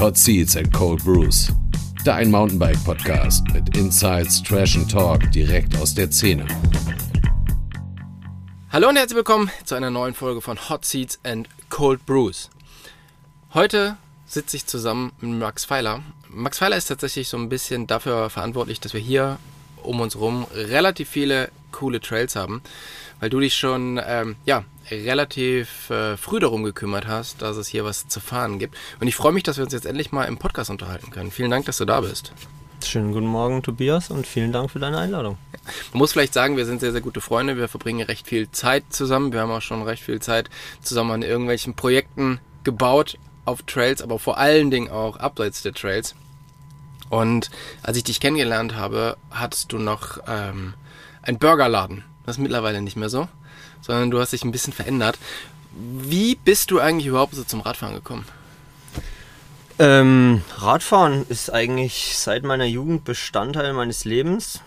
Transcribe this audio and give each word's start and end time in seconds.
Hot 0.00 0.18
Seats 0.18 0.56
and 0.56 0.72
Cold 0.72 1.04
Brews. 1.04 1.52
Dein 2.04 2.30
Mountainbike-Podcast 2.30 3.46
mit 3.54 3.76
Insights, 3.76 4.42
Trash 4.42 4.76
and 4.76 4.90
Talk 4.90 5.30
direkt 5.30 5.76
aus 5.76 5.94
der 5.94 6.10
Szene. 6.10 6.46
Hallo 8.70 8.88
und 8.88 8.96
herzlich 8.96 9.16
willkommen 9.16 9.50
zu 9.64 9.76
einer 9.76 9.90
neuen 9.90 10.14
Folge 10.14 10.40
von 10.40 10.68
Hot 10.68 10.84
Seats 10.84 11.20
and 11.22 11.48
Cold 11.70 12.04
Brews. 12.06 12.50
Heute 13.54 13.96
sitze 14.26 14.56
ich 14.56 14.66
zusammen 14.66 15.12
mit 15.20 15.38
Max 15.38 15.64
Pfeiler. 15.64 16.02
Max 16.28 16.58
Pfeiler 16.58 16.76
ist 16.76 16.86
tatsächlich 16.86 17.28
so 17.28 17.36
ein 17.36 17.48
bisschen 17.48 17.86
dafür 17.86 18.30
verantwortlich, 18.30 18.80
dass 18.80 18.94
wir 18.94 19.00
hier 19.00 19.38
um 19.82 20.00
uns 20.00 20.16
herum 20.16 20.44
relativ 20.52 21.08
viele 21.08 21.50
coole 21.74 22.00
Trails 22.00 22.36
haben, 22.36 22.62
weil 23.20 23.30
du 23.30 23.40
dich 23.40 23.54
schon 23.56 24.00
ähm, 24.06 24.36
ja, 24.46 24.64
relativ 24.90 25.90
äh, 25.90 26.16
früh 26.16 26.40
darum 26.40 26.62
gekümmert 26.62 27.06
hast, 27.06 27.42
dass 27.42 27.56
es 27.56 27.68
hier 27.68 27.84
was 27.84 28.08
zu 28.08 28.20
fahren 28.20 28.58
gibt. 28.58 28.76
Und 29.00 29.08
ich 29.08 29.16
freue 29.16 29.32
mich, 29.32 29.42
dass 29.42 29.56
wir 29.56 29.64
uns 29.64 29.72
jetzt 29.72 29.86
endlich 29.86 30.12
mal 30.12 30.24
im 30.24 30.38
Podcast 30.38 30.70
unterhalten 30.70 31.10
können. 31.10 31.30
Vielen 31.30 31.50
Dank, 31.50 31.66
dass 31.66 31.78
du 31.78 31.84
da 31.84 32.00
bist. 32.00 32.32
Schönen 32.84 33.12
guten 33.12 33.26
Morgen, 33.26 33.62
Tobias, 33.62 34.10
und 34.10 34.26
vielen 34.26 34.52
Dank 34.52 34.70
für 34.70 34.78
deine 34.78 34.98
Einladung. 34.98 35.38
Man 35.92 35.98
muss 35.98 36.12
vielleicht 36.12 36.34
sagen, 36.34 36.56
wir 36.56 36.66
sind 36.66 36.80
sehr, 36.80 36.92
sehr 36.92 37.00
gute 37.00 37.22
Freunde. 37.22 37.56
Wir 37.56 37.68
verbringen 37.68 38.04
recht 38.06 38.26
viel 38.26 38.50
Zeit 38.50 38.84
zusammen. 38.90 39.32
Wir 39.32 39.40
haben 39.40 39.50
auch 39.50 39.62
schon 39.62 39.82
recht 39.82 40.02
viel 40.02 40.20
Zeit 40.20 40.50
zusammen 40.82 41.10
an 41.10 41.22
irgendwelchen 41.22 41.74
Projekten 41.74 42.40
gebaut 42.62 43.18
auf 43.46 43.62
Trails, 43.62 44.02
aber 44.02 44.18
vor 44.18 44.38
allen 44.38 44.70
Dingen 44.70 44.90
auch 44.90 45.16
abseits 45.16 45.62
der 45.62 45.72
Trails. 45.72 46.14
Und 47.08 47.50
als 47.82 47.96
ich 47.96 48.04
dich 48.04 48.20
kennengelernt 48.20 48.74
habe, 48.74 49.16
hattest 49.30 49.72
du 49.72 49.78
noch 49.78 50.18
ähm, 50.26 50.74
einen 51.24 51.38
Burgerladen. 51.38 52.04
Das 52.24 52.36
ist 52.36 52.42
mittlerweile 52.42 52.80
nicht 52.80 52.96
mehr 52.96 53.08
so, 53.08 53.28
sondern 53.80 54.10
du 54.10 54.20
hast 54.20 54.32
dich 54.32 54.44
ein 54.44 54.52
bisschen 54.52 54.72
verändert. 54.72 55.18
Wie 55.72 56.36
bist 56.36 56.70
du 56.70 56.78
eigentlich 56.78 57.06
überhaupt 57.06 57.34
so 57.34 57.44
zum 57.44 57.60
Radfahren 57.60 57.94
gekommen? 57.94 58.24
Ähm, 59.78 60.42
Radfahren 60.56 61.26
ist 61.28 61.52
eigentlich 61.52 62.16
seit 62.16 62.44
meiner 62.44 62.64
Jugend 62.64 63.04
Bestandteil 63.04 63.72
meines 63.72 64.04
Lebens. 64.04 64.60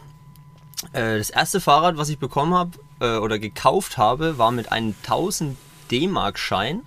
Äh, 0.92 1.18
das 1.18 1.30
erste 1.30 1.62
Fahrrad, 1.62 1.98
was 1.98 2.10
ich 2.10 2.20
bekommen 2.20 2.54
habe 2.54 2.72
äh, 3.00 3.18
oder 3.18 3.40
gekauft 3.40 3.98
habe, 3.98 4.38
war 4.38 4.52
mit 4.52 4.72
einem 4.72 4.96
1000 5.04 5.58
D-Mark-Schein 5.92 6.82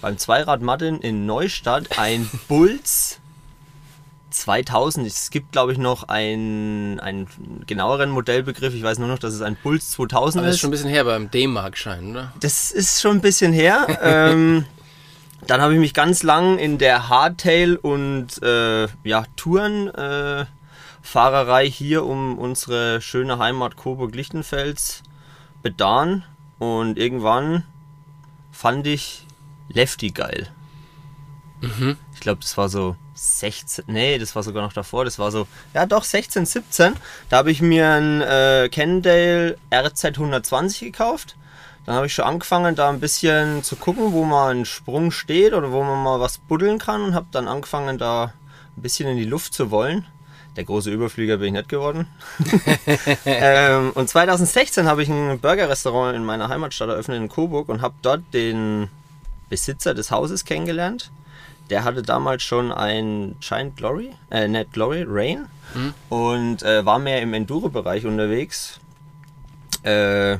beim 0.00 0.18
Zweirad 0.18 0.62
Martin 0.62 0.98
in 0.98 1.26
Neustadt 1.26 1.98
ein 1.98 2.28
Bulls 2.48 3.20
2000. 4.30 5.06
Es 5.06 5.30
gibt, 5.30 5.52
glaube 5.52 5.72
ich, 5.72 5.78
noch 5.78 6.04
einen, 6.04 7.00
einen 7.00 7.26
genaueren 7.66 8.10
Modellbegriff. 8.10 8.74
Ich 8.74 8.82
weiß 8.82 8.98
nur 8.98 9.08
noch, 9.08 9.18
dass 9.18 9.34
es 9.34 9.42
ein 9.42 9.56
Puls 9.56 9.90
2000 9.92 10.40
Aber 10.40 10.46
das 10.46 10.54
ist. 10.54 10.56
ist 10.56 10.60
schon 10.60 10.68
ein 10.68 10.72
bisschen 10.72 10.90
her 10.90 11.04
beim 11.04 11.30
D-Mark-Schein, 11.30 12.10
oder? 12.10 12.32
Das 12.40 12.70
ist 12.70 13.00
schon 13.00 13.18
ein 13.18 13.20
bisschen 13.20 13.52
her. 13.52 13.86
ähm, 14.02 14.64
dann 15.46 15.60
habe 15.60 15.74
ich 15.74 15.80
mich 15.80 15.94
ganz 15.94 16.22
lang 16.22 16.58
in 16.58 16.78
der 16.78 17.08
Hardtail 17.08 17.76
und 17.76 18.42
äh, 18.42 18.88
ja, 19.04 19.24
Tourenfahrerei 19.36 20.42
äh, 20.42 20.46
Fahrerei 21.02 21.70
hier 21.70 22.04
um 22.04 22.38
unsere 22.38 23.00
schöne 23.00 23.38
Heimat 23.38 23.76
Coburg-Lichtenfels 23.76 25.02
bedan. 25.62 26.24
Und 26.58 26.98
irgendwann 26.98 27.64
fand 28.52 28.86
ich 28.86 29.26
Lefty 29.68 30.10
geil. 30.10 30.48
Ich 32.14 32.20
glaube, 32.20 32.40
das 32.40 32.56
war 32.56 32.68
so 32.68 32.96
16, 33.14 33.84
nee, 33.88 34.18
das 34.18 34.34
war 34.34 34.42
sogar 34.42 34.62
noch 34.62 34.72
davor, 34.72 35.04
das 35.04 35.18
war 35.18 35.30
so, 35.30 35.46
ja 35.74 35.86
doch, 35.86 36.04
16, 36.04 36.46
17. 36.46 36.94
Da 37.28 37.36
habe 37.36 37.50
ich 37.50 37.60
mir 37.60 37.88
ein 37.88 38.22
äh, 38.22 38.68
Cannondale 38.70 39.58
RZ 39.72 40.04
120 40.04 40.80
gekauft. 40.80 41.36
Dann 41.86 41.96
habe 41.96 42.06
ich 42.06 42.14
schon 42.14 42.24
angefangen, 42.24 42.74
da 42.74 42.88
ein 42.88 43.00
bisschen 43.00 43.62
zu 43.62 43.76
gucken, 43.76 44.12
wo 44.12 44.24
mal 44.24 44.54
ein 44.54 44.64
Sprung 44.64 45.10
steht 45.10 45.54
oder 45.54 45.72
wo 45.72 45.82
man 45.82 46.02
mal 46.02 46.20
was 46.20 46.38
buddeln 46.38 46.78
kann 46.78 47.02
und 47.02 47.14
habe 47.14 47.26
dann 47.30 47.48
angefangen, 47.48 47.98
da 47.98 48.32
ein 48.76 48.82
bisschen 48.82 49.08
in 49.08 49.16
die 49.16 49.24
Luft 49.24 49.54
zu 49.54 49.70
wollen. 49.70 50.06
Der 50.56 50.64
große 50.64 50.90
Überflieger 50.90 51.36
bin 51.38 51.48
ich 51.48 51.52
nicht 51.52 51.68
geworden. 51.68 52.06
ähm, 53.24 53.92
und 53.94 54.08
2016 54.08 54.86
habe 54.86 55.02
ich 55.02 55.08
ein 55.08 55.38
Burger-Restaurant 55.40 56.16
in 56.16 56.24
meiner 56.24 56.48
Heimatstadt 56.48 56.88
eröffnet 56.88 57.18
in 57.18 57.28
Coburg 57.28 57.68
und 57.68 57.82
habe 57.82 57.94
dort 58.02 58.22
den 58.34 58.88
Besitzer 59.48 59.94
des 59.94 60.10
Hauses 60.10 60.44
kennengelernt. 60.44 61.10
Der 61.70 61.84
hatte 61.84 62.02
damals 62.02 62.42
schon 62.42 62.72
ein 62.72 63.36
Giant 63.40 63.76
Glory, 63.76 64.10
äh, 64.30 64.48
nicht 64.48 64.72
Glory, 64.72 65.04
Rain 65.06 65.46
und 66.08 66.62
äh, 66.62 66.84
war 66.84 66.98
mehr 66.98 67.22
im 67.22 67.32
Enduro-Bereich 67.32 68.04
unterwegs. 68.04 68.80
Äh, 69.82 70.38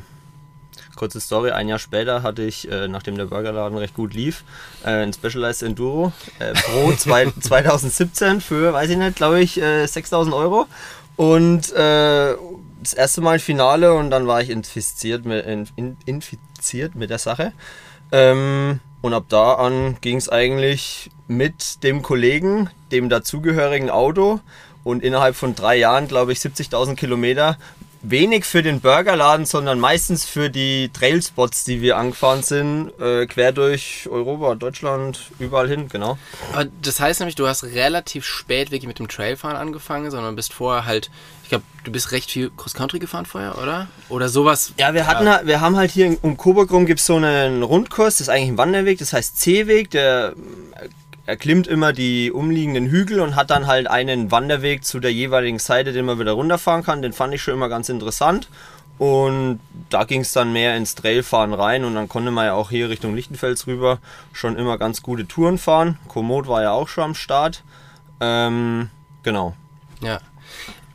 kurze 0.97 1.21
Story, 1.21 1.51
ein 1.51 1.69
Jahr 1.69 1.79
später 1.79 2.23
hatte 2.23 2.43
ich, 2.43 2.71
äh, 2.71 2.89
nachdem 2.89 3.17
der 3.17 3.27
Burgerladen 3.27 3.79
recht 3.79 3.95
gut 3.95 4.13
lief, 4.13 4.45
äh, 4.85 5.03
ein 5.03 5.13
Specialized 5.13 5.63
Enduro 5.63 6.13
äh, 6.41 6.53
Pro 6.53 6.93
zwei, 6.99 7.31
2017 7.31 8.41
für, 8.41 8.73
weiß 8.73 8.91
ich 8.91 8.99
nicht, 8.99 9.17
glaube 9.17 9.41
ich, 9.41 9.61
äh, 9.61 9.87
6000 9.87 10.35
Euro. 10.35 10.67
Und 11.17 11.73
äh, 11.73 12.35
das 12.83 12.95
erste 12.95 13.21
Mal 13.21 13.39
Finale 13.39 13.95
und 13.95 14.11
dann 14.11 14.27
war 14.27 14.43
ich 14.43 14.51
infiziert 14.51 15.25
mit, 15.25 15.47
in, 15.47 15.97
infiziert 16.05 16.95
mit 16.95 17.11
der 17.11 17.19
Sache. 17.19 17.53
Ähm, 18.13 18.81
und 19.01 19.15
ab 19.15 19.25
da 19.29 19.55
an 19.55 19.97
ging 20.01 20.17
es 20.17 20.29
eigentlich 20.29 21.11
mit 21.31 21.85
dem 21.85 22.03
Kollegen, 22.03 22.71
dem 22.91 23.09
dazugehörigen 23.09 23.89
Auto 23.89 24.41
und 24.83 25.03
innerhalb 25.05 25.37
von 25.37 25.55
drei 25.55 25.77
Jahren, 25.77 26.09
glaube 26.09 26.33
ich, 26.33 26.41
70.000 26.41 26.97
Kilometer. 26.97 27.57
Wenig 28.03 28.47
für 28.47 28.63
den 28.63 28.81
Burgerladen, 28.81 29.45
sondern 29.45 29.79
meistens 29.79 30.25
für 30.25 30.49
die 30.49 30.89
Trailspots, 30.91 31.65
die 31.65 31.83
wir 31.83 31.99
angefahren 31.99 32.43
sind, 32.43 32.91
äh, 32.99 33.27
quer 33.27 33.53
durch 33.53 34.09
Europa, 34.11 34.55
Deutschland, 34.55 35.21
überall 35.39 35.69
hin, 35.69 35.89
genau. 35.91 36.17
Aber 36.55 36.65
das 36.81 36.99
heißt 36.99 37.21
nämlich, 37.21 37.35
du 37.37 37.47
hast 37.47 37.63
relativ 37.63 38.25
spät 38.25 38.71
wirklich 38.71 38.89
mit 38.89 38.99
dem 38.99 39.07
Trailfahren 39.07 39.57
angefangen, 39.59 40.11
sondern 40.11 40.35
bist 40.35 40.55
vorher 40.55 40.87
halt, 40.87 41.11
ich 41.43 41.51
glaube, 41.51 41.65
du 41.85 41.93
bist 41.93 42.11
recht 42.13 42.31
viel 42.31 42.51
Cross-Country 42.57 43.01
gefahren 43.01 43.27
vorher, 43.27 43.59
oder? 43.59 43.87
Oder 44.09 44.31
sowas. 44.31 44.73
Ja, 44.79 44.95
wir 44.95 45.07
hatten, 45.07 45.29
halt- 45.29 45.47
wir 45.47 45.61
haben 45.61 45.77
halt 45.77 45.91
hier 45.91 46.17
um 46.23 46.39
Coburg 46.39 46.71
rum 46.73 46.87
gibt 46.87 47.01
es 47.01 47.07
so 47.07 47.17
einen 47.17 47.63
Rundkurs, 47.63 48.15
das 48.15 48.23
ist 48.23 48.29
eigentlich 48.31 48.49
ein 48.49 48.59
Wanderweg, 48.59 48.99
das 48.99 49.13
heißt 49.13 49.39
C-Weg, 49.39 49.91
der 49.91 50.33
äh, 51.31 51.33
erklimmt 51.33 51.67
immer 51.67 51.93
die 51.93 52.33
umliegenden 52.33 52.87
Hügel 52.87 53.21
und 53.21 53.37
hat 53.37 53.51
dann 53.51 53.67
halt 53.67 53.89
einen 53.89 54.31
Wanderweg 54.31 54.85
zu 54.85 55.01
der 55.01 55.13
jeweiligen 55.13 55.59
Seite, 55.59 55.93
den 55.93 56.05
man 56.05 56.19
wieder 56.19 56.33
runterfahren 56.33 56.83
kann. 56.83 57.03
Den 57.03 57.13
fand 57.13 57.35
ich 57.35 57.43
schon 57.43 57.55
immer 57.55 57.69
ganz 57.69 57.89
interessant. 57.89 58.49
Und 58.99 59.61
da 59.89 60.05
ging 60.05 60.21
es 60.21 60.33
dann 60.33 60.53
mehr 60.53 60.77
ins 60.77 60.95
Trailfahren 60.95 61.55
rein 61.55 61.85
und 61.85 61.95
dann 61.95 62.07
konnte 62.07 62.31
man 62.31 62.45
ja 62.45 62.53
auch 62.53 62.69
hier 62.69 62.91
Richtung 62.91 63.15
Lichtenfels 63.15 63.67
rüber 63.67 63.99
schon 64.35 64.57
immer 64.57 64.77
ganz 64.77 65.01
gute 65.01 65.27
Touren 65.27 65.57
fahren. 65.57 65.99
Komoot 66.07 66.49
war 66.49 66.63
ja 66.63 66.73
auch 66.73 66.87
schon 66.87 67.05
am 67.05 67.15
Start. 67.15 67.65
Ähm, 68.21 68.91
genau. 69.23 69.55
Ja. 70.03 70.21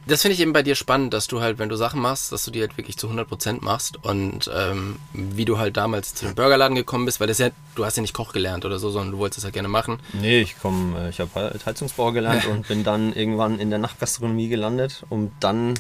Das 0.07 0.21
finde 0.21 0.35
ich 0.35 0.41
eben 0.41 0.53
bei 0.53 0.61
dir 0.61 0.75
spannend, 0.75 1.13
dass 1.13 1.27
du 1.27 1.41
halt, 1.41 1.57
wenn 1.57 1.69
du 1.69 1.75
Sachen 1.75 1.99
machst, 1.99 2.31
dass 2.31 2.45
du 2.45 2.51
die 2.51 2.61
halt 2.61 2.77
wirklich 2.77 2.97
zu 2.97 3.07
100% 3.07 3.63
machst 3.63 3.97
und 4.03 4.49
ähm, 4.55 4.97
wie 5.13 5.45
du 5.45 5.57
halt 5.57 5.77
damals 5.77 6.13
zu 6.13 6.25
dem 6.25 6.35
Burgerladen 6.35 6.75
gekommen 6.75 7.05
bist, 7.05 7.19
weil 7.19 7.27
das 7.27 7.39
ja, 7.39 7.49
du 7.73 7.85
hast 7.85 7.97
ja 7.97 8.01
nicht 8.01 8.13
Koch 8.13 8.31
gelernt 8.31 8.65
oder 8.65 8.77
so, 8.77 8.91
sondern 8.91 9.11
du 9.13 9.17
wolltest 9.17 9.39
das 9.39 9.45
ja 9.45 9.49
gerne 9.49 9.67
machen. 9.67 9.99
Nee, 10.13 10.41
ich 10.41 10.59
komme, 10.59 11.09
ich 11.09 11.19
habe 11.19 11.31
halt 11.33 11.65
Heizungsbau 11.65 12.11
gelernt 12.11 12.45
und 12.51 12.67
bin 12.67 12.83
dann 12.83 13.13
irgendwann 13.13 13.59
in 13.59 13.71
der 13.71 13.79
Nachtgastronomie 13.79 14.47
gelandet, 14.47 15.03
um 15.09 15.31
dann 15.39 15.73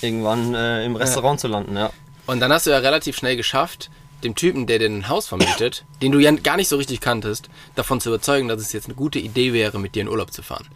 irgendwann 0.00 0.54
äh, 0.54 0.84
im 0.84 0.96
Restaurant 0.96 1.38
zu 1.38 1.48
landen, 1.48 1.76
ja. 1.76 1.90
Und 2.26 2.40
dann 2.40 2.52
hast 2.52 2.66
du 2.66 2.70
ja 2.70 2.78
relativ 2.78 3.16
schnell 3.16 3.36
geschafft, 3.36 3.90
dem 4.24 4.34
Typen, 4.34 4.66
der 4.66 4.78
dir 4.78 4.88
ein 4.88 5.08
Haus 5.08 5.28
vermietet, 5.28 5.84
den 6.02 6.12
du 6.12 6.18
ja 6.18 6.32
gar 6.32 6.56
nicht 6.56 6.68
so 6.68 6.76
richtig 6.76 7.00
kanntest, 7.00 7.48
davon 7.74 8.00
zu 8.00 8.08
überzeugen, 8.08 8.48
dass 8.48 8.60
es 8.60 8.72
jetzt 8.72 8.86
eine 8.86 8.94
gute 8.94 9.18
Idee 9.18 9.52
wäre, 9.52 9.78
mit 9.78 9.94
dir 9.94 10.02
in 10.02 10.08
Urlaub 10.08 10.32
zu 10.32 10.42
fahren. 10.42 10.66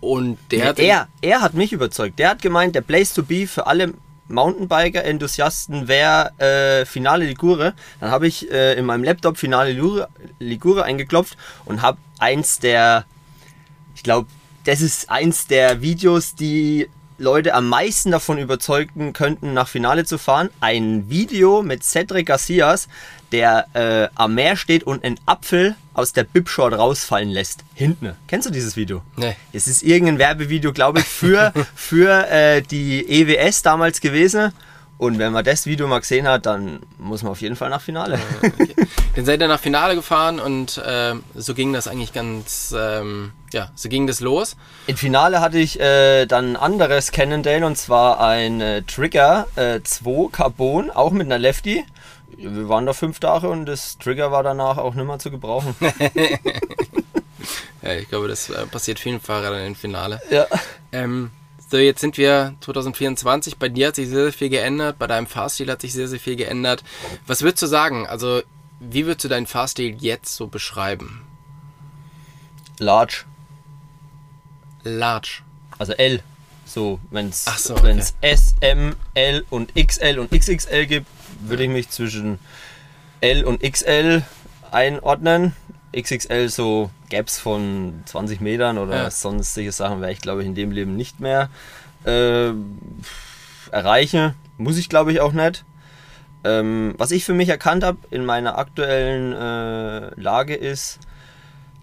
Und 0.00 0.38
der 0.50 0.66
hat 0.66 0.78
er, 0.78 1.08
er 1.20 1.40
hat 1.42 1.54
mich 1.54 1.72
überzeugt. 1.72 2.18
Der 2.18 2.30
hat 2.30 2.42
gemeint, 2.42 2.74
der 2.74 2.80
Place 2.80 3.12
to 3.12 3.22
be 3.22 3.46
für 3.46 3.66
alle 3.66 3.92
Mountainbiker, 4.28 5.04
Enthusiasten 5.04 5.88
wäre 5.88 6.32
äh, 6.38 6.86
Finale 6.86 7.26
Ligure. 7.26 7.74
Dann 7.98 8.10
habe 8.10 8.26
ich 8.26 8.50
äh, 8.50 8.74
in 8.74 8.86
meinem 8.86 9.04
Laptop 9.04 9.36
Finale 9.36 9.72
Ligure, 9.72 10.08
Ligure 10.38 10.84
eingeklopft 10.84 11.36
und 11.64 11.82
habe 11.82 11.98
eins 12.18 12.60
der, 12.60 13.04
ich 13.94 14.02
glaube, 14.02 14.28
das 14.64 14.80
ist 14.80 15.10
eins 15.10 15.46
der 15.46 15.82
Videos, 15.82 16.34
die 16.34 16.88
Leute 17.18 17.52
am 17.54 17.68
meisten 17.68 18.10
davon 18.10 18.38
überzeugen 18.38 19.12
könnten, 19.12 19.52
nach 19.52 19.68
Finale 19.68 20.04
zu 20.06 20.16
fahren. 20.16 20.48
Ein 20.60 21.10
Video 21.10 21.62
mit 21.62 21.84
Cedric 21.84 22.26
Garcias, 22.26 22.88
der 23.32 23.66
äh, 23.74 24.08
am 24.14 24.34
Meer 24.34 24.56
steht 24.56 24.84
und 24.84 25.04
einen 25.04 25.20
Apfel 25.26 25.76
aus 26.00 26.12
der 26.12 26.24
Bibshort 26.24 26.74
rausfallen 26.74 27.30
lässt. 27.30 27.64
Hinten. 27.74 28.16
Kennst 28.26 28.48
du 28.48 28.52
dieses 28.52 28.76
Video? 28.76 29.02
Nee. 29.16 29.36
Es 29.52 29.66
ist 29.66 29.82
irgendein 29.82 30.18
Werbevideo, 30.18 30.72
glaube 30.72 31.00
ich, 31.00 31.06
für, 31.06 31.52
für 31.74 32.28
äh, 32.28 32.62
die 32.62 33.06
EWS 33.08 33.62
damals 33.62 34.00
gewesen. 34.00 34.52
Und 35.00 35.18
wenn 35.18 35.32
man 35.32 35.42
das 35.42 35.64
Video 35.64 35.86
mal 35.86 36.00
gesehen 36.00 36.28
hat, 36.28 36.44
dann 36.44 36.80
muss 36.98 37.22
man 37.22 37.32
auf 37.32 37.40
jeden 37.40 37.56
Fall 37.56 37.70
nach 37.70 37.80
Finale. 37.80 38.18
Okay. 38.42 38.74
Dann 39.16 39.24
seid 39.24 39.40
ihr 39.40 39.48
nach 39.48 39.58
Finale 39.58 39.94
gefahren 39.94 40.38
und 40.38 40.80
ähm, 40.86 41.24
so 41.34 41.54
ging 41.54 41.72
das 41.72 41.88
eigentlich 41.88 42.12
ganz, 42.12 42.74
ähm, 42.78 43.32
ja, 43.50 43.70
so 43.74 43.88
ging 43.88 44.06
das 44.06 44.20
los. 44.20 44.56
Im 44.86 44.98
Finale 44.98 45.40
hatte 45.40 45.58
ich 45.58 45.80
äh, 45.80 46.26
dann 46.26 46.50
ein 46.50 46.56
anderes 46.56 47.12
Cannondale 47.12 47.64
und 47.64 47.78
zwar 47.78 48.20
ein 48.20 48.60
äh, 48.60 48.82
Trigger 48.82 49.46
äh, 49.56 49.80
2 49.82 50.28
Carbon, 50.32 50.90
auch 50.90 51.12
mit 51.12 51.26
einer 51.26 51.38
Lefty. 51.38 51.84
Wir 52.42 52.68
waren 52.68 52.86
da 52.86 52.92
fünf 52.92 53.20
Tage 53.20 53.48
und 53.48 53.66
das 53.66 53.98
Trigger 53.98 54.32
war 54.32 54.42
danach 54.42 54.78
auch 54.78 54.94
nicht 54.94 55.06
mehr 55.06 55.18
zu 55.18 55.30
gebrauchen. 55.30 55.74
Ja, 57.82 57.94
ich 57.94 58.08
glaube, 58.08 58.28
das 58.28 58.50
äh, 58.50 58.66
passiert 58.66 58.98
vielen 58.98 59.20
Fahrrädern 59.20 59.66
im 59.66 59.74
Finale. 59.74 60.20
Ja. 60.30 60.46
Ähm, 60.92 61.30
so, 61.70 61.76
jetzt 61.78 62.00
sind 62.00 62.18
wir 62.18 62.54
2024. 62.60 63.56
Bei 63.56 63.68
dir 63.68 63.88
hat 63.88 63.96
sich 63.96 64.08
sehr, 64.08 64.24
sehr 64.24 64.32
viel 64.32 64.48
geändert. 64.50 64.98
Bei 64.98 65.06
deinem 65.06 65.26
Fahrstil 65.26 65.70
hat 65.70 65.80
sich 65.80 65.92
sehr, 65.92 66.08
sehr 66.08 66.20
viel 66.20 66.36
geändert. 66.36 66.84
Was 67.26 67.42
würdest 67.42 67.62
du 67.62 67.66
sagen? 67.66 68.06
Also, 68.06 68.42
wie 68.80 69.06
würdest 69.06 69.24
du 69.24 69.28
deinen 69.28 69.46
Fahrstil 69.46 69.96
jetzt 69.98 70.34
so 70.34 70.46
beschreiben? 70.46 71.22
Large. 72.78 73.24
Large. 74.82 75.42
Also 75.78 75.92
L. 75.92 76.22
So, 76.64 77.00
wenn 77.10 77.30
es 77.30 77.44
so, 77.44 77.74
okay. 77.76 78.00
S, 78.20 78.54
M, 78.60 78.94
L 79.14 79.44
und 79.50 79.74
XL 79.74 80.18
und 80.18 80.30
XXL 80.30 80.86
gibt, 80.86 81.06
würde 81.40 81.64
ich 81.64 81.68
mich 81.70 81.88
zwischen 81.90 82.38
L 83.20 83.44
und 83.44 83.62
XL 83.62 84.22
einordnen. 84.70 85.54
XXL 85.96 86.48
so 86.48 86.90
Gaps 87.08 87.38
von 87.38 88.02
20 88.06 88.40
Metern 88.40 88.78
oder 88.78 89.02
Ja. 89.04 89.10
sonstige 89.10 89.72
Sachen 89.72 90.00
werde 90.00 90.12
ich 90.12 90.20
glaube 90.20 90.42
ich 90.42 90.46
in 90.46 90.54
dem 90.54 90.70
Leben 90.70 90.96
nicht 90.96 91.20
mehr 91.20 91.50
äh, 92.04 92.52
erreichen. 93.70 94.34
Muss 94.58 94.78
ich 94.78 94.88
glaube 94.88 95.12
ich 95.12 95.20
auch 95.20 95.32
nicht. 95.32 95.64
Ähm, 96.44 96.94
was 96.96 97.10
ich 97.10 97.24
für 97.24 97.34
mich 97.34 97.48
erkannt 97.48 97.84
habe 97.84 97.98
in 98.10 98.24
meiner 98.24 98.56
aktuellen 98.58 99.32
äh, 99.32 100.20
Lage 100.20 100.54
ist, 100.54 101.00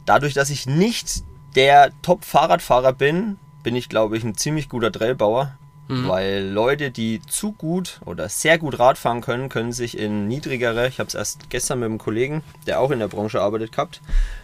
dadurch, 0.06 0.34
dass 0.34 0.50
ich 0.50 0.66
nicht 0.66 1.24
der 1.56 1.92
Top-Fahrradfahrer 2.02 2.94
bin, 2.94 3.38
bin 3.62 3.76
ich, 3.76 3.90
glaube 3.90 4.18
ich, 4.18 4.24
ein 4.24 4.36
ziemlich 4.36 4.70
guter 4.70 4.92
Trailbauer. 4.92 5.54
Weil 5.90 6.44
Leute, 6.50 6.92
die 6.92 7.22
zu 7.22 7.54
gut 7.54 8.02
oder 8.06 8.28
sehr 8.28 8.58
gut 8.58 8.78
Rad 8.78 8.98
fahren 8.98 9.22
können, 9.22 9.48
können 9.48 9.72
sich 9.72 9.98
in 9.98 10.28
niedrigere, 10.28 10.88
ich 10.90 11.00
habe 11.00 11.08
es 11.08 11.16
erst 11.16 11.50
gestern 11.50 11.80
mit 11.80 11.86
einem 11.88 11.98
Kollegen, 11.98 12.44
der 12.66 12.82
auch 12.82 12.92
in 12.92 13.00
der 13.00 13.08
Branche 13.08 13.42
arbeitet, 13.42 13.72
gehabt, 13.72 14.02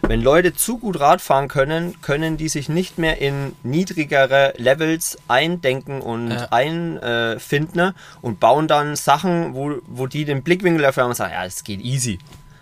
wenn 0.08 0.22
Leute 0.22 0.54
zu 0.56 0.78
gut 0.78 1.00
Rad 1.02 1.22
fahren 1.22 1.50
können, 1.50 2.00
können 2.02 2.38
die 2.38 2.48
sich 2.48 2.70
nicht 2.70 2.98
mehr 2.98 3.20
in 3.20 3.54
niedrigere 3.64 4.54
Levels 4.58 5.18
eindenken 5.28 6.02
und 6.02 6.32
Ja. 6.32 6.48
einfinden 6.52 7.80
äh, 7.80 7.94
und 8.22 8.40
bauen 8.40 8.68
dann 8.68 8.96
Sachen, 8.96 9.54
wo, 9.54 9.74
wo 9.86 10.08
die 10.08 10.26
den 10.26 10.44
Blickwinkel 10.44 10.82
dafür 10.82 11.04
haben 11.04 11.10
und 11.10 11.16
sagen, 11.16 11.34
ja, 11.34 11.46
es 11.46 11.64
geht 11.64 11.82
easy. 11.82 12.20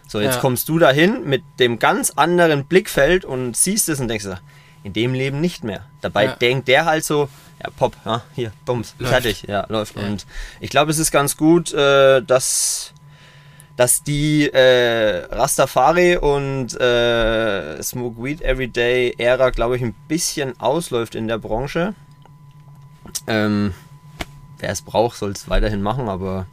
So, 0.07 0.19
jetzt 0.19 0.35
Ja. 0.35 0.41
kommst 0.41 0.67
du 0.69 0.79
dahin 0.79 1.23
mit 1.29 1.43
dem 1.59 1.79
ganz 1.79 2.11
anderen 2.11 2.65
Blickfeld 2.65 3.25
und 3.25 3.55
siehst 3.55 3.89
es 3.89 3.99
und 3.99 4.07
denkst, 4.07 4.25
in 4.83 4.93
dem 4.93 5.13
Leben 5.13 5.39
nicht 5.39 5.63
mehr. 5.63 5.85
Dabei 6.01 6.25
Ja. 6.25 6.35
denkt 6.35 6.67
der 6.67 6.85
halt 6.85 7.05
so, 7.05 7.29
ja, 7.63 7.69
Pop, 7.77 7.95
ja, 8.05 8.21
hier, 8.35 8.51
Bums, 8.65 8.95
Läuft. 8.99 9.11
fertig, 9.13 9.43
ja, 9.47 9.65
läuft. 9.69 9.95
Ja. 9.95 10.03
Und 10.03 10.25
ich 10.59 10.69
glaube, 10.69 10.91
es 10.91 10.97
ist 10.97 11.11
ganz 11.11 11.37
gut, 11.37 11.73
äh, 11.73 12.21
dass, 12.21 12.93
dass 13.77 14.03
die 14.03 14.47
äh, 14.51 15.25
Rastafari 15.25 16.17
und 16.17 16.73
äh, 16.79 17.81
Smoke 17.83 18.23
Weed 18.23 18.41
Everyday 18.41 19.13
Ära, 19.17 19.49
glaube 19.51 19.75
ich, 19.75 19.81
ein 19.83 19.93
bisschen 20.07 20.59
ausläuft 20.59 21.15
in 21.15 21.27
der 21.27 21.37
Branche. 21.37 21.93
Ähm, 23.27 23.73
wer 24.59 24.69
es 24.69 24.81
braucht, 24.81 25.17
soll 25.17 25.31
es 25.31 25.49
weiterhin 25.49 25.81
machen, 25.81 26.09
aber 26.09 26.45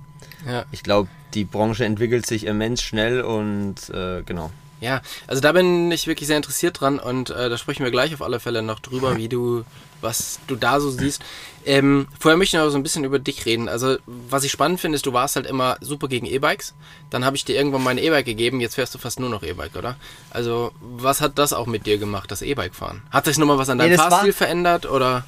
Ja. 0.46 0.64
ich 0.72 0.82
glaube, 0.82 1.08
die 1.34 1.44
Branche 1.44 1.84
entwickelt 1.84 2.26
sich 2.26 2.46
immens 2.46 2.82
schnell 2.82 3.20
und 3.20 3.76
äh, 3.90 4.22
genau. 4.22 4.50
Ja, 4.80 5.02
also 5.26 5.40
da 5.40 5.52
bin 5.52 5.90
ich 5.90 6.06
wirklich 6.06 6.26
sehr 6.26 6.36
interessiert 6.36 6.80
dran 6.80 6.98
und 6.98 7.30
äh, 7.30 7.48
da 7.48 7.58
sprechen 7.58 7.82
wir 7.84 7.90
gleich 7.90 8.14
auf 8.14 8.22
alle 8.22 8.38
Fälle 8.40 8.62
noch 8.62 8.78
drüber, 8.80 9.16
wie 9.18 9.28
du, 9.28 9.64
was 10.00 10.38
du 10.46 10.54
da 10.56 10.80
so 10.80 10.90
siehst. 10.90 11.22
Ähm, 11.66 12.06
vorher 12.18 12.36
möchte 12.36 12.56
ich 12.56 12.62
noch 12.62 12.70
so 12.70 12.78
ein 12.78 12.82
bisschen 12.82 13.04
über 13.04 13.18
dich 13.18 13.44
reden. 13.44 13.68
Also, 13.68 13.96
was 14.06 14.44
ich 14.44 14.52
spannend 14.52 14.80
finde, 14.80 14.96
ist, 14.96 15.04
du 15.04 15.12
warst 15.12 15.36
halt 15.36 15.46
immer 15.46 15.76
super 15.80 16.08
gegen 16.08 16.26
E-Bikes. 16.26 16.74
Dann 17.10 17.24
habe 17.24 17.36
ich 17.36 17.44
dir 17.44 17.56
irgendwann 17.56 17.82
mein 17.82 17.98
E-Bike 17.98 18.24
gegeben, 18.24 18.60
jetzt 18.60 18.76
fährst 18.76 18.94
du 18.94 18.98
fast 18.98 19.18
nur 19.18 19.28
noch 19.28 19.42
E-Bike, 19.42 19.76
oder? 19.76 19.96
Also, 20.30 20.72
was 20.80 21.20
hat 21.20 21.38
das 21.38 21.52
auch 21.52 21.66
mit 21.66 21.84
dir 21.86 21.98
gemacht, 21.98 22.30
das 22.30 22.42
E-Bike 22.42 22.74
fahren? 22.74 23.02
Hat 23.10 23.24
sich 23.24 23.36
nochmal 23.38 23.58
was 23.58 23.68
an 23.68 23.78
deinem 23.78 23.90
Nee, 23.90 23.96
Fahrstil 23.96 24.32
verändert 24.32 24.86
oder? 24.86 25.24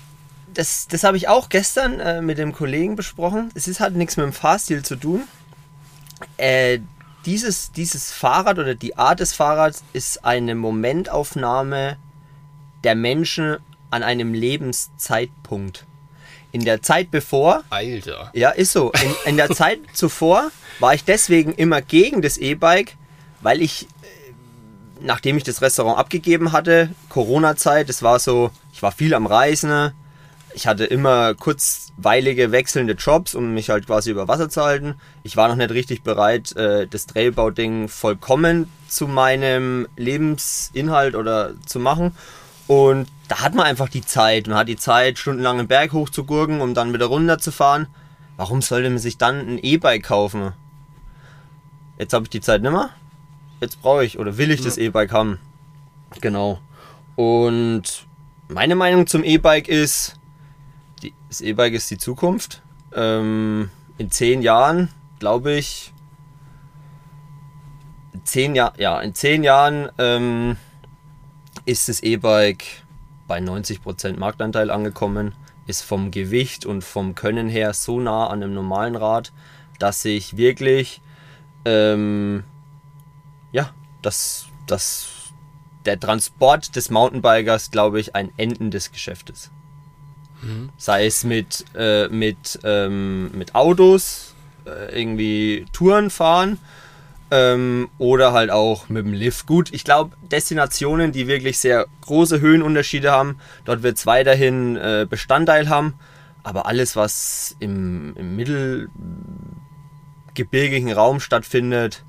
Das, 0.55 0.89
das 0.89 1.05
habe 1.05 1.17
ich 1.17 1.29
auch 1.29 1.49
gestern 1.49 2.01
äh, 2.01 2.23
mit 2.23 2.39
dem 2.39 2.53
Kollegen 2.53 2.97
besprochen. 2.97 3.51
Es 3.55 3.69
ist 3.69 3.81
halt 3.81 3.95
nichts 3.97 4.17
mit 4.17 4.25
dem 4.25 4.33
Fahrstil 4.33 4.83
zu 4.85 4.97
tun. 4.97 5.23
Äh, 6.37 6.81
dieses, 7.27 7.73
dieses 7.73 8.13
Fahrrad 8.13 8.59
oder 8.59 8.75
die 8.75 8.97
Art 8.97 9.21
des 9.21 9.33
Fahrrads 9.33 9.85
ist 9.93 10.25
eine 10.25 10.55
Momentaufnahme 10.55 11.97
der 12.85 12.95
Menschen 12.95 13.59
an 13.91 14.03
einem 14.03 14.35
Lebenszeitpunkt. 14.35 15.87
In 16.53 16.65
der 16.65 16.83
Zeit 16.83 17.11
bevor 17.11 17.63
Alter. 17.71 18.31
Ja, 18.35 18.51
ist 18.51 18.73
so. 18.73 18.91
In, 18.93 19.31
in 19.33 19.37
der 19.37 19.51
Zeit 19.51 19.81
zuvor 19.93 20.51
war 20.81 20.95
ich 20.95 21.05
deswegen 21.05 21.53
immer 21.53 21.81
gegen 21.81 22.23
das 22.23 22.39
E-Bike, 22.39 22.97
weil 23.41 23.63
ich, 23.63 23.85
äh, 23.85 23.87
nachdem 25.01 25.37
ich 25.37 25.45
das 25.45 25.63
Restaurant 25.63 25.99
abgegeben 25.99 26.53
hatte, 26.53 26.91
Corona-Zeit, 27.09 27.89
das 27.89 28.03
war 28.03 28.19
so, 28.19 28.51
ich 28.73 28.83
war 28.83 28.91
viel 28.91 29.15
am 29.15 29.27
Reisen, 29.27 29.93
ich 30.55 30.67
hatte 30.67 30.85
immer 30.85 31.35
kurzweilige 31.35 32.53
wechselnde 32.53 32.95
Jobs, 32.95 33.35
um 33.35 33.55
mich 33.55 33.71
halt 33.71 33.87
quasi 33.87 34.11
über 34.11 34.29
Wasser 34.29 34.49
zu 34.49 34.63
halten. 34.63 34.95
Ich 35.23 35.37
war 35.37 35.49
noch 35.49 35.57
nicht 35.57 35.71
richtig 35.71 36.03
bereit, 36.03 36.55
äh, 36.57 36.87
das 36.87 37.07
Trailbau-Ding 37.07 37.89
vollkommen 37.89 38.71
zu 38.89 39.07
meinem 39.07 39.87
Lebensinhalt 39.97 41.15
oder 41.15 41.55
zu 41.67 41.79
machen. 41.79 42.17
Und 42.67 43.09
da 43.29 43.41
hat 43.41 43.55
man 43.55 43.67
einfach 43.67 43.89
die 43.89 44.05
Zeit. 44.05 44.47
Man 44.47 44.57
hat 44.57 44.69
die 44.69 44.77
Zeit, 44.77 45.19
stundenlang 45.19 45.59
den 45.59 45.69
Berg 45.69 45.93
hoch 45.93 46.09
zu 46.09 46.25
gurken, 46.25 46.61
um 46.61 46.75
dann 46.75 46.93
wieder 46.93 47.07
runter 47.07 47.39
zu 47.39 47.53
fahren. 47.53 47.87
Warum 48.37 48.63
sollte 48.63 48.89
man 48.89 48.99
sich 48.99 49.19
dann 49.19 49.41
ein 49.41 49.59
E-Bike 49.59 50.05
kaufen? 50.05 50.53
Jetzt 51.99 52.13
habe 52.13 52.25
ich 52.25 52.31
die 52.31 52.41
Zeit 52.41 52.63
nimmer. 52.63 52.91
Jetzt 53.61 53.83
brauche 53.83 54.05
ich 54.05 54.19
oder 54.19 54.39
will 54.39 54.51
ich 54.51 54.63
das 54.63 54.79
E-Bike 54.79 55.13
haben. 55.13 55.39
Genau. 56.21 56.61
Und 57.17 58.07
meine 58.49 58.75
Meinung 58.75 59.07
zum 59.07 59.23
E-Bike 59.23 59.69
ist, 59.69 60.20
das 61.31 61.41
E-Bike 61.41 61.75
ist 61.75 61.89
die 61.93 61.97
Zukunft. 61.97 62.61
Ähm, 62.93 63.71
in 63.99 64.11
zehn 64.11 64.43
Jahren, 64.43 64.89
glaube 65.21 65.53
ich, 65.53 65.93
zehn, 68.25 68.57
Jahr, 68.57 68.73
ja, 68.79 69.01
in 69.01 69.15
zehn 69.15 69.45
Jahren 69.45 69.89
ähm, 69.99 70.57
ist 71.67 71.89
das 71.89 72.03
E-Bike 72.03 72.65
bei 73.29 73.39
90% 73.39 74.19
Marktanteil 74.19 74.73
angekommen, 74.73 75.33
ist 75.69 75.83
vom 75.83 76.11
Gewicht 76.11 76.67
und 76.67 76.83
vom 76.83 77.15
Können 77.15 77.49
her 77.49 77.75
so 77.75 78.01
nah 78.01 78.27
an 78.27 78.43
einem 78.43 78.53
normalen 78.53 78.97
Rad, 78.97 79.33
dass 79.79 80.05
ich 80.05 80.37
wirklich, 80.37 81.01
ähm, 81.65 82.43
ja, 83.53 83.73
dass, 84.03 84.47
dass 84.67 85.33
der 85.85 86.01
Transport 86.01 86.75
des 86.75 86.91
Mountainbikers, 86.91 87.71
glaube 87.71 88.01
ich, 88.01 88.17
ein 88.17 88.33
endendes 88.37 88.91
Geschäft 88.91 89.31
ist. 89.31 89.53
Sei 90.77 91.07
es 91.07 91.25
mit, 91.25 91.65
äh, 91.75 92.09
mit, 92.09 92.59
ähm, 92.65 93.31
mit 93.33 93.55
Autos, 93.55 94.35
äh, 94.65 94.99
irgendwie 94.99 95.67
Touren 95.73 96.11
fahren 96.11 96.59
ähm, 97.31 97.89
oder 97.99 98.33
halt 98.33 98.51
auch 98.51 98.89
mit 98.89 99.05
dem 99.05 99.13
Lift. 99.13 99.47
Gut, 99.47 99.73
ich 99.73 99.85
glaube, 99.85 100.17
Destinationen, 100.31 101.13
die 101.13 101.29
wirklich 101.29 101.59
sehr 101.59 101.87
große 102.03 102.41
Höhenunterschiede 102.41 103.11
haben, 103.11 103.39
dort 103.65 103.83
wird 103.83 103.99
es 103.99 104.07
weiterhin 104.07 104.77
äh, 104.77 105.07
Bestandteil 105.09 105.69
haben. 105.69 105.95
Aber 106.43 106.65
alles, 106.67 106.97
was 106.97 107.55
im, 107.61 108.17
im 108.17 108.37
mittelgebirgigen 108.37 110.93
Raum 110.93 111.21
stattfindet, 111.21 112.05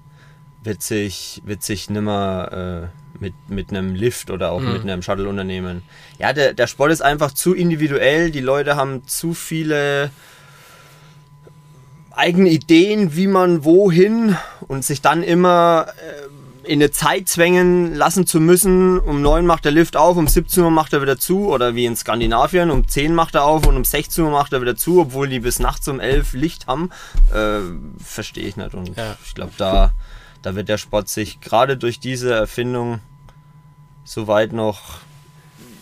wird 0.64 0.82
sich, 0.82 1.42
wird 1.46 1.64
sich 1.64 1.90
nimmer 1.90 2.52
äh, 2.52 2.88
mit, 3.22 3.34
mit 3.48 3.70
einem 3.70 3.96
Lift 3.96 4.30
oder 4.32 4.52
auch 4.52 4.60
mit 4.62 4.82
einem 4.82 5.02
Shuttle-Unternehmen. 5.02 5.84
Ja, 6.20 6.34
der, 6.34 6.54
der 6.54 6.68
Sport 6.68 6.92
ist 6.92 7.02
einfach 7.02 7.32
zu 7.32 7.54
individuell. 7.54 8.32
Die 8.32 8.40
Leute 8.42 8.76
haben 8.76 9.08
zu 9.08 9.34
viele 9.34 10.12
eigene 12.12 12.50
Ideen, 12.50 13.16
wie 13.16 13.28
man 13.28 13.64
wohin 13.64 14.36
und 14.68 14.84
sich 14.84 15.02
dann 15.02 15.24
immer 15.24 15.88
äh, 16.66 16.70
in 16.70 16.80
eine 16.82 16.92
Zeit 16.92 17.28
zwängen 17.30 17.96
lassen 17.96 18.28
zu 18.28 18.40
müssen. 18.40 19.00
Um 19.00 19.22
9 19.22 19.46
macht 19.46 19.66
der 19.66 19.72
Lift 19.72 19.96
auf, 19.96 20.18
um 20.18 20.28
17 20.28 20.64
Uhr 20.64 20.72
macht 20.72 20.94
er 20.94 21.02
wieder 21.02 21.18
zu 21.18 21.48
oder 21.48 21.74
wie 21.76 21.86
in 21.86 21.96
Skandinavien, 21.96 22.70
um 22.70 22.88
10 22.88 23.16
macht 23.16 23.36
er 23.36 23.46
auf 23.46 23.66
und 23.66 23.78
um 23.78 23.86
16 23.86 24.26
Uhr 24.26 24.32
macht 24.32 24.52
er 24.54 24.62
wieder 24.62 24.76
zu, 24.76 25.00
obwohl 25.02 25.28
die 25.30 25.40
bis 25.40 25.60
nachts 25.60 25.88
um 25.88 26.00
11 26.00 26.34
Licht 26.34 26.68
haben. 26.68 26.90
Äh, 27.34 27.60
Verstehe 28.04 28.44
ich 28.46 28.58
nicht 28.58 28.74
und 28.76 28.96
Ja. 28.98 29.16
ich 29.26 29.34
glaube, 29.34 29.54
da, 29.58 29.94
da 30.42 30.56
wird 30.56 30.70
der 30.70 30.78
Sport 30.78 31.08
sich 31.08 31.40
gerade 31.40 31.78
durch 31.78 32.00
diese 32.00 32.34
Erfindung 32.34 33.00
so 34.04 34.28
weit 34.28 34.54
noch 34.54 35.00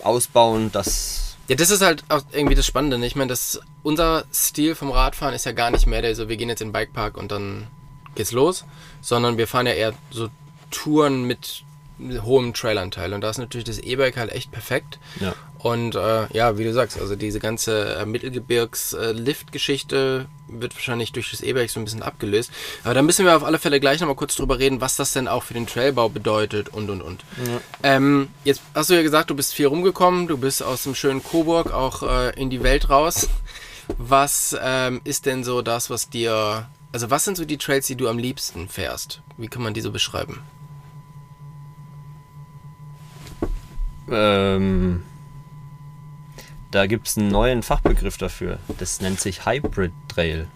ausbauen, 0.03 0.71
dass 0.71 1.37
Ja, 1.47 1.55
das 1.55 1.69
ist 1.71 1.81
halt 1.81 2.03
auch 2.09 2.21
irgendwie 2.31 2.55
das 2.55 2.65
Spannende. 2.65 2.97
ne? 2.97 3.05
Ich 3.05 3.15
meine, 3.15 3.29
das, 3.29 3.59
unser 3.83 4.25
Stil 4.33 4.75
vom 4.75 4.91
Radfahren 4.91 5.33
ist 5.33 5.45
ja 5.45 5.51
gar 5.51 5.71
nicht 5.71 5.87
mehr 5.87 6.01
der 6.01 6.15
so, 6.15 6.29
wir 6.29 6.37
gehen 6.37 6.49
jetzt 6.49 6.61
in 6.61 6.69
den 6.69 6.73
Bikepark 6.73 7.17
und 7.17 7.31
dann 7.31 7.67
geht's 8.15 8.31
los, 8.31 8.65
sondern 9.01 9.37
wir 9.37 9.47
fahren 9.47 9.65
ja 9.67 9.73
eher 9.73 9.93
so 10.11 10.29
Touren 10.71 11.23
mit 11.23 11.63
hohem 11.99 12.53
Trailanteil. 12.53 13.13
Und 13.13 13.21
da 13.21 13.29
ist 13.29 13.37
natürlich 13.39 13.65
das 13.65 13.79
E-Bike 13.79 14.17
halt 14.17 14.31
echt 14.31 14.51
perfekt. 14.51 14.99
Ja. 15.19 15.33
Und 15.59 15.95
äh, 15.95 16.27
ja, 16.31 16.57
wie 16.57 16.63
du 16.63 16.73
sagst, 16.73 16.99
also 16.99 17.15
diese 17.17 17.39
ganze 17.39 17.95
äh, 17.95 18.05
Mittelgebirgs-Lift-Geschichte 18.05 20.27
wird 20.47 20.73
wahrscheinlich 20.73 21.11
durch 21.11 21.31
das 21.31 21.41
E-Bike 21.41 21.69
so 21.69 21.81
ein 21.81 21.83
bisschen 21.83 22.01
abgelöst. 22.01 22.49
Aber 22.85 22.93
da 22.93 23.01
müssen 23.01 23.25
wir 23.25 23.35
auf 23.35 23.43
alle 23.43 23.59
Fälle 23.59 23.81
gleich 23.81 23.99
nochmal 23.99 24.15
kurz 24.15 24.35
drüber 24.35 24.57
reden, 24.57 24.79
was 24.79 24.95
das 24.95 25.11
denn 25.11 25.27
auch 25.27 25.43
für 25.43 25.53
den 25.53 25.67
Trailbau 25.67 26.07
bedeutet 26.07 26.69
und 26.69 26.89
und 26.89 27.01
und. 27.01 27.25
Ja. 27.45 27.59
Ähm, 27.83 28.29
jetzt 28.45 28.61
hast 28.73 28.89
du 28.89 28.93
ja 28.93 29.01
gesagt, 29.01 29.29
du 29.29 29.35
bist 29.35 29.53
viel 29.53 29.67
rumgekommen, 29.67 30.27
du 30.27 30.37
bist 30.37 30.63
aus 30.63 30.83
dem 30.83 30.95
schönen 30.95 31.21
Coburg 31.21 31.73
auch 31.73 32.03
äh, 32.03 32.29
in 32.39 32.49
die 32.49 32.63
Welt 32.63 32.89
raus. 32.89 33.27
Was 33.97 34.55
ähm, 34.61 35.01
ist 35.03 35.25
denn 35.25 35.43
so 35.43 35.61
das, 35.61 35.89
was 35.89 36.09
dir. 36.09 36.69
Also, 36.91 37.11
was 37.11 37.25
sind 37.25 37.37
so 37.37 37.43
die 37.43 37.57
Trails, 37.57 37.85
die 37.85 37.95
du 37.95 38.07
am 38.07 38.17
liebsten 38.17 38.69
fährst? 38.69 39.21
Wie 39.37 39.47
kann 39.47 39.61
man 39.61 39.73
die 39.73 39.81
so 39.81 39.91
beschreiben? 39.91 40.39
Ähm, 44.09 45.03
da 46.71 46.85
gibt 46.85 47.07
es 47.07 47.17
einen 47.17 47.29
neuen 47.29 47.63
Fachbegriff 47.63 48.17
dafür. 48.17 48.59
Das 48.77 49.01
nennt 49.01 49.19
sich 49.19 49.45
Hybrid 49.45 49.91
Trail. 50.07 50.47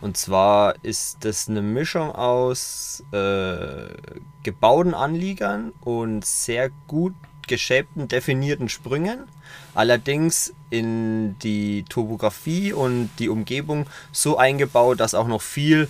Und 0.00 0.16
zwar 0.16 0.76
ist 0.82 1.24
das 1.24 1.48
eine 1.48 1.60
Mischung 1.60 2.12
aus 2.12 3.02
äh, 3.12 3.88
gebauten 4.42 4.94
Anliegern 4.94 5.72
und 5.80 6.24
sehr 6.24 6.70
gut 6.86 7.14
geshapten, 7.48 8.06
definierten 8.06 8.68
Sprüngen. 8.68 9.24
Allerdings 9.74 10.54
in 10.70 11.38
die 11.40 11.84
Topografie 11.88 12.72
und 12.72 13.10
die 13.18 13.28
Umgebung 13.28 13.86
so 14.12 14.36
eingebaut, 14.36 15.00
dass 15.00 15.14
auch 15.14 15.26
noch 15.26 15.42
viel 15.42 15.88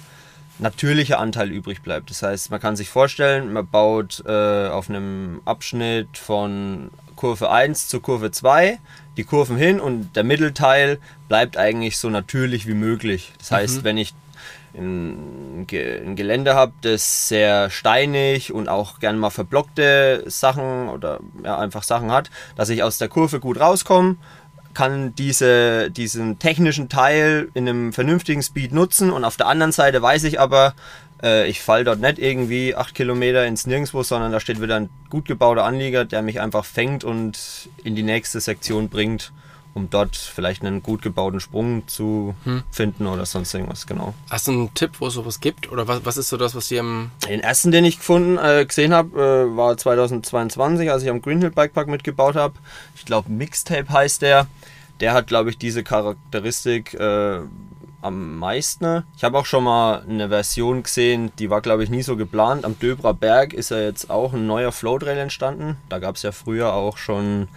natürlicher 0.58 1.18
Anteil 1.18 1.50
übrig 1.50 1.82
bleibt. 1.82 2.10
Das 2.10 2.22
heißt, 2.22 2.50
man 2.50 2.60
kann 2.60 2.76
sich 2.76 2.88
vorstellen, 2.88 3.52
man 3.52 3.66
baut 3.66 4.22
äh, 4.26 4.68
auf 4.68 4.88
einem 4.88 5.40
Abschnitt 5.44 6.16
von 6.16 6.90
Kurve 7.18 7.50
1 7.50 7.88
zu 7.88 8.00
Kurve 8.00 8.30
2 8.30 8.78
die 9.16 9.24
Kurven 9.24 9.56
hin 9.56 9.80
und 9.80 10.14
der 10.14 10.22
Mittelteil 10.22 10.98
bleibt 11.26 11.56
eigentlich 11.56 11.98
so 11.98 12.08
natürlich 12.08 12.68
wie 12.68 12.74
möglich. 12.74 13.32
Das 13.38 13.50
heißt, 13.50 13.78
Mhm. 13.78 13.84
wenn 13.84 13.98
ich 13.98 14.14
ein, 14.76 15.66
ein 15.68 16.14
Gelände 16.14 16.54
habe, 16.54 16.72
das 16.82 17.26
sehr 17.26 17.68
steinig 17.70 18.52
und 18.52 18.68
auch 18.68 19.00
gerne 19.00 19.18
mal 19.18 19.30
verblockte 19.30 20.22
Sachen 20.26 20.88
oder 20.88 21.18
ja, 21.42 21.58
einfach 21.58 21.82
Sachen 21.82 22.12
hat, 22.12 22.30
dass 22.54 22.68
ich 22.68 22.84
aus 22.84 22.98
der 22.98 23.08
Kurve 23.08 23.40
gut 23.40 23.58
rauskomme, 23.58 24.16
kann 24.74 25.12
diese, 25.16 25.90
diesen 25.90 26.38
technischen 26.38 26.88
Teil 26.88 27.48
in 27.54 27.68
einem 27.68 27.92
vernünftigen 27.92 28.42
Speed 28.44 28.72
nutzen 28.72 29.10
und 29.10 29.24
auf 29.24 29.36
der 29.36 29.48
anderen 29.48 29.72
Seite 29.72 30.00
weiß 30.00 30.22
ich 30.22 30.38
aber, 30.38 30.74
äh, 31.22 31.48
ich 31.48 31.60
falle 31.60 31.84
dort 31.84 32.00
nicht 32.00 32.18
irgendwie 32.18 32.74
acht 32.74 32.94
Kilometer 32.94 33.46
ins 33.46 33.66
Nirgendwo, 33.66 34.02
sondern 34.02 34.32
da 34.32 34.40
steht 34.40 34.60
wieder 34.60 34.76
ein 34.76 34.90
gut 35.10 35.24
gebauter 35.26 35.64
Anlieger, 35.64 36.04
der 36.04 36.22
mich 36.22 36.40
einfach 36.40 36.64
fängt 36.64 37.04
und 37.04 37.68
in 37.84 37.94
die 37.96 38.02
nächste 38.02 38.40
Sektion 38.40 38.88
bringt, 38.88 39.32
um 39.74 39.90
dort 39.90 40.16
vielleicht 40.16 40.64
einen 40.64 40.82
gut 40.82 41.02
gebauten 41.02 41.40
Sprung 41.40 41.86
zu 41.86 42.34
finden 42.70 43.06
oder 43.06 43.26
sonst 43.26 43.54
irgendwas, 43.54 43.86
genau. 43.86 44.14
Hast 44.30 44.48
du 44.48 44.52
einen 44.52 44.74
Tipp, 44.74 44.92
wo 44.98 45.06
es 45.06 45.14
sowas 45.14 45.40
gibt? 45.40 45.70
Oder 45.70 45.88
was, 45.88 46.04
was 46.04 46.16
ist 46.16 46.28
so 46.28 46.36
das, 46.36 46.54
was 46.54 46.68
dir 46.68 46.80
am. 46.80 47.10
Den 47.28 47.40
ersten, 47.40 47.70
den 47.70 47.84
ich 47.84 47.98
gefunden, 47.98 48.38
äh, 48.38 48.64
gesehen 48.66 48.92
habe, 48.92 49.48
äh, 49.50 49.56
war 49.56 49.76
2022, 49.76 50.90
als 50.90 51.02
ich 51.02 51.10
am 51.10 51.22
Greenhill 51.22 51.50
Bikepark 51.50 51.88
mitgebaut 51.88 52.36
habe. 52.36 52.54
Ich 52.96 53.04
glaube, 53.04 53.30
Mixtape 53.30 53.88
heißt 53.88 54.22
der. 54.22 54.46
Der 55.00 55.12
hat, 55.12 55.28
glaube 55.28 55.50
ich, 55.50 55.58
diese 55.58 55.84
Charakteristik 55.84 56.94
äh, 56.94 57.38
am 58.00 58.38
meisten. 58.38 59.04
Ich 59.16 59.24
habe 59.24 59.38
auch 59.38 59.46
schon 59.46 59.64
mal 59.64 60.02
eine 60.08 60.28
Version 60.28 60.82
gesehen, 60.82 61.32
die 61.38 61.50
war, 61.50 61.60
glaube 61.60 61.84
ich, 61.84 61.90
nie 61.90 62.02
so 62.02 62.16
geplant. 62.16 62.64
Am 62.64 62.78
Döbrer 62.78 63.14
Berg 63.14 63.52
ist 63.52 63.70
ja 63.70 63.80
jetzt 63.80 64.10
auch 64.10 64.32
ein 64.32 64.46
neuer 64.46 64.72
Floatrail 64.72 65.18
entstanden. 65.18 65.76
Da 65.88 65.98
gab 65.98 66.16
es 66.16 66.22
ja 66.22 66.32
früher 66.32 66.74
auch 66.74 66.96
schon 66.96 67.48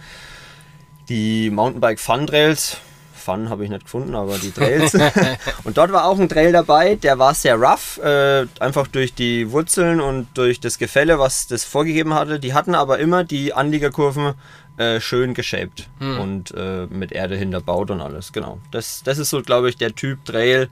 die 1.08 1.50
Mountainbike 1.50 2.00
Fun 2.00 2.26
Trails. 2.26 2.78
Fun 3.22 3.48
habe 3.48 3.64
ich 3.64 3.70
nicht 3.70 3.84
gefunden, 3.84 4.14
aber 4.14 4.38
die 4.38 4.50
Trails. 4.50 4.94
und 5.64 5.78
dort 5.78 5.92
war 5.92 6.04
auch 6.04 6.18
ein 6.18 6.28
Trail 6.28 6.52
dabei, 6.52 6.96
der 6.96 7.18
war 7.18 7.34
sehr 7.34 7.56
rough, 7.56 7.98
äh, 7.98 8.46
einfach 8.60 8.86
durch 8.86 9.14
die 9.14 9.50
Wurzeln 9.50 10.00
und 10.00 10.28
durch 10.34 10.60
das 10.60 10.78
Gefälle, 10.78 11.18
was 11.18 11.46
das 11.46 11.64
vorgegeben 11.64 12.14
hatte. 12.14 12.38
Die 12.38 12.54
hatten 12.54 12.74
aber 12.74 12.98
immer 12.98 13.24
die 13.24 13.54
Anliegerkurven 13.54 14.34
äh, 14.76 15.00
schön 15.00 15.34
geshaped 15.34 15.88
und 16.00 16.52
äh, 16.56 16.86
mit 16.88 17.12
Erde 17.12 17.36
hinterbaut 17.36 17.90
und 17.90 18.00
alles. 18.00 18.32
Genau. 18.32 18.58
Das, 18.70 19.02
das 19.04 19.18
ist 19.18 19.30
so, 19.30 19.42
glaube 19.42 19.68
ich, 19.68 19.76
der 19.76 19.94
Typ 19.94 20.24
Trail, 20.24 20.68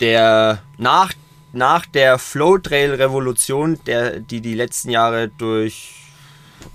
der 0.00 0.62
nach, 0.78 1.12
nach 1.52 1.86
der 1.86 2.18
Flow 2.18 2.58
Trail 2.58 2.94
Revolution, 2.94 3.78
der, 3.86 4.20
die 4.20 4.40
die 4.40 4.54
letzten 4.54 4.90
Jahre 4.90 5.28
durch 5.28 5.94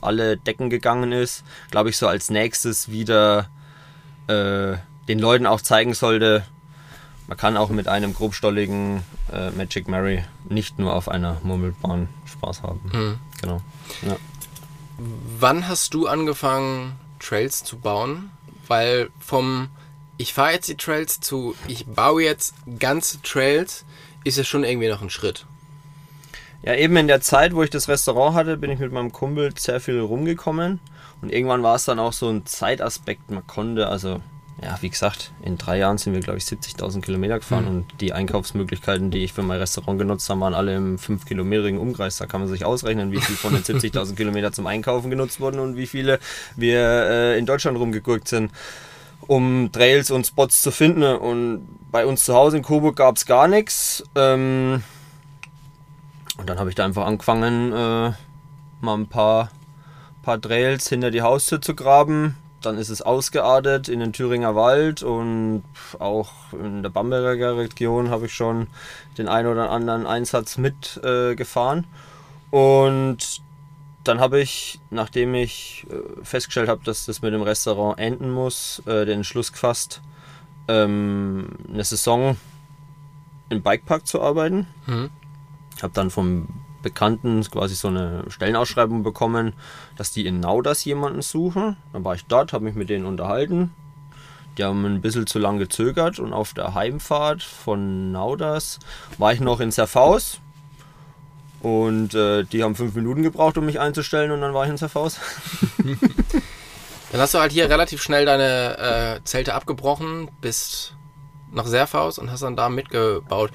alle 0.01 0.37
Decken 0.37 0.69
gegangen 0.69 1.11
ist, 1.11 1.43
glaube 1.69 1.89
ich, 1.89 1.97
so 1.97 2.07
als 2.07 2.29
nächstes 2.29 2.89
wieder 2.89 3.49
äh, 4.27 4.77
den 5.11 5.19
Leuten 5.19 5.45
auch 5.45 5.61
zeigen 5.61 5.93
sollte, 5.93 6.45
man 7.27 7.37
kann 7.37 7.57
auch 7.57 7.69
mit 7.69 7.87
einem 7.87 8.13
grobstolligen 8.13 9.03
äh, 9.31 9.51
Magic 9.51 9.87
Mary 9.87 10.23
nicht 10.49 10.79
nur 10.79 10.93
auf 10.95 11.07
einer 11.07 11.37
Murmelbahn 11.43 12.09
Spaß 12.25 12.63
haben. 12.63 13.19
Genau. 13.41 13.61
Ja. 14.01 14.17
Wann 15.39 15.67
hast 15.67 15.93
du 15.93 16.07
angefangen, 16.07 16.93
Trails 17.19 17.63
zu 17.63 17.77
bauen? 17.77 18.31
Weil 18.67 19.09
vom 19.19 19.69
ich 20.17 20.33
fahre 20.33 20.51
jetzt 20.51 20.67
die 20.67 20.77
Trails 20.77 21.19
zu 21.19 21.55
ich 21.67 21.87
baue 21.87 22.23
jetzt 22.23 22.53
ganze 22.79 23.21
Trails 23.21 23.85
ist 24.23 24.37
ja 24.37 24.43
schon 24.43 24.63
irgendwie 24.63 24.87
noch 24.87 25.01
ein 25.01 25.09
Schritt. 25.09 25.45
ja, 26.63 26.75
eben 26.75 26.95
in 26.97 27.07
der 27.07 27.21
Zeit, 27.21 27.55
wo 27.55 27.63
ich 27.63 27.69
das 27.69 27.89
Restaurant 27.89 28.35
hatte, 28.35 28.57
bin 28.57 28.69
ich 28.69 28.79
mit 28.79 28.91
meinem 28.91 29.11
Kumpel 29.11 29.51
sehr 29.57 29.79
viel 29.79 29.99
rumgekommen. 29.99 30.79
Und 31.21 31.31
irgendwann 31.31 31.63
war 31.63 31.75
es 31.75 31.85
dann 31.85 31.99
auch 31.99 32.13
so 32.13 32.29
ein 32.29 32.45
Zeitaspekt. 32.45 33.29
Man 33.31 33.45
konnte, 33.47 33.87
also, 33.87 34.21
ja, 34.63 34.77
wie 34.81 34.89
gesagt, 34.89 35.31
in 35.41 35.57
drei 35.57 35.79
Jahren 35.79 35.97
sind 35.97 36.13
wir, 36.13 36.19
glaube 36.19 36.37
ich, 36.37 36.43
70.000 36.45 37.01
Kilometer 37.01 37.39
gefahren. 37.39 37.67
Und 37.67 37.85
die 37.99 38.13
Einkaufsmöglichkeiten, 38.13 39.09
die 39.09 39.23
ich 39.23 39.33
für 39.33 39.41
mein 39.41 39.59
Restaurant 39.59 39.97
genutzt 39.97 40.29
habe, 40.29 40.41
waren 40.41 40.53
alle 40.53 40.75
im 40.75 40.97
5-kilometrigen 40.97 41.79
Umkreis. 41.79 42.17
Da 42.17 42.27
kann 42.27 42.41
man 42.41 42.49
sich 42.49 42.63
ausrechnen, 42.63 43.11
wie 43.11 43.19
viel 43.19 43.35
von 43.35 43.53
den 43.53 43.63
70.000 43.81 44.15
Kilometern 44.15 44.53
zum 44.53 44.67
Einkaufen 44.67 45.09
genutzt 45.09 45.39
wurden 45.39 45.59
und 45.59 45.77
wie 45.77 45.87
viele 45.87 46.19
wir 46.55 46.79
äh, 46.79 47.39
in 47.39 47.47
Deutschland 47.47 47.79
rumgegurkt 47.79 48.27
sind, 48.27 48.51
um 49.25 49.71
Trails 49.71 50.11
und 50.11 50.27
Spots 50.27 50.61
zu 50.61 50.69
finden. 50.69 51.03
Und 51.03 51.67
bei 51.91 52.05
uns 52.05 52.25
zu 52.25 52.35
Hause 52.35 52.57
in 52.57 52.63
Coburg 52.63 52.95
gab 52.95 53.15
es 53.15 53.25
gar 53.25 53.47
nichts. 53.47 54.03
Ähm, 54.13 54.83
und 56.37 56.47
dann 56.47 56.59
habe 56.59 56.69
ich 56.69 56.75
da 56.75 56.85
einfach 56.85 57.07
angefangen, 57.07 57.71
äh, 57.71 58.11
mal 58.79 58.93
ein 58.95 59.07
paar, 59.07 59.49
paar 60.21 60.39
Trails 60.39 60.87
hinter 60.87 61.09
die 61.09 61.23
Haustür 61.23 61.61
zu 61.61 61.73
graben. 61.73 62.37
Dann 62.61 62.77
ist 62.77 62.89
es 62.89 63.01
ausgeartet 63.01 63.89
in 63.89 63.99
den 63.99 64.13
Thüringer 64.13 64.55
Wald 64.55 65.03
und 65.03 65.63
auch 65.99 66.31
in 66.53 66.83
der 66.83 66.89
Bamberger 66.89 67.57
Region 67.57 68.09
habe 68.09 68.27
ich 68.27 68.33
schon 68.33 68.67
den 69.17 69.27
einen 69.27 69.47
oder 69.47 69.71
anderen 69.71 70.05
Einsatz 70.05 70.57
mitgefahren. 70.57 71.85
Äh, 72.51 72.55
und 72.55 73.41
dann 74.03 74.19
habe 74.19 74.39
ich, 74.39 74.79
nachdem 74.89 75.35
ich 75.35 75.85
äh, 75.89 76.23
festgestellt 76.23 76.69
habe, 76.69 76.83
dass 76.83 77.05
das 77.05 77.21
mit 77.21 77.33
dem 77.33 77.41
Restaurant 77.41 77.99
enden 77.99 78.31
muss, 78.31 78.81
äh, 78.85 79.05
den 79.05 79.19
Entschluss 79.19 79.51
gefasst, 79.51 80.01
ähm, 80.67 81.49
eine 81.71 81.83
Saison 81.83 82.37
im 83.49 83.61
Bikepark 83.61 84.07
zu 84.07 84.21
arbeiten. 84.21 84.67
Mhm. 84.87 85.09
Ich 85.75 85.83
habe 85.83 85.93
dann 85.93 86.09
vom 86.09 86.47
Bekannten 86.81 87.43
quasi 87.43 87.75
so 87.75 87.87
eine 87.87 88.23
Stellenausschreibung 88.27 89.03
bekommen, 89.03 89.53
dass 89.97 90.11
die 90.11 90.25
in 90.25 90.39
Nauders 90.39 90.83
jemanden 90.85 91.21
suchen. 91.21 91.77
Dann 91.93 92.03
war 92.03 92.15
ich 92.15 92.25
dort, 92.25 92.53
habe 92.53 92.65
mich 92.65 92.75
mit 92.75 92.89
denen 92.89 93.05
unterhalten. 93.05 93.71
Die 94.57 94.63
haben 94.63 94.83
ein 94.85 95.01
bisschen 95.01 95.27
zu 95.27 95.39
lang 95.39 95.59
gezögert 95.59 96.19
und 96.19 96.33
auf 96.33 96.53
der 96.53 96.73
Heimfahrt 96.73 97.41
von 97.41 98.11
Nauders 98.11 98.79
war 99.17 99.33
ich 99.33 99.39
noch 99.39 99.59
in 99.59 99.71
Serfaus. 99.71 100.39
Und 101.61 102.15
äh, 102.15 102.43
die 102.43 102.63
haben 102.63 102.75
fünf 102.75 102.95
Minuten 102.95 103.23
gebraucht, 103.23 103.57
um 103.57 103.65
mich 103.65 103.79
einzustellen 103.79 104.31
und 104.31 104.41
dann 104.41 104.53
war 104.53 104.65
ich 104.65 104.71
in 104.71 104.77
Serfaus. 104.77 105.19
Dann 107.11 107.19
hast 107.19 107.33
du 107.33 107.39
halt 107.39 107.51
hier 107.51 107.69
relativ 107.69 108.01
schnell 108.01 108.25
deine 108.25 109.17
äh, 109.19 109.23
Zelte 109.25 109.53
abgebrochen, 109.53 110.29
bist 110.39 110.95
nach 111.51 111.65
Serfaus 111.65 112.17
und 112.17 112.31
hast 112.31 112.41
dann 112.41 112.55
da 112.55 112.69
mitgebaut. 112.69 113.51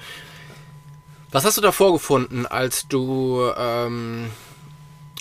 Was 1.29 1.43
hast 1.43 1.57
du 1.57 1.61
da 1.61 1.71
vorgefunden, 1.71 2.45
als 2.45 2.87
du, 2.87 3.51
ähm, 3.57 4.29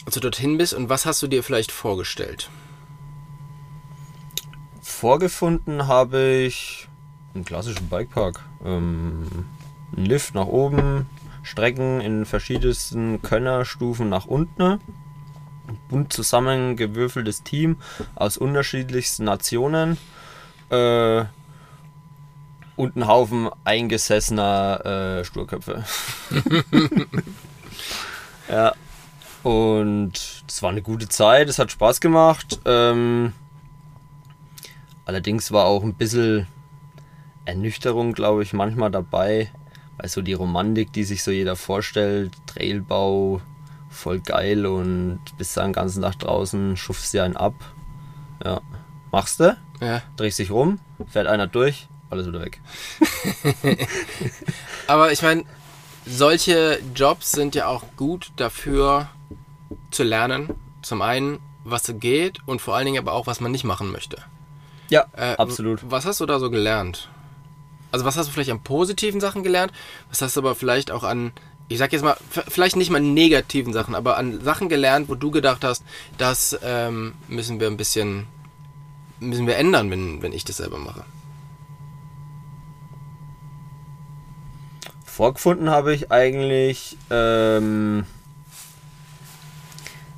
als 0.05 0.15
du 0.15 0.21
dorthin 0.21 0.57
bist 0.57 0.73
und 0.73 0.89
was 0.89 1.05
hast 1.05 1.21
du 1.23 1.27
dir 1.27 1.43
vielleicht 1.43 1.73
vorgestellt? 1.73 2.49
Vorgefunden 4.81 5.89
habe 5.89 6.45
ich 6.47 6.89
einen 7.35 7.45
klassischen 7.45 7.89
Bikepark. 7.89 8.41
Ähm, 8.65 9.47
einen 9.97 10.07
Lift 10.07 10.35
nach 10.35 10.47
oben, 10.47 11.07
Strecken 11.43 12.01
in 12.01 12.25
verschiedensten 12.25 13.21
Könnerstufen 13.23 14.09
nach 14.09 14.27
unten. 14.27 14.63
Ein 14.63 14.81
bunt 15.89 16.13
zusammengewürfeltes 16.13 17.43
Team 17.43 17.79
aus 18.15 18.37
unterschiedlichsten 18.37 19.25
Nationen. 19.25 19.99
Äh, 20.71 21.25
und 22.77 22.97
ein 22.97 23.07
Haufen 23.07 23.49
eingesessener 23.65 25.19
äh, 25.21 25.25
Sturköpfe. 25.25 25.85
ja. 28.51 28.73
Und 29.43 30.13
es 30.49 30.63
war 30.63 30.71
eine 30.71 30.83
gute 30.83 31.09
Zeit, 31.09 31.49
es 31.49 31.59
hat 31.59 31.71
Spaß 31.71 32.01
gemacht. 32.01 32.61
Ähm, 32.65 33.33
allerdings 35.05 35.53
war 35.53 35.67
auch 35.67 35.83
ein 35.85 35.95
bisschen 35.95 36.47
Ernüchterung, 37.45 38.13
glaube 38.13 38.43
ich, 38.43 38.53
manchmal 38.53 38.91
dabei. 38.91 39.51
Weil 39.99 40.09
so 40.09 40.21
die 40.21 40.35
Romantik, 40.35 40.93
die 40.93 41.05
sich 41.05 41.23
so 41.23 41.31
jeder 41.31 41.57
vorstellt, 41.57 42.33
Trailbau, 42.47 43.41
voll 43.89 44.21
geil 44.21 44.67
und 44.67 45.21
bist 45.39 45.57
dann 45.57 45.69
den 45.69 45.73
ganzen 45.73 46.03
Tag 46.03 46.19
draußen, 46.19 46.77
schufst 46.77 47.15
dir 47.15 47.25
einen 47.25 47.37
ab. 47.37 47.55
Ja. 48.45 48.61
Machst 49.11 49.41
du, 49.41 49.57
Ja. 49.81 50.03
drehst 50.17 50.39
dich 50.39 50.51
rum, 50.51 50.81
fährt 51.09 51.29
einer 51.29 51.47
durch, 51.47 51.89
alles 52.11 52.27
wieder 52.27 52.41
weg. 52.41 52.61
Aber 54.87 55.13
ich 55.13 55.23
meine, 55.23 55.45
solche 56.07 56.81
Jobs 56.95 57.33
sind 57.33 57.55
ja 57.55 57.67
auch 57.67 57.85
gut 57.97 58.33
dafür 58.37 59.09
zu 59.91 60.05
lernen. 60.05 60.51
Zum 60.83 61.03
einen, 61.03 61.41
was 61.65 61.93
geht 61.99 62.39
und 62.47 62.61
vor 62.61 62.77
allen 62.77 62.87
Dingen 62.87 62.99
aber 62.99 63.13
auch, 63.13 63.27
was 63.27 63.41
man 63.41 63.51
nicht 63.51 63.65
machen 63.65 63.91
möchte. 63.91 64.19
Ja, 64.89 65.07
Äh, 65.17 65.35
absolut. 65.37 65.81
Was 65.91 66.05
hast 66.05 66.21
du 66.21 66.27
da 66.27 66.39
so 66.39 66.49
gelernt? 66.51 67.09
Also 67.91 68.05
was 68.05 68.17
hast 68.17 68.29
du 68.29 68.33
vielleicht 68.33 68.51
an 68.51 68.63
positiven 68.63 69.21
Sachen 69.21 69.43
gelernt? 69.43 69.73
Was 70.11 70.23
hast 70.23 70.37
du 70.37 70.41
aber 70.41 70.55
vielleicht 70.55 70.91
auch 70.93 71.03
an, 71.03 71.33
ich 71.69 71.79
sag 71.79 71.93
jetzt 71.93 72.03
mal, 72.03 72.17
vielleicht 72.31 72.77
nicht 72.77 72.91
mal 72.91 73.01
negativen 73.01 73.73
Sachen, 73.73 73.97
aber 73.97 74.17
an 74.17 74.41
Sachen 74.43 74.69
gelernt, 74.69 75.09
wo 75.09 75.17
du 75.17 75.31
gedacht 75.33 75.65
hast, 75.65 75.83
das 76.19 76.57
ähm, 76.63 77.15
müssen 77.27 77.59
wir 77.59 77.67
ein 77.67 77.77
bisschen, 77.77 78.27
müssen 79.19 79.47
wir 79.47 79.57
ändern, 79.57 79.91
wenn, 79.91 80.23
wenn 80.23 80.33
ich 80.33 80.45
das 80.45 80.59
selber 80.59 80.79
mache. 80.79 81.05
Vorgefunden 85.17 85.71
habe 85.71 85.95
ich 85.95 86.13
eigentlich, 86.13 86.99
ähm, 87.09 88.05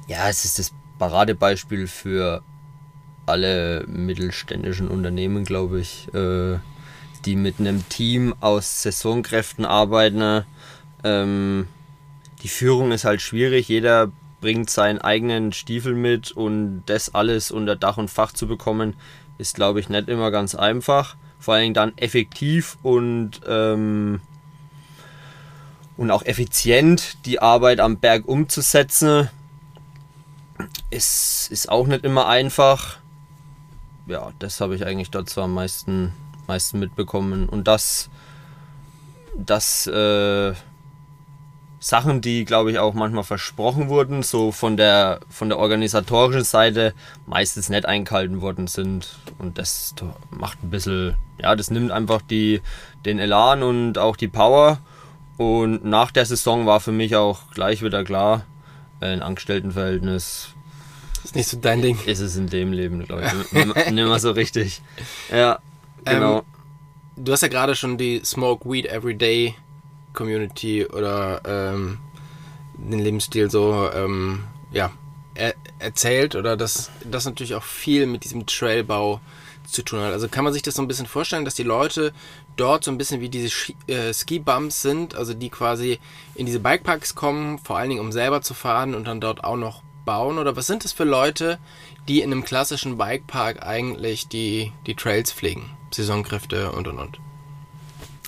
ja, 0.09 0.29
es 0.29 0.45
ist 0.45 0.59
das 0.59 0.73
Paradebeispiel 0.99 1.87
für 1.87 2.43
alle 3.25 3.85
mittelständischen 3.87 4.89
Unternehmen, 4.89 5.45
glaube 5.45 5.79
ich, 5.79 6.13
äh, 6.15 6.59
die 7.25 7.37
mit 7.37 7.61
einem 7.61 7.89
Team 7.89 8.35
aus 8.41 8.83
Saisonkräften 8.83 9.65
arbeiten. 9.65 10.45
Ähm, 11.05 11.69
die 12.43 12.49
Führung 12.49 12.91
ist 12.91 13.05
halt 13.05 13.23
schwierig, 13.23 13.69
jeder 13.69 14.11
bringt 14.41 14.69
seinen 14.69 14.99
eigenen 14.99 15.53
Stiefel 15.53 15.95
mit 15.95 16.33
und 16.33 16.83
das 16.87 17.15
alles 17.15 17.53
unter 17.53 17.77
Dach 17.77 17.99
und 17.99 18.11
Fach 18.11 18.33
zu 18.33 18.49
bekommen, 18.49 18.97
ist, 19.39 19.55
glaube 19.55 19.79
ich, 19.79 19.89
nicht 19.89 20.09
immer 20.09 20.33
ganz 20.33 20.57
einfach. 20.57 21.15
Vor 21.39 21.55
allem 21.55 21.73
dann 21.73 21.97
effektiv 21.99 22.79
und 22.83 23.43
ähm, 23.47 24.23
und 25.99 26.13
auch 26.13 26.25
effizient 26.25 27.27
die 27.27 27.43
Arbeit 27.43 27.81
am 27.81 27.99
Berg 27.99 28.27
umzusetzen, 28.27 29.29
ist, 30.91 31.49
ist 31.51 31.69
auch 31.69 31.87
nicht 31.87 32.05
immer 32.05 32.29
einfach. 32.29 32.99
Ja, 34.07 34.31
das 34.39 34.61
habe 34.61 34.77
ich 34.77 34.87
eigentlich 34.87 35.11
dort 35.11 35.29
so 35.29 35.43
am 35.43 35.53
meisten, 35.53 36.13
meisten 36.47 36.79
mitbekommen. 36.79 37.49
Und 37.49 37.67
das, 37.67 38.09
das 39.37 39.89
äh, 39.89 40.55
Sachen, 41.81 42.21
die, 42.21 42.45
glaube 42.45 42.71
ich, 42.71 42.79
auch 42.79 42.95
manchmal 42.95 43.25
versprochen 43.25 43.89
wurden, 43.89 44.23
so 44.23 44.53
von 44.53 44.77
der, 44.77 45.19
von 45.29 45.49
der 45.49 45.59
organisatorischen 45.59 46.45
Seite 46.45 46.95
meistens 47.27 47.71
nicht 47.71 47.87
eingehalten 47.87 48.41
worden 48.41 48.69
sind. 48.69 49.19
Und 49.39 49.59
das 49.59 49.97
macht 50.31 50.63
ein 50.63 50.71
bisschen, 50.71 51.17
ja, 51.39 51.57
das 51.57 51.73
nimmt 51.73 51.91
einfach 51.91 52.23
die, 52.23 52.63
den 53.05 53.19
Elan 53.19 53.65
und 53.65 53.99
auch 53.99 54.17
die 54.17 54.29
Power. 54.29 54.79
Und 55.39 55.85
nach 55.85 56.11
der 56.11 56.27
Saison 56.27 56.67
war 56.67 56.81
für 56.81 56.93
mich 56.93 57.17
auch 57.17 57.51
gleich 57.53 57.83
wieder 57.83 58.05
klar, 58.05 58.45
ein 59.01 59.23
Angestelltenverhältnis 59.23 60.49
ist 61.25 61.35
nicht 61.35 61.49
so 61.49 61.57
dein 61.59 61.83
Ding. 61.83 61.99
ist 62.07 62.21
es 62.21 62.37
in 62.37 62.49
dem 62.49 62.73
Leben, 62.73 63.05
glaube 63.05 63.25
ich, 63.25 63.65
nicht 63.75 63.93
mehr 63.93 64.19
so 64.19 64.31
richtig. 64.31 64.83
Ja, 65.31 65.59
genau. 66.05 66.43
Du 67.17 67.33
hast 67.33 67.43
ja 67.43 67.49
gerade 67.49 67.75
schon 67.75 67.99
die 67.99 68.23
Smoke 68.25 68.69
Weed 68.69 68.87
Everyday 68.87 69.55
Community 70.13 70.87
oder 70.87 71.41
ähm, 71.45 71.99
den 72.75 73.01
Lebensstil 73.01 73.51
so 73.51 73.91
ähm, 73.93 74.45
ja, 74.73 74.91
er 75.35 75.55
erzählt 75.79 76.35
oder 76.35 76.57
dass 76.57 76.91
das 77.05 77.25
natürlich 77.25 77.55
auch 77.55 77.63
viel 77.63 78.07
mit 78.07 78.25
diesem 78.25 78.47
Trailbau 78.47 79.21
zu 79.71 79.83
tun 79.83 80.01
hat. 80.01 80.13
Also 80.13 80.29
kann 80.29 80.45
man 80.45 80.53
sich 80.53 80.63
das 80.63 80.75
so 80.75 80.83
ein 80.83 80.89
bisschen 80.89 81.07
vorstellen, 81.07 81.45
dass 81.45 81.55
die 81.55 81.63
Leute 81.63 82.13
dort 82.57 82.85
so 82.85 82.91
ein 82.91 82.99
bisschen 82.99 83.21
wie 83.21 83.29
diese 83.29 83.51
Ski, 83.51 83.77
äh, 83.87 84.13
Ski-Bumps 84.13 84.83
sind, 84.83 85.15
also 85.15 85.35
die 85.35 85.51
quasi 85.51 85.99
in 86.35 86.47
diese 86.47 86.61
Bikeparks 86.61 87.15
kommen, 87.15 87.59
vor 87.59 87.77
allen 87.77 87.91
Dingen 87.91 88.01
um 88.01 88.13
selber 88.13 88.43
zu 88.43 88.55
fahren 88.55 88.95
und 88.95 89.07
dann 89.07 89.21
dort 89.21 89.45
auch 89.45 89.57
noch 89.57 89.83
bauen? 90.05 90.39
Oder 90.39 90.57
was 90.57 90.67
sind 90.67 90.85
das 90.85 90.93
für 90.93 91.05
Leute, 91.05 91.59
die 92.09 92.23
in 92.23 92.33
einem 92.33 92.45
klassischen 92.45 92.97
Bikepark 92.97 93.63
eigentlich 93.63 94.29
die, 94.29 94.73
die 94.87 94.95
Trails 94.95 95.33
pflegen? 95.33 95.71
Saisonkräfte 95.93 96.73
und 96.73 96.89
und 96.89 96.99
und. 96.99 97.19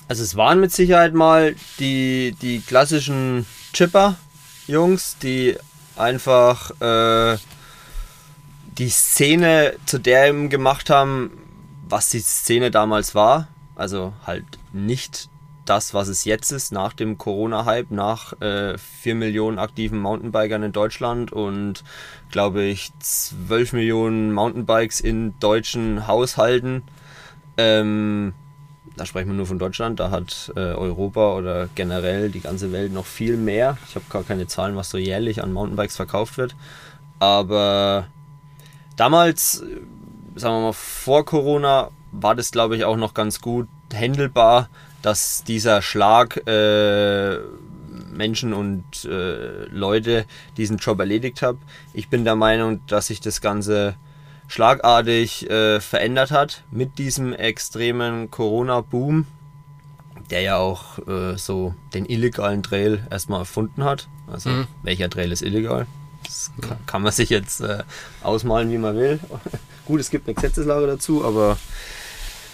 Also 0.07 0.23
es 0.23 0.35
waren 0.35 0.59
mit 0.59 0.71
Sicherheit 0.71 1.13
mal 1.13 1.55
die, 1.79 2.35
die 2.41 2.59
klassischen 2.61 3.45
Chipper-Jungs, 3.73 5.17
die 5.23 5.55
einfach 5.95 6.71
äh, 6.81 7.37
die 8.77 8.89
Szene 8.89 9.73
zu 9.85 9.99
dem 9.99 10.49
gemacht 10.49 10.89
haben, 10.89 11.31
was 11.87 12.09
die 12.09 12.19
Szene 12.19 12.71
damals 12.71 13.15
war. 13.15 13.47
Also 13.75 14.13
halt 14.25 14.45
nicht 14.71 15.29
das, 15.65 15.93
was 15.93 16.07
es 16.07 16.25
jetzt 16.25 16.51
ist, 16.51 16.71
nach 16.71 16.93
dem 16.93 17.17
Corona-Hype, 17.17 17.91
nach 17.91 18.39
äh, 18.41 18.77
4 18.77 19.15
Millionen 19.15 19.59
aktiven 19.59 19.99
Mountainbikern 19.99 20.63
in 20.63 20.71
Deutschland 20.71 21.31
und 21.31 21.83
glaube 22.31 22.63
ich 22.63 22.91
12 22.99 23.73
Millionen 23.73 24.33
Mountainbikes 24.33 24.99
in 25.01 25.37
deutschen 25.39 26.07
Haushalten. 26.07 26.83
Ähm, 27.57 28.33
da 28.97 29.05
sprechen 29.05 29.29
wir 29.29 29.35
nur 29.35 29.45
von 29.45 29.59
Deutschland, 29.59 29.99
da 29.99 30.11
hat 30.11 30.51
äh, 30.55 30.59
Europa 30.59 31.35
oder 31.35 31.69
generell 31.75 32.29
die 32.29 32.41
ganze 32.41 32.71
Welt 32.71 32.91
noch 32.91 33.05
viel 33.05 33.37
mehr. 33.37 33.77
Ich 33.87 33.95
habe 33.95 34.05
gar 34.09 34.23
keine 34.23 34.47
Zahlen, 34.47 34.75
was 34.75 34.89
so 34.89 34.97
jährlich 34.97 35.43
an 35.43 35.53
Mountainbikes 35.53 35.95
verkauft 35.95 36.37
wird. 36.37 36.55
Aber 37.19 38.07
damals, 38.95 39.63
sagen 40.35 40.55
wir 40.55 40.61
mal 40.61 40.73
vor 40.73 41.25
Corona, 41.25 41.89
war 42.11 42.35
das 42.35 42.51
glaube 42.51 42.75
ich 42.75 42.85
auch 42.85 42.97
noch 42.97 43.13
ganz 43.13 43.41
gut 43.41 43.67
handelbar, 43.93 44.69
dass 45.01 45.43
dieser 45.43 45.81
Schlag 45.81 46.45
äh, 46.47 47.37
Menschen 48.11 48.53
und 48.53 48.83
äh, 49.05 49.65
Leute 49.65 50.25
diesen 50.57 50.77
Job 50.77 50.99
erledigt 50.99 51.41
hat. 51.41 51.57
Ich 51.93 52.09
bin 52.09 52.23
der 52.23 52.35
Meinung, 52.35 52.81
dass 52.87 53.07
sich 53.07 53.21
das 53.21 53.41
Ganze 53.41 53.95
schlagartig 54.47 55.49
äh, 55.49 55.79
verändert 55.79 56.31
hat 56.31 56.63
mit 56.71 56.97
diesem 56.97 57.33
extremen 57.33 58.29
Corona-Boom, 58.29 59.25
der 60.29 60.41
ja 60.41 60.57
auch 60.57 60.99
äh, 61.07 61.37
so 61.37 61.73
den 61.93 62.05
illegalen 62.05 62.61
Trail 62.61 63.07
erstmal 63.09 63.39
erfunden 63.39 63.83
hat. 63.83 64.07
Also 64.27 64.49
Mhm. 64.49 64.67
welcher 64.83 65.09
Trail 65.09 65.31
ist 65.31 65.41
illegal? 65.41 65.87
Das 66.23 66.51
kann, 66.61 66.77
kann 66.85 67.01
man 67.01 67.11
sich 67.11 67.29
jetzt 67.29 67.61
äh, 67.61 67.83
ausmalen, 68.23 68.71
wie 68.71 68.77
man 68.77 68.95
will. 68.95 69.19
Gut, 69.85 69.99
es 69.99 70.09
gibt 70.09 70.27
eine 70.27 70.35
Gesetzeslage 70.35 70.87
dazu, 70.87 71.25
aber 71.25 71.57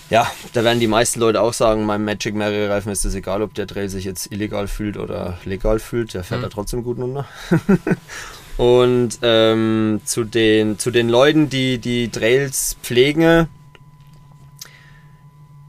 ja, 0.09 0.25
da 0.53 0.63
werden 0.63 0.79
die 0.79 0.87
meisten 0.87 1.19
Leute 1.19 1.41
auch 1.41 1.53
sagen, 1.53 1.85
meinem 1.85 2.05
Magic 2.05 2.33
Mary 2.33 2.65
Reifen 2.67 2.91
ist 2.91 3.03
es 3.03 3.13
egal, 3.13 3.41
ob 3.41 3.53
der 3.53 3.67
Trail 3.67 3.89
sich 3.89 4.05
jetzt 4.05 4.31
illegal 4.31 4.67
fühlt 4.67 4.97
oder 4.97 5.37
legal 5.43 5.79
fühlt, 5.79 6.13
der 6.13 6.23
fährt 6.23 6.39
Mhm. 6.39 6.43
da 6.45 6.49
trotzdem 6.49 6.83
gut 6.83 6.97
runter. 6.97 7.25
Und 8.57 9.19
ähm, 9.21 10.01
zu, 10.05 10.23
den, 10.23 10.79
zu 10.79 10.89
den 10.89 11.09
Leuten, 11.09 11.49
die 11.49 11.77
die 11.77 12.09
Trails 12.09 12.75
pflegen, 12.81 13.47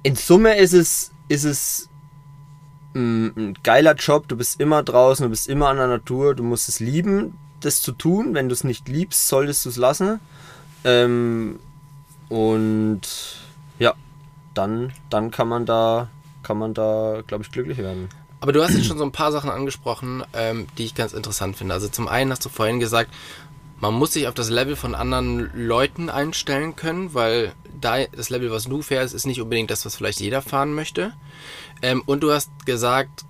in 0.02 0.14
Summe 0.16 0.56
ist 0.56 0.72
es, 0.72 1.10
ist 1.28 1.44
es 1.44 1.88
mm, 2.94 3.26
ein 3.36 3.54
geiler 3.62 3.94
Job. 3.94 4.28
Du 4.28 4.36
bist 4.36 4.58
immer 4.60 4.82
draußen, 4.82 5.24
du 5.24 5.28
bist 5.30 5.48
immer 5.48 5.68
an 5.68 5.76
der 5.76 5.88
Natur, 5.88 6.34
du 6.34 6.42
musst 6.44 6.68
es 6.68 6.80
lieben, 6.80 7.36
das 7.60 7.82
zu 7.82 7.92
tun. 7.92 8.34
Wenn 8.34 8.48
du 8.48 8.52
es 8.52 8.64
nicht 8.64 8.88
liebst, 8.88 9.28
solltest 9.28 9.64
du 9.64 9.70
es 9.70 9.76
lassen. 9.76 10.20
Ähm, 10.84 11.58
und 12.28 13.00
ja, 13.78 13.94
dann, 14.54 14.92
dann 15.10 15.30
kann 15.30 15.48
man 15.48 15.66
da, 15.66 16.08
kann 16.42 16.58
man 16.58 16.74
da, 16.74 17.22
glaube 17.26 17.44
ich, 17.44 17.50
glücklich 17.50 17.78
werden. 17.78 18.08
Aber 18.40 18.52
du 18.52 18.62
hast 18.62 18.74
jetzt 18.74 18.86
schon 18.86 18.98
so 18.98 19.04
ein 19.04 19.12
paar 19.12 19.32
Sachen 19.32 19.50
angesprochen, 19.50 20.22
ähm, 20.32 20.66
die 20.76 20.84
ich 20.84 20.94
ganz 20.94 21.12
interessant 21.12 21.56
finde. 21.56 21.74
Also 21.74 21.88
zum 21.88 22.06
einen 22.06 22.30
hast 22.30 22.44
du 22.44 22.48
vorhin 22.48 22.78
gesagt, 22.78 23.10
man 23.80 23.94
muss 23.94 24.12
sich 24.12 24.26
auf 24.28 24.34
das 24.34 24.50
Level 24.50 24.76
von 24.76 24.94
anderen 24.94 25.50
Leuten 25.54 26.10
einstellen 26.10 26.76
können, 26.76 27.14
weil 27.14 27.52
da 27.80 28.04
das 28.04 28.30
Level, 28.30 28.50
was 28.50 28.64
du 28.64 28.82
fährst, 28.82 29.14
ist 29.14 29.26
nicht 29.26 29.40
unbedingt 29.40 29.70
das, 29.70 29.84
was 29.84 29.96
vielleicht 29.96 30.20
jeder 30.20 30.42
fahren 30.42 30.74
möchte. 30.74 31.12
Ähm, 31.82 32.02
und 32.06 32.22
du 32.22 32.32
hast 32.32 32.50
gesagt, 32.66 33.24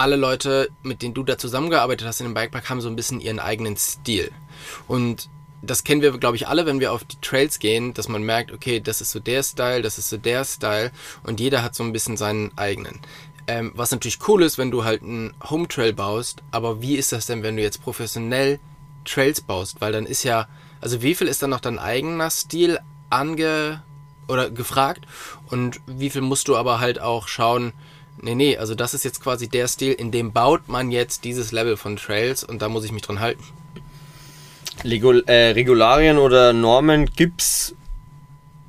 alle 0.00 0.16
Leute, 0.16 0.70
mit 0.82 1.02
denen 1.02 1.12
du 1.12 1.22
da 1.22 1.36
zusammengearbeitet 1.36 2.06
hast 2.06 2.20
in 2.20 2.26
dem 2.26 2.34
Bikepark, 2.34 2.70
haben 2.70 2.80
so 2.80 2.88
ein 2.88 2.96
bisschen 2.96 3.20
ihren 3.20 3.38
eigenen 3.38 3.76
Stil. 3.76 4.30
Und 4.88 5.28
das 5.60 5.84
kennen 5.84 6.00
wir, 6.00 6.16
glaube 6.16 6.36
ich, 6.36 6.48
alle, 6.48 6.64
wenn 6.64 6.80
wir 6.80 6.92
auf 6.92 7.04
die 7.04 7.20
Trails 7.20 7.58
gehen, 7.58 7.92
dass 7.92 8.08
man 8.08 8.22
merkt, 8.22 8.50
okay, 8.50 8.80
das 8.80 9.02
ist 9.02 9.10
so 9.10 9.20
der 9.20 9.42
Style, 9.42 9.82
das 9.82 9.98
ist 9.98 10.08
so 10.08 10.16
der 10.16 10.46
Style 10.46 10.90
und 11.22 11.38
jeder 11.38 11.62
hat 11.62 11.74
so 11.74 11.84
ein 11.84 11.92
bisschen 11.92 12.16
seinen 12.16 12.56
eigenen. 12.56 13.00
Ähm, 13.46 13.72
was 13.74 13.90
natürlich 13.90 14.26
cool 14.26 14.42
ist, 14.42 14.56
wenn 14.56 14.70
du 14.70 14.84
halt 14.84 15.02
einen 15.02 15.34
Home 15.50 15.68
Trail 15.68 15.92
baust, 15.92 16.42
aber 16.50 16.80
wie 16.80 16.96
ist 16.96 17.12
das 17.12 17.26
denn, 17.26 17.42
wenn 17.42 17.56
du 17.56 17.62
jetzt 17.62 17.82
professionell 17.82 18.58
Trails 19.04 19.42
baust? 19.42 19.82
Weil 19.82 19.92
dann 19.92 20.06
ist 20.06 20.22
ja, 20.22 20.48
also 20.80 21.02
wie 21.02 21.14
viel 21.14 21.26
ist 21.26 21.42
dann 21.42 21.50
noch 21.50 21.60
dein 21.60 21.78
eigener 21.78 22.30
Stil 22.30 22.78
ange 23.10 23.82
oder 24.28 24.50
gefragt 24.50 25.04
und 25.48 25.80
wie 25.86 26.08
viel 26.08 26.22
musst 26.22 26.48
du 26.48 26.56
aber 26.56 26.80
halt 26.80 27.02
auch 27.02 27.28
schauen, 27.28 27.74
nee, 28.22 28.34
nee, 28.34 28.56
also 28.56 28.74
das 28.74 28.94
ist 28.94 29.04
jetzt 29.04 29.22
quasi 29.22 29.48
der 29.48 29.68
Stil, 29.68 29.92
in 29.92 30.10
dem 30.10 30.32
baut 30.32 30.68
man 30.68 30.90
jetzt 30.90 31.24
dieses 31.24 31.52
Level 31.52 31.76
von 31.76 31.96
Trails 31.96 32.44
und 32.44 32.62
da 32.62 32.68
muss 32.68 32.84
ich 32.84 32.92
mich 32.92 33.02
dran 33.02 33.20
halten. 33.20 33.42
Legul 34.82 35.24
äh, 35.26 35.50
Regularien 35.50 36.18
oder 36.18 36.52
Normen 36.52 37.06
gibt's 37.06 37.74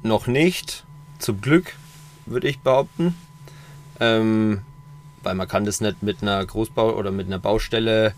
noch 0.03 0.27
nicht, 0.27 0.83
zum 1.19 1.39
Glück, 1.41 1.75
würde 2.25 2.47
ich 2.47 2.59
behaupten. 2.59 3.15
Ähm, 3.99 4.61
weil 5.23 5.35
man 5.35 5.47
kann 5.47 5.65
das 5.65 5.81
nicht 5.81 6.01
mit 6.01 6.21
einer 6.21 6.43
Großbau 6.45 6.95
oder 6.95 7.11
mit 7.11 7.27
einer 7.27 7.39
Baustelle, 7.39 8.13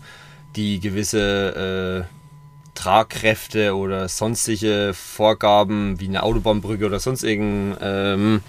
die 0.56 0.80
gewisse 0.80 2.06
äh, 2.08 2.74
Tragkräfte 2.74 3.76
oder 3.76 4.08
sonstige 4.08 4.92
Vorgaben 4.94 6.00
wie 6.00 6.08
eine 6.08 6.22
Autobahnbrücke 6.22 6.86
oder 6.86 7.00
sonst 7.00 7.22
irgend 7.22 7.76
ähm, 7.80 8.42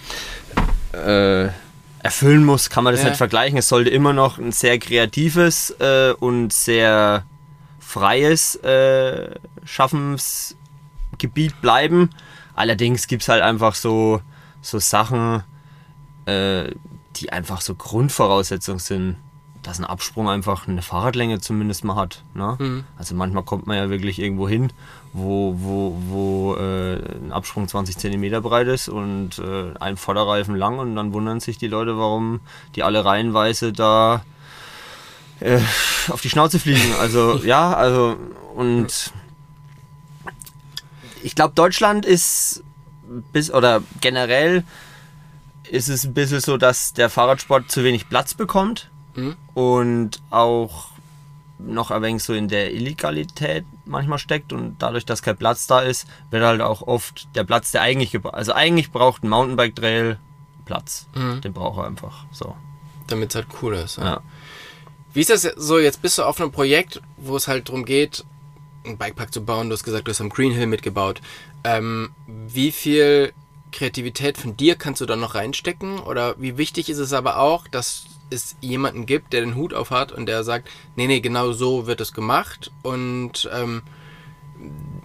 äh, 0.93 1.49
erfüllen 2.05 2.43
muss, 2.45 2.69
kann 2.69 2.83
man 2.83 2.93
das 2.93 3.03
Ja. 3.03 3.09
nicht 3.09 3.17
vergleichen. 3.17 3.57
Es 3.57 3.67
sollte 3.67 3.89
immer 3.89 4.13
noch 4.13 4.37
ein 4.37 4.51
sehr 4.51 4.79
kreatives 4.79 5.71
äh, 5.79 6.13
und 6.13 6.53
sehr 6.53 7.25
freies 7.79 8.55
äh, 8.57 9.35
Schaffensgebiet 9.65 11.61
bleiben. 11.61 12.09
Allerdings 12.55 13.07
gibt 13.07 13.23
es 13.23 13.29
halt 13.29 13.41
einfach 13.41 13.75
so, 13.75 14.21
so 14.61 14.79
Sachen, 14.79 15.43
äh, 16.25 16.71
die 17.17 17.31
einfach 17.31 17.61
so 17.61 17.75
Grundvoraussetzungen 17.75 18.79
sind, 18.79 19.15
dass 19.63 19.79
ein 19.79 19.85
Absprung 19.85 20.29
einfach 20.29 20.67
eine 20.67 20.81
Fahrradlänge 20.81 21.39
zumindest 21.41 21.83
mal 21.83 21.95
hat. 21.95 22.23
Ne? 22.33 22.83
Also 22.97 23.15
manchmal 23.15 23.43
kommt 23.43 23.65
man 23.67 23.77
ja 23.77 23.89
wirklich 23.89 24.19
irgendwo 24.19 24.47
hin, 24.47 24.71
wo, 25.15 25.55
wo, 25.57 25.97
wo 26.09 26.55
äh, 26.55 26.95
ein 26.95 27.31
Absprung 27.31 27.67
20 27.67 27.97
cm 27.97 28.41
breit 28.41 28.67
ist 28.67 28.89
und 28.89 29.39
äh, 29.39 29.73
ein 29.79 29.95
Vorderreifen 29.95 30.55
lang 30.55 30.77
und 30.79 30.95
dann 30.95 31.13
wundern 31.13 31.39
sich 31.39 31.57
die 31.57 31.67
Leute, 31.67 31.97
warum 31.97 32.41
die 32.75 32.83
alle 32.83 33.05
reihenweise 33.05 33.71
da 33.71 34.25
äh, 35.39 35.59
auf 36.09 36.21
die 36.21 36.29
Schnauze 36.29 36.59
fliegen. 36.59 36.93
Also 36.99 37.37
ja, 37.45 37.73
also 37.73 38.17
und 38.55 39.11
ich 41.23 41.35
glaube, 41.35 41.53
Deutschland 41.55 42.05
ist 42.05 42.63
bis 43.31 43.51
oder 43.51 43.81
generell 44.01 44.63
ist 45.69 45.87
es 45.87 46.03
ein 46.03 46.13
bisschen 46.13 46.41
so, 46.41 46.57
dass 46.57 46.93
der 46.93 47.09
Fahrradsport 47.09 47.71
zu 47.71 47.83
wenig 47.83 48.09
Platz 48.09 48.33
bekommt 48.33 48.89
Mhm. 49.15 49.37
und 49.53 50.21
auch 50.29 50.89
noch 51.57 51.89
ein 51.89 52.01
wenig 52.01 52.21
so 52.21 52.33
in 52.33 52.49
der 52.49 52.73
Illegalität 52.73 53.63
manchmal 53.85 54.19
steckt 54.19 54.53
und 54.53 54.77
dadurch, 54.79 55.05
dass 55.05 55.21
kein 55.21 55.37
Platz 55.37 55.67
da 55.67 55.81
ist, 55.81 56.07
wird 56.31 56.43
halt 56.43 56.61
auch 56.61 56.81
oft 56.81 57.27
der 57.35 57.43
Platz, 57.43 57.71
der 57.71 57.81
eigentlich 57.81 58.11
gebraucht, 58.11 58.35
also 58.35 58.53
eigentlich 58.53 58.91
braucht 58.91 59.23
ein 59.23 59.29
Mountainbike-Trail 59.29 60.19
Platz. 60.65 61.07
Mhm. 61.15 61.41
Den 61.41 61.53
braucht 61.53 61.79
er 61.79 61.85
einfach. 61.85 62.25
So. 62.31 62.55
Damit 63.07 63.29
es 63.29 63.35
halt 63.35 63.47
cool 63.61 63.75
ist. 63.75 63.97
Ja. 63.97 64.21
Wie 65.13 65.21
ist 65.21 65.29
das 65.29 65.43
so? 65.43 65.79
Jetzt 65.79 66.01
bist 66.01 66.17
du 66.17 66.23
auf 66.23 66.41
einem 66.41 66.51
Projekt, 66.51 67.01
wo 67.17 67.37
es 67.37 67.47
halt 67.47 67.69
darum 67.69 67.85
geht, 67.85 68.25
einen 68.83 68.97
Bikepark 68.97 69.33
zu 69.33 69.45
bauen. 69.45 69.69
Du 69.69 69.73
hast 69.73 69.83
gesagt, 69.83 70.07
du 70.07 70.11
hast 70.11 70.21
am 70.21 70.29
Green 70.29 70.51
Hill 70.51 70.67
mitgebaut. 70.67 71.21
Ähm, 71.63 72.09
wie 72.27 72.71
viel 72.71 73.31
Kreativität 73.71 74.37
von 74.37 74.57
dir 74.57 74.75
kannst 74.75 75.01
du 75.01 75.05
da 75.05 75.15
noch 75.15 75.35
reinstecken? 75.35 75.99
Oder 75.99 76.39
wie 76.39 76.57
wichtig 76.57 76.89
ist 76.89 76.97
es 76.97 77.13
aber 77.13 77.39
auch, 77.39 77.67
dass 77.67 78.05
es 78.29 78.55
jemanden 78.61 79.05
gibt, 79.05 79.33
der 79.33 79.41
den 79.41 79.55
Hut 79.55 79.73
auf 79.73 79.91
hat 79.91 80.11
und 80.11 80.25
der 80.25 80.43
sagt, 80.43 80.69
nee, 80.95 81.07
nee, 81.07 81.19
genau 81.19 81.51
so 81.51 81.87
wird 81.87 82.01
es 82.01 82.13
gemacht. 82.13 82.71
Und 82.81 83.49
ähm, 83.53 83.83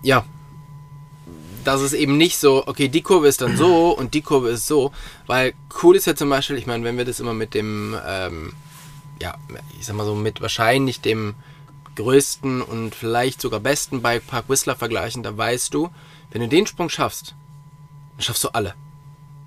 ja, 0.02 0.24
dass 1.64 1.80
es 1.80 1.92
eben 1.92 2.16
nicht 2.16 2.38
so, 2.38 2.66
okay, 2.66 2.88
die 2.88 3.02
Kurve 3.02 3.28
ist 3.28 3.42
dann 3.42 3.56
so 3.56 3.90
und 3.90 4.14
die 4.14 4.22
Kurve 4.22 4.50
ist 4.50 4.66
so. 4.66 4.92
Weil 5.26 5.52
cool 5.82 5.96
ist 5.96 6.06
ja 6.06 6.14
zum 6.14 6.30
Beispiel, 6.30 6.56
ich 6.56 6.66
meine, 6.66 6.84
wenn 6.84 6.96
wir 6.96 7.04
das 7.04 7.20
immer 7.20 7.34
mit 7.34 7.54
dem, 7.54 7.96
ähm, 8.06 8.52
ja, 9.20 9.34
ich 9.78 9.86
sag 9.86 9.96
mal 9.96 10.06
so, 10.06 10.14
mit 10.14 10.40
wahrscheinlich 10.40 11.00
dem 11.00 11.34
größten 11.96 12.62
und 12.62 12.94
vielleicht 12.94 13.40
sogar 13.40 13.60
besten 13.60 14.00
Bikepark 14.00 14.48
Whistler 14.48 14.76
vergleichen, 14.76 15.22
da 15.22 15.36
weißt 15.36 15.74
du, 15.74 15.90
wenn 16.30 16.40
du 16.40 16.48
den 16.48 16.66
Sprung 16.66 16.88
schaffst, 16.88 17.34
dann 18.16 18.22
schaffst 18.22 18.44
du 18.44 18.48
alle. 18.48 18.74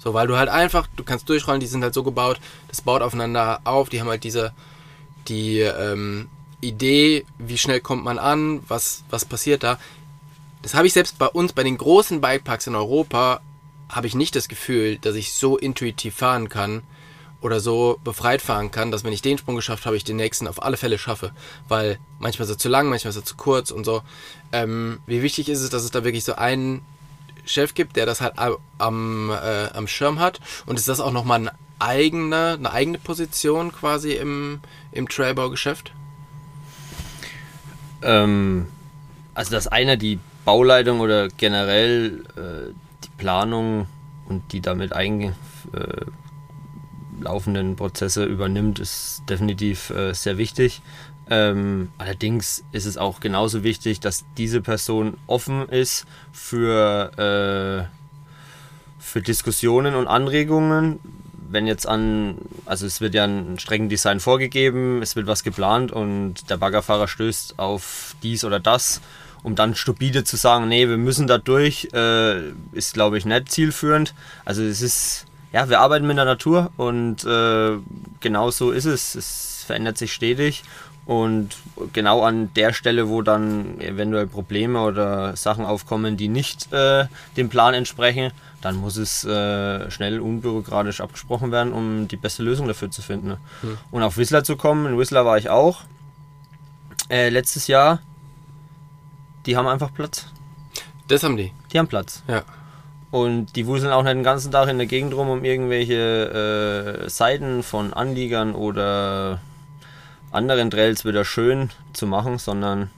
So, 0.03 0.13
weil 0.13 0.27
du 0.27 0.35
halt 0.35 0.49
einfach, 0.49 0.87
du 0.97 1.03
kannst 1.05 1.29
durchrollen, 1.29 1.61
die 1.61 1.67
sind 1.67 1.81
halt 1.81 1.93
so 1.93 2.03
gebaut, 2.03 2.41
das 2.67 2.81
baut 2.81 3.01
aufeinander 3.01 3.61
auf, 3.63 3.87
die 3.87 4.01
haben 4.01 4.09
halt 4.09 4.25
diese, 4.25 4.51
die 5.29 5.59
ähm, 5.59 6.27
Idee, 6.59 7.25
wie 7.37 7.57
schnell 7.57 7.79
kommt 7.79 8.03
man 8.03 8.19
an, 8.19 8.61
was, 8.67 9.05
was 9.09 9.23
passiert 9.23 9.63
da. 9.63 9.79
Das 10.61 10.73
habe 10.73 10.87
ich 10.87 10.93
selbst 10.93 11.17
bei 11.17 11.27
uns, 11.27 11.53
bei 11.53 11.63
den 11.63 11.77
großen 11.77 12.19
Bikeparks 12.19 12.67
in 12.67 12.75
Europa, 12.75 13.39
habe 13.87 14.07
ich 14.07 14.13
nicht 14.13 14.35
das 14.35 14.49
Gefühl, 14.49 14.97
dass 14.97 15.15
ich 15.15 15.31
so 15.31 15.57
intuitiv 15.57 16.15
fahren 16.15 16.49
kann 16.49 16.81
oder 17.39 17.61
so 17.61 17.97
befreit 18.03 18.41
fahren 18.41 18.71
kann, 18.71 18.91
dass 18.91 19.05
wenn 19.05 19.13
ich 19.13 19.21
den 19.21 19.37
Sprung 19.37 19.55
geschafft 19.55 19.85
habe, 19.85 19.95
ich 19.95 20.03
den 20.03 20.17
nächsten 20.17 20.47
auf 20.49 20.61
alle 20.61 20.75
Fälle 20.75 20.97
schaffe. 20.97 21.31
Weil 21.69 21.97
manchmal 22.19 22.45
ist 22.45 22.55
er 22.55 22.57
zu 22.57 22.67
lang, 22.67 22.89
manchmal 22.89 23.11
ist 23.11 23.17
er 23.17 23.25
zu 23.25 23.37
kurz 23.37 23.71
und 23.71 23.85
so. 23.85 24.01
Ähm, 24.51 24.99
wie 25.05 25.21
wichtig 25.21 25.47
ist 25.47 25.61
es, 25.61 25.69
dass 25.69 25.83
es 25.83 25.91
da 25.91 26.03
wirklich 26.03 26.25
so 26.25 26.35
einen 26.35 26.83
Chef 27.45 27.73
gibt, 27.73 27.95
der 27.95 28.05
das 28.05 28.21
halt 28.21 28.33
am, 28.77 29.29
äh, 29.31 29.67
am 29.73 29.87
Schirm 29.87 30.19
hat? 30.19 30.39
Und 30.65 30.77
ist 30.77 30.87
das 30.87 30.99
auch 30.99 31.11
nochmal 31.11 31.39
eine 31.41 31.51
eigene, 31.79 32.55
eine 32.57 32.71
eigene 32.71 32.97
Position 32.97 33.71
quasi 33.71 34.13
im, 34.13 34.61
im 34.91 35.07
Trailbaugeschäft? 35.09 35.91
Ähm, 38.01 38.67
also 39.33 39.51
dass 39.51 39.67
einer 39.67 39.97
die 39.97 40.19
Bauleitung 40.45 40.99
oder 40.99 41.29
generell 41.29 42.23
äh, 42.35 42.73
die 43.03 43.09
Planung 43.17 43.87
und 44.27 44.51
die 44.51 44.61
damit 44.61 44.93
einge 44.93 45.35
äh, 45.73 46.05
laufenden 47.21 47.75
Prozesse 47.75 48.25
übernimmt, 48.25 48.79
ist 48.79 49.23
definitiv 49.29 49.89
äh, 49.89 50.13
sehr 50.13 50.37
wichtig. 50.37 50.81
Ähm, 51.29 51.89
allerdings 51.97 52.63
ist 52.71 52.85
es 52.85 52.97
auch 52.97 53.19
genauso 53.19 53.63
wichtig, 53.63 53.99
dass 53.99 54.25
diese 54.37 54.61
Person 54.61 55.15
offen 55.27 55.69
ist 55.69 56.05
für, 56.31 57.87
äh, 57.89 59.01
für 59.01 59.21
Diskussionen 59.21 59.95
und 59.95 60.07
Anregungen. 60.07 60.99
Wenn 61.49 61.67
jetzt 61.67 61.87
an, 61.87 62.37
also 62.65 62.85
es 62.85 62.99
wird 62.99 63.13
ja 63.13 63.25
ein 63.25 63.57
Streckendesign 63.59 64.19
vorgegeben, 64.19 65.01
es 65.01 65.15
wird 65.15 65.27
was 65.27 65.43
geplant 65.43 65.91
und 65.91 66.49
der 66.49 66.57
Baggerfahrer 66.57 67.07
stößt 67.07 67.59
auf 67.59 68.15
dies 68.23 68.43
oder 68.43 68.59
das, 68.59 69.01
um 69.43 69.55
dann 69.55 69.75
stupide 69.75 70.23
zu 70.23 70.35
sagen, 70.35 70.67
nee, 70.67 70.87
wir 70.89 70.97
müssen 70.97 71.27
da 71.27 71.37
durch, 71.37 71.89
äh, 71.93 72.49
ist 72.73 72.95
glaube 72.95 73.17
ich 73.17 73.25
nicht 73.25 73.51
zielführend. 73.51 74.13
Also 74.45 74.63
es 74.63 74.81
ist, 74.81 75.25
ja, 75.53 75.69
wir 75.69 75.79
arbeiten 75.79 76.07
mit 76.07 76.17
der 76.17 76.25
Natur 76.25 76.71
und 76.75 77.23
äh, 77.23 77.77
genau 78.19 78.51
so 78.51 78.71
ist 78.71 78.85
es. 78.85 79.15
Es 79.15 79.63
verändert 79.65 79.97
sich 79.97 80.11
stetig 80.11 80.63
und 81.05 81.57
genau 81.91 82.21
an 82.23 82.53
der 82.53 82.71
Stelle, 82.71 83.09
wo 83.09 83.21
dann 83.21 83.79
eventuell 83.81 84.27
Probleme 84.27 84.81
oder 84.81 85.35
Sachen 85.35 85.65
aufkommen, 85.65 86.15
die 86.15 86.29
nicht 86.29 86.71
äh, 86.71 87.07
dem 87.35 87.49
Plan 87.49 87.73
entsprechen, 87.73 88.31
dann 88.61 88.77
muss 88.77 88.95
es 88.95 89.25
äh, 89.25 89.91
schnell 89.91 90.21
unbürokratisch 90.21 91.01
abgesprochen 91.01 91.51
werden, 91.51 91.73
um 91.73 92.07
die 92.07 92.15
beste 92.15 92.43
Lösung 92.43 92.67
dafür 92.67 92.89
zu 92.89 93.01
finden. 93.01 93.27
Ne? 93.27 93.37
Und 93.91 94.03
auf 94.03 94.17
Whistler 94.17 94.45
zu 94.45 94.55
kommen, 94.55 94.85
in 94.85 94.97
Whistler 94.97 95.25
war 95.25 95.37
ich 95.37 95.49
auch 95.49 95.81
äh, 97.09 97.27
letztes 97.27 97.67
Jahr. 97.67 97.99
Die 99.45 99.57
haben 99.57 99.67
einfach 99.67 99.93
Platz. 99.93 100.27
Das 101.09 101.23
haben 101.23 101.35
die. 101.35 101.51
Die 101.73 101.79
haben 101.79 101.87
Platz. 101.87 102.23
Ja. 102.29 102.43
Und 103.11 103.57
die 103.57 103.67
wuseln 103.67 103.91
auch 103.91 104.03
nicht 104.03 104.15
den 104.15 104.23
ganzen 104.23 104.51
Tag 104.51 104.69
in 104.69 104.77
der 104.77 104.87
Gegend 104.87 105.13
rum, 105.13 105.29
um 105.29 105.43
irgendwelche 105.43 107.03
äh, 107.05 107.09
Seiten 107.09 107.61
von 107.61 107.93
Anliegern 107.93 108.55
oder 108.55 109.41
anderen 110.33 110.71
Trails 110.71 111.05
wieder 111.05 111.25
schön 111.25 111.69
zu 111.93 112.07
machen, 112.07 112.37
sondern 112.37 112.89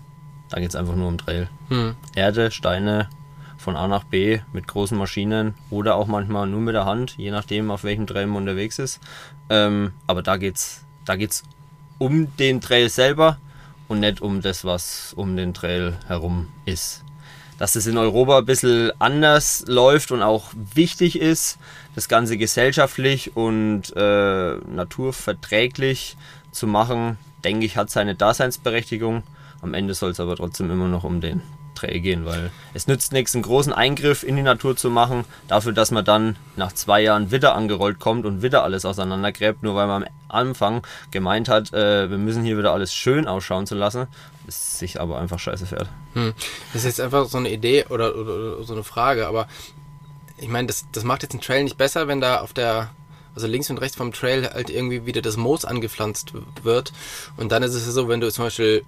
da 0.49 0.59
geht 0.59 0.69
es 0.69 0.75
einfach 0.75 0.95
nur 0.95 1.07
um 1.07 1.17
Trail. 1.17 1.49
Hm. 1.69 1.95
Erde, 2.15 2.51
Steine 2.51 3.09
von 3.57 3.75
A 3.75 3.87
nach 3.87 4.03
B 4.03 4.39
mit 4.53 4.67
großen 4.67 4.97
Maschinen 4.97 5.55
oder 5.69 5.95
auch 5.95 6.07
manchmal 6.07 6.47
nur 6.47 6.61
mit 6.61 6.75
der 6.75 6.85
Hand, 6.85 7.15
je 7.17 7.31
nachdem, 7.31 7.71
auf 7.71 7.83
welchem 7.83 8.07
Trail 8.07 8.27
man 8.27 8.43
unterwegs 8.43 8.79
ist. 8.79 8.99
Ähm, 9.49 9.93
aber 10.07 10.21
da 10.21 10.37
geht's, 10.37 10.85
da 11.03 11.15
geht's 11.15 11.43
um 11.97 12.35
den 12.37 12.61
Trail 12.61 12.89
selber 12.89 13.37
und 13.87 13.99
nicht 13.99 14.21
um 14.21 14.41
das, 14.41 14.65
was 14.65 15.13
um 15.15 15.35
den 15.35 15.53
Trail 15.53 15.97
herum 16.07 16.49
ist. 16.65 17.03
Dass 17.57 17.75
es 17.75 17.87
in 17.87 17.97
Europa 17.97 18.39
ein 18.39 18.45
bisschen 18.45 18.91
anders 18.99 19.63
läuft 19.67 20.11
und 20.11 20.21
auch 20.21 20.51
wichtig 20.73 21.19
ist, 21.19 21.57
das 21.95 22.09
Ganze 22.09 22.37
gesellschaftlich 22.37 23.35
und 23.35 23.95
äh, 23.95 24.55
naturverträglich 24.55 26.17
zu 26.51 26.67
machen, 26.67 27.17
denke 27.45 27.65
ich, 27.65 27.77
hat 27.77 27.89
seine 27.89 28.15
Daseinsberechtigung. 28.15 29.23
Am 29.61 29.73
Ende 29.73 29.93
soll 29.93 30.11
es 30.11 30.19
aber 30.19 30.35
trotzdem 30.35 30.69
immer 30.71 30.87
noch 30.87 31.03
um 31.03 31.21
den 31.21 31.41
Trail 31.75 31.99
gehen, 31.99 32.25
weil 32.25 32.51
es 32.73 32.87
nützt 32.87 33.11
nichts, 33.11 33.35
einen 33.35 33.43
großen 33.43 33.73
Eingriff 33.73 34.23
in 34.23 34.35
die 34.35 34.41
Natur 34.41 34.75
zu 34.75 34.89
machen, 34.89 35.25
dafür, 35.47 35.73
dass 35.73 35.91
man 35.91 36.05
dann 36.05 36.37
nach 36.55 36.71
zwei 36.71 37.01
Jahren 37.01 37.31
wieder 37.31 37.55
angerollt 37.55 37.99
kommt 37.99 38.25
und 38.25 38.41
wieder 38.41 38.63
alles 38.63 38.85
auseinandergräbt, 38.85 39.61
nur 39.61 39.75
weil 39.75 39.87
man 39.87 40.03
am 40.03 40.09
Anfang 40.29 40.81
gemeint 41.11 41.49
hat, 41.49 41.73
äh, 41.73 42.09
wir 42.09 42.17
müssen 42.17 42.43
hier 42.43 42.57
wieder 42.57 42.73
alles 42.73 42.93
schön 42.93 43.27
ausschauen 43.27 43.67
zu 43.67 43.75
lassen, 43.75 44.07
es 44.47 44.79
sich 44.79 44.99
aber 44.99 45.19
einfach 45.19 45.39
scheiße 45.39 45.65
fährt. 45.65 45.89
Hm. 46.13 46.33
Das 46.73 46.83
ist 46.83 46.97
jetzt 46.97 47.01
einfach 47.01 47.25
so 47.25 47.37
eine 47.37 47.51
Idee 47.51 47.85
oder, 47.89 48.15
oder, 48.15 48.33
oder 48.33 48.63
so 48.63 48.73
eine 48.73 48.83
Frage, 48.83 49.27
aber 49.27 49.47
ich 50.37 50.49
meine, 50.49 50.67
das, 50.67 50.85
das 50.91 51.03
macht 51.03 51.23
jetzt 51.23 51.33
einen 51.33 51.41
Trail 51.41 51.63
nicht 51.63 51.77
besser, 51.77 52.07
wenn 52.07 52.21
da 52.21 52.39
auf 52.39 52.53
der 52.53 52.89
also 53.35 53.47
links 53.47 53.69
und 53.69 53.77
rechts 53.79 53.97
vom 53.97 54.11
Trail 54.11 54.49
halt 54.51 54.69
irgendwie 54.69 55.05
wieder 55.05 55.21
das 55.21 55.37
Moos 55.37 55.65
angepflanzt 55.65 56.33
wird. 56.63 56.93
Und 57.37 57.51
dann 57.51 57.63
ist 57.63 57.75
es 57.75 57.85
ja 57.85 57.91
so, 57.91 58.07
wenn 58.07 58.21
du 58.21 58.31
zum 58.31 58.45
Beispiel 58.45 58.83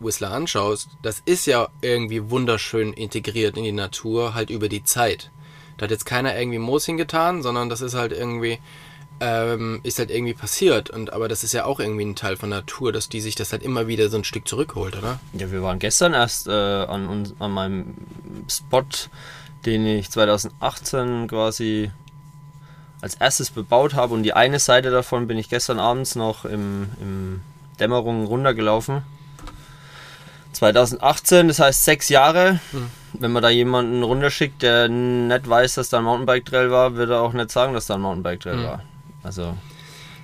Whistler 0.00 0.32
anschaust, 0.32 0.88
das 1.02 1.22
ist 1.24 1.46
ja 1.46 1.68
irgendwie 1.82 2.30
wunderschön 2.30 2.92
integriert 2.92 3.56
in 3.56 3.64
die 3.64 3.72
Natur, 3.72 4.34
halt 4.34 4.50
über 4.50 4.68
die 4.68 4.82
Zeit. 4.82 5.30
Da 5.76 5.84
hat 5.84 5.90
jetzt 5.90 6.06
keiner 6.06 6.38
irgendwie 6.38 6.58
Moos 6.58 6.86
hingetan, 6.86 7.42
sondern 7.42 7.68
das 7.68 7.82
ist 7.82 7.94
halt 7.94 8.12
irgendwie, 8.12 8.58
ähm, 9.20 9.80
ist 9.82 9.98
halt 9.98 10.10
irgendwie 10.10 10.34
passiert. 10.34 10.90
Und 10.90 11.12
aber 11.12 11.28
das 11.28 11.44
ist 11.44 11.52
ja 11.52 11.66
auch 11.66 11.80
irgendwie 11.80 12.04
ein 12.04 12.16
Teil 12.16 12.36
von 12.36 12.48
Natur, 12.48 12.92
dass 12.92 13.08
die 13.08 13.20
sich 13.20 13.34
das 13.34 13.52
halt 13.52 13.62
immer 13.62 13.86
wieder 13.86 14.08
so 14.08 14.16
ein 14.16 14.24
Stück 14.24 14.48
zurückholt, 14.48 14.96
oder? 14.96 15.20
Ja, 15.34 15.50
wir 15.50 15.62
waren 15.62 15.78
gestern 15.78 16.14
erst 16.14 16.48
äh, 16.48 16.50
an, 16.50 17.32
an 17.38 17.50
meinem 17.50 17.94
Spot, 18.48 18.84
den 19.66 19.86
ich 19.86 20.10
2018 20.10 21.28
quasi 21.28 21.90
als 23.00 23.14
erstes 23.14 23.50
bebaut 23.50 23.94
habe 23.94 24.14
und 24.14 24.22
die 24.22 24.34
eine 24.34 24.58
Seite 24.58 24.90
davon 24.90 25.26
bin 25.26 25.38
ich 25.38 25.48
gestern 25.48 25.78
abends 25.78 26.14
noch 26.16 26.44
im, 26.44 26.88
im 27.00 27.40
Dämmerung 27.78 28.26
runtergelaufen. 28.26 29.02
2018, 30.52 31.48
das 31.48 31.60
heißt 31.60 31.84
sechs 31.84 32.08
Jahre. 32.08 32.60
Hm. 32.72 32.90
Wenn 33.14 33.32
man 33.32 33.42
da 33.42 33.48
jemanden 33.48 34.02
runterschickt, 34.02 34.62
der 34.62 34.88
nicht 34.88 35.48
weiß, 35.48 35.74
dass 35.74 35.88
da 35.88 35.98
ein 35.98 36.04
Mountainbike-Trail 36.04 36.70
war, 36.70 36.94
wird 36.96 37.10
er 37.10 37.22
auch 37.22 37.32
nicht 37.32 37.50
sagen, 37.50 37.74
dass 37.74 37.86
da 37.86 37.94
ein 37.94 38.00
Mountainbike-Trail 38.00 38.56
hm. 38.56 38.64
war. 38.64 38.82
Also 39.22 39.56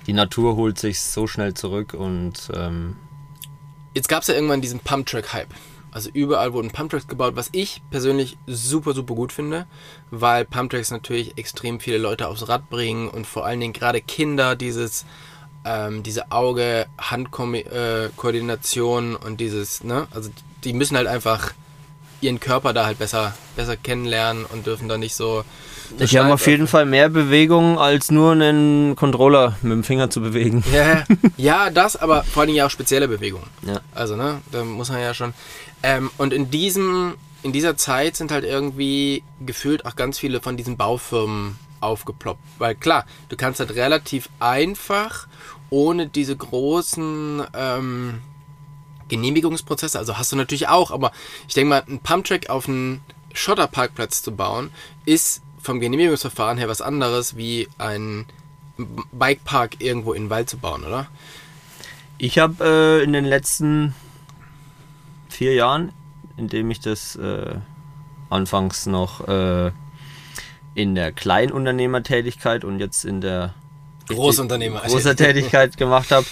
die 0.05 0.13
Natur 0.13 0.55
holt 0.55 0.79
sich 0.79 1.01
so 1.01 1.27
schnell 1.27 1.53
zurück 1.53 1.93
und 1.93 2.49
ähm 2.55 2.95
Jetzt 3.93 4.09
gab 4.09 4.21
es 4.21 4.27
ja 4.27 4.35
irgendwann 4.35 4.61
diesen 4.61 4.79
Pump-Track-Hype. 4.79 5.53
Also 5.97 6.11
überall 6.13 6.53
wurden 6.53 6.69
Pumptracks 6.69 7.07
gebaut, 7.07 7.35
was 7.35 7.49
ich 7.53 7.81
persönlich 7.89 8.37
super, 8.45 8.93
super 8.93 9.15
gut 9.15 9.33
finde, 9.33 9.65
weil 10.11 10.45
Pumptracks 10.45 10.91
natürlich 10.91 11.39
extrem 11.39 11.79
viele 11.79 11.97
Leute 11.97 12.27
aufs 12.27 12.47
Rad 12.47 12.69
bringen 12.69 13.09
und 13.09 13.25
vor 13.25 13.47
allen 13.47 13.59
Dingen 13.59 13.73
gerade 13.73 13.99
Kinder 13.99 14.55
dieses, 14.55 15.07
ähm, 15.65 16.03
diese 16.03 16.31
Auge-Hand-Koordination 16.31 19.13
äh, 19.13 19.25
und 19.25 19.41
dieses, 19.41 19.83
ne, 19.83 20.07
also 20.11 20.29
die 20.63 20.73
müssen 20.73 20.97
halt 20.97 21.07
einfach 21.07 21.53
ihren 22.21 22.39
Körper 22.39 22.73
da 22.73 22.85
halt 22.85 22.99
besser, 22.99 23.33
besser 23.55 23.77
kennenlernen 23.77 24.45
und 24.45 24.65
dürfen 24.65 24.87
da 24.89 24.97
nicht 24.97 25.15
so. 25.15 25.43
Die 25.99 26.19
haben 26.19 26.31
auf 26.31 26.45
jeden 26.47 26.67
Fall 26.67 26.85
mehr 26.85 27.09
Bewegung 27.09 27.79
als 27.79 28.11
nur 28.11 28.33
einen 28.33 28.95
Controller 28.95 29.55
mit 29.61 29.71
dem 29.71 29.83
Finger 29.83 30.09
zu 30.09 30.21
bewegen. 30.21 30.63
Ja, 30.73 31.03
ja 31.37 31.69
das, 31.69 31.95
aber 31.95 32.23
vor 32.23 32.41
allen 32.41 32.47
Dingen 32.47 32.57
ja 32.57 32.65
auch 32.65 32.71
spezielle 32.71 33.07
Bewegungen. 33.07 33.47
Ja. 33.65 33.79
Also, 33.95 34.15
ne, 34.15 34.41
da 34.51 34.63
muss 34.63 34.89
man 34.89 34.99
ja 34.99 35.13
schon. 35.13 35.33
Ähm, 35.83 36.11
und 36.17 36.33
in 36.33 36.51
diesem, 36.51 37.15
in 37.43 37.53
dieser 37.53 37.77
Zeit 37.77 38.15
sind 38.15 38.31
halt 38.31 38.43
irgendwie 38.43 39.23
gefühlt 39.45 39.85
auch 39.85 39.95
ganz 39.95 40.19
viele 40.19 40.41
von 40.41 40.57
diesen 40.57 40.75
Baufirmen 40.75 41.57
aufgeploppt. 41.79 42.41
Weil 42.57 42.75
klar, 42.75 43.05
du 43.29 43.37
kannst 43.37 43.59
halt 43.59 43.75
relativ 43.75 44.29
einfach, 44.39 45.27
ohne 45.69 46.07
diese 46.07 46.35
großen 46.35 47.43
ähm, 47.53 48.21
Genehmigungsprozesse, 49.07 49.97
also 49.97 50.17
hast 50.17 50.31
du 50.31 50.35
natürlich 50.35 50.67
auch, 50.67 50.91
aber 50.91 51.11
ich 51.47 51.53
denke 51.53 51.69
mal, 51.69 51.83
ein 51.87 51.99
Pumptrack 51.99 52.49
auf 52.49 52.67
einen 52.67 53.01
Schotterparkplatz 53.33 54.23
zu 54.23 54.35
bauen, 54.35 54.71
ist 55.05 55.41
vom 55.61 55.79
Genehmigungsverfahren 55.79 56.57
her 56.57 56.67
was 56.67 56.81
anderes 56.81 57.35
wie 57.37 57.67
ein 57.77 58.25
Bikepark 59.11 59.81
irgendwo 59.81 60.13
in 60.13 60.25
den 60.25 60.29
Wald 60.29 60.49
zu 60.49 60.57
bauen, 60.57 60.83
oder? 60.83 61.07
Ich 62.17 62.39
habe 62.39 62.63
äh, 62.63 63.03
in 63.03 63.13
den 63.13 63.25
letzten 63.25 63.93
vier 65.29 65.53
Jahren, 65.53 65.91
in 66.35 66.47
dem 66.47 66.71
ich 66.71 66.79
das 66.79 67.15
äh, 67.15 67.55
anfangs 68.29 68.85
noch 68.85 69.27
äh, 69.27 69.71
in 70.73 70.95
der 70.95 71.11
Kleinunternehmertätigkeit 71.11 72.63
und 72.63 72.79
jetzt 72.79 73.05
in 73.05 73.21
der 73.21 73.53
Großunternehmer 74.07 74.81
großer 74.81 75.15
Tätigkeit 75.15 75.77
gemacht 75.77 76.11
habe, 76.11 76.25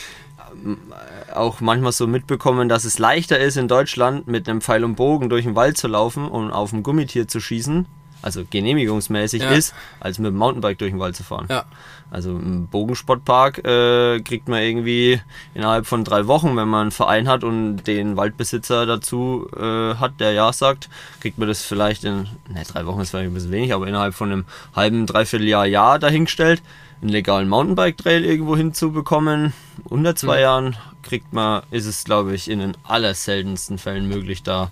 auch 1.35 1.61
manchmal 1.61 1.91
so 1.91 2.07
mitbekommen, 2.07 2.69
dass 2.69 2.85
es 2.85 2.99
leichter 2.99 3.39
ist 3.39 3.57
in 3.57 3.67
Deutschland 3.67 4.27
mit 4.27 4.47
einem 4.47 4.61
Pfeil 4.61 4.83
und 4.83 4.95
Bogen 4.95 5.29
durch 5.29 5.45
den 5.45 5.55
Wald 5.55 5.77
zu 5.77 5.87
laufen 5.87 6.27
und 6.27 6.51
auf 6.51 6.73
ein 6.73 6.83
Gummitier 6.83 7.27
zu 7.27 7.39
schießen, 7.39 7.85
also 8.25 8.43
genehmigungsmäßig 8.49 9.43
ja. 9.43 9.51
ist, 9.51 9.75
als 9.99 10.17
mit 10.17 10.29
dem 10.31 10.37
Mountainbike 10.37 10.79
durch 10.79 10.91
den 10.91 10.99
Wald 10.99 11.15
zu 11.15 11.23
fahren. 11.23 11.45
Ja. 11.47 11.65
Also 12.09 12.31
im 12.31 12.67
Bogensportpark 12.67 13.59
äh, 13.59 14.19
kriegt 14.21 14.47
man 14.47 14.63
irgendwie 14.63 15.21
innerhalb 15.53 15.85
von 15.85 16.03
drei 16.03 16.25
Wochen, 16.25 16.55
wenn 16.57 16.67
man 16.67 16.81
einen 16.81 16.91
Verein 16.91 17.27
hat 17.27 17.43
und 17.43 17.83
den 17.83 18.17
Waldbesitzer 18.17 18.87
dazu 18.87 19.47
äh, 19.55 19.95
hat, 19.95 20.19
der 20.19 20.31
ja 20.31 20.51
sagt, 20.53 20.89
kriegt 21.19 21.37
man 21.37 21.47
das 21.47 21.61
vielleicht 21.61 22.03
in, 22.03 22.27
ne, 22.49 22.63
drei 22.67 22.87
Wochen 22.87 23.01
ist 23.01 23.11
vielleicht 23.11 23.29
ein 23.29 23.33
bisschen 23.35 23.51
wenig, 23.51 23.73
aber 23.73 23.85
innerhalb 23.87 24.15
von 24.15 24.31
einem 24.31 24.45
halben, 24.75 25.05
dreiviertel 25.05 25.47
Jahr, 25.47 25.67
Jahr 25.67 25.99
dahingestellt, 25.99 26.63
einen 27.01 27.11
legalen 27.11 27.47
Mountainbike-Trail 27.47 28.25
irgendwo 28.25 28.57
hinzubekommen. 28.57 29.53
Unter 29.83 30.15
zwei 30.15 30.37
mhm. 30.37 30.41
Jahren 30.41 30.77
kriegt 31.03 31.31
man, 31.31 31.61
ist 31.69 31.85
es 31.85 32.05
glaube 32.05 32.33
ich 32.33 32.49
in 32.49 32.57
den 32.57 32.75
allerseltensten 32.83 33.77
Fällen 33.77 34.07
möglich, 34.07 34.41
da 34.41 34.71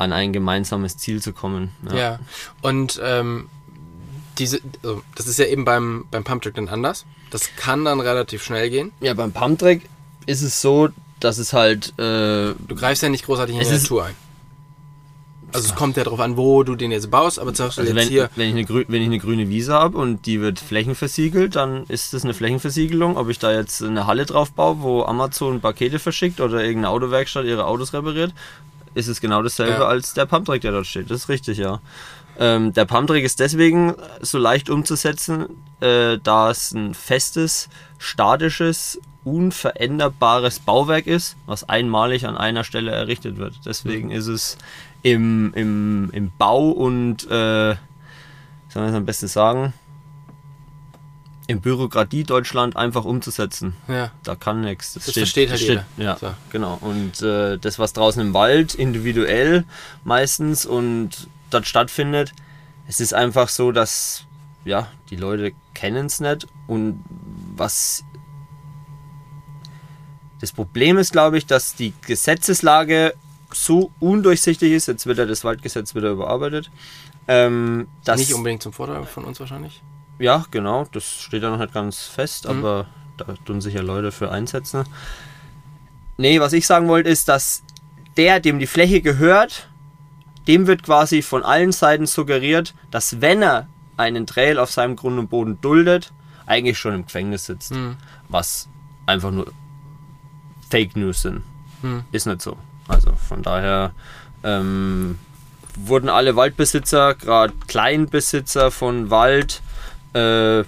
an 0.00 0.12
ein 0.12 0.32
gemeinsames 0.32 0.96
Ziel 0.96 1.20
zu 1.20 1.32
kommen. 1.32 1.72
Ja, 1.90 1.96
ja. 1.96 2.18
und 2.62 3.00
ähm, 3.04 3.48
diese, 4.38 4.60
also 4.82 5.02
das 5.14 5.26
ist 5.26 5.38
ja 5.38 5.44
eben 5.44 5.64
beim, 5.64 6.06
beim 6.10 6.24
Pumptrack 6.24 6.54
dann 6.54 6.68
anders. 6.68 7.04
Das 7.30 7.54
kann 7.56 7.84
dann 7.84 8.00
relativ 8.00 8.42
schnell 8.42 8.70
gehen. 8.70 8.92
Ja, 9.00 9.12
beim 9.14 9.32
Pumptrack 9.32 9.82
ist 10.26 10.42
es 10.42 10.60
so, 10.60 10.88
dass 11.20 11.38
es 11.38 11.52
halt. 11.52 11.90
Äh, 11.98 12.54
du 12.54 12.74
greifst 12.74 13.02
ja 13.02 13.10
nicht 13.10 13.26
großartig 13.26 13.56
in 13.56 13.62
die 13.62 13.70
Natur 13.70 14.06
ein. 14.06 14.14
Also 15.52 15.66
es 15.66 15.74
kommt 15.74 15.96
ja 15.96 16.04
darauf 16.04 16.20
an, 16.20 16.36
wo 16.36 16.62
du 16.62 16.76
den 16.76 16.92
jetzt 16.92 17.10
baust, 17.10 17.38
aber 17.38 17.52
zum 17.52 17.66
Beispiel 17.66 17.82
also 17.82 17.94
jetzt 17.96 18.06
wenn, 18.06 18.08
hier. 18.08 18.30
Wenn 18.36 18.56
ich, 18.56 18.70
eine, 18.70 18.84
wenn 18.88 19.02
ich 19.02 19.08
eine 19.08 19.18
grüne 19.18 19.48
Wiese 19.48 19.74
habe 19.74 19.98
und 19.98 20.24
die 20.26 20.40
wird 20.40 20.60
flächenversiegelt, 20.60 21.56
dann 21.56 21.84
ist 21.88 22.14
das 22.14 22.24
eine 22.24 22.34
Flächenversiegelung. 22.34 23.16
Ob 23.16 23.28
ich 23.28 23.38
da 23.38 23.52
jetzt 23.52 23.82
eine 23.82 24.06
Halle 24.06 24.26
drauf 24.26 24.52
baue, 24.52 24.80
wo 24.80 25.02
Amazon 25.02 25.60
Pakete 25.60 25.98
verschickt 25.98 26.40
oder 26.40 26.60
irgendeine 26.60 26.90
Autowerkstatt 26.90 27.44
ihre 27.44 27.66
Autos 27.66 27.92
repariert, 27.92 28.32
ist 28.94 29.08
es 29.08 29.20
genau 29.20 29.42
dasselbe 29.42 29.82
ja. 29.82 29.86
als 29.86 30.14
der 30.14 30.26
Pumptrack, 30.26 30.60
der 30.60 30.72
dort 30.72 30.86
steht. 30.86 31.10
Das 31.10 31.22
ist 31.22 31.28
richtig, 31.28 31.58
ja. 31.58 31.80
Ähm, 32.38 32.72
der 32.72 32.84
Pumptrack 32.84 33.22
ist 33.22 33.40
deswegen 33.40 33.94
so 34.20 34.38
leicht 34.38 34.70
umzusetzen, 34.70 35.46
äh, 35.80 36.18
da 36.22 36.50
es 36.50 36.72
ein 36.72 36.94
festes, 36.94 37.68
statisches, 37.98 39.00
unveränderbares 39.24 40.60
Bauwerk 40.60 41.06
ist, 41.06 41.36
was 41.46 41.68
einmalig 41.68 42.26
an 42.26 42.36
einer 42.36 42.64
Stelle 42.64 42.92
errichtet 42.92 43.36
wird. 43.36 43.54
Deswegen 43.66 44.08
mhm. 44.08 44.14
ist 44.14 44.26
es 44.26 44.58
im, 45.02 45.52
im, 45.54 46.10
im 46.12 46.32
Bau 46.38 46.70
und, 46.70 47.24
äh, 47.30 47.74
soll 48.68 48.82
man 48.82 48.88
es 48.88 48.94
am 48.94 49.04
besten 49.04 49.28
sagen, 49.28 49.74
in 51.50 51.60
Bürokratie 51.60 52.22
Deutschland 52.22 52.76
einfach 52.76 53.04
umzusetzen. 53.04 53.74
Ja. 53.88 54.12
Da 54.22 54.36
kann 54.36 54.60
nichts. 54.60 54.94
Das, 54.94 55.04
das 55.04 55.12
steht, 55.12 55.22
versteht 55.22 55.50
halt 55.50 55.60
steht, 55.60 55.84
jeder. 55.96 56.10
Ja, 56.10 56.16
so. 56.16 56.32
genau. 56.50 56.78
Und 56.80 57.20
äh, 57.22 57.58
das, 57.58 57.80
was 57.80 57.92
draußen 57.92 58.22
im 58.22 58.34
Wald 58.34 58.74
individuell 58.76 59.64
meistens 60.04 60.64
und 60.64 61.28
dort 61.50 61.66
stattfindet, 61.66 62.32
es 62.86 63.00
ist 63.00 63.14
einfach 63.14 63.48
so, 63.48 63.72
dass 63.72 64.26
ja, 64.64 64.88
die 65.10 65.16
Leute 65.16 65.52
kennen 65.74 66.06
es 66.06 66.20
nicht 66.20 66.46
und 66.68 67.02
was 67.56 68.04
das 70.40 70.52
Problem 70.52 70.98
ist, 70.98 71.10
glaube 71.10 71.36
ich, 71.36 71.46
dass 71.46 71.74
die 71.74 71.92
Gesetzeslage 72.06 73.14
so 73.52 73.90
undurchsichtig 73.98 74.72
ist. 74.72 74.86
Jetzt 74.86 75.04
wird 75.04 75.18
ja 75.18 75.26
das 75.26 75.42
Waldgesetz 75.42 75.96
wieder 75.96 76.10
überarbeitet. 76.10 76.70
Ähm, 77.26 77.88
Nicht 78.16 78.32
unbedingt 78.32 78.62
zum 78.62 78.72
Vorteil 78.72 79.04
von 79.04 79.24
uns 79.24 79.40
wahrscheinlich. 79.40 79.82
Ja, 80.20 80.44
genau, 80.50 80.86
das 80.92 81.04
steht 81.04 81.42
ja 81.42 81.50
noch 81.50 81.58
nicht 81.58 81.72
ganz 81.72 82.02
fest, 82.02 82.44
mhm. 82.44 82.58
aber 82.58 82.86
da 83.16 83.34
tun 83.44 83.60
sich 83.60 83.74
ja 83.74 83.80
Leute 83.80 84.12
für 84.12 84.30
einsetzen. 84.30 84.84
Nee, 86.18 86.40
was 86.40 86.52
ich 86.52 86.66
sagen 86.66 86.88
wollte, 86.88 87.08
ist, 87.08 87.28
dass 87.28 87.62
der, 88.16 88.40
dem 88.40 88.58
die 88.58 88.66
Fläche 88.66 89.00
gehört, 89.00 89.68
dem 90.46 90.66
wird 90.66 90.82
quasi 90.82 91.22
von 91.22 91.42
allen 91.42 91.72
Seiten 91.72 92.06
suggeriert, 92.06 92.74
dass 92.90 93.20
wenn 93.20 93.42
er 93.42 93.68
einen 93.96 94.26
Trail 94.26 94.58
auf 94.58 94.70
seinem 94.70 94.96
Grund 94.96 95.18
und 95.18 95.28
Boden 95.28 95.60
duldet, 95.60 96.12
eigentlich 96.46 96.78
schon 96.78 96.94
im 96.94 97.04
Gefängnis 97.06 97.46
sitzt. 97.46 97.72
Mhm. 97.72 97.96
Was 98.28 98.68
einfach 99.06 99.30
nur 99.30 99.52
Fake 100.68 100.96
News 100.96 101.22
sind. 101.22 101.42
Mhm. 101.82 102.04
Ist 102.12 102.26
nicht 102.26 102.42
so. 102.42 102.56
Also 102.88 103.12
von 103.12 103.42
daher 103.42 103.92
ähm, 104.42 105.18
wurden 105.76 106.08
alle 106.08 106.36
Waldbesitzer, 106.36 107.14
gerade 107.14 107.52
Kleinbesitzer 107.66 108.70
von 108.70 109.10
Wald, 109.10 109.62
äh, 110.12 110.64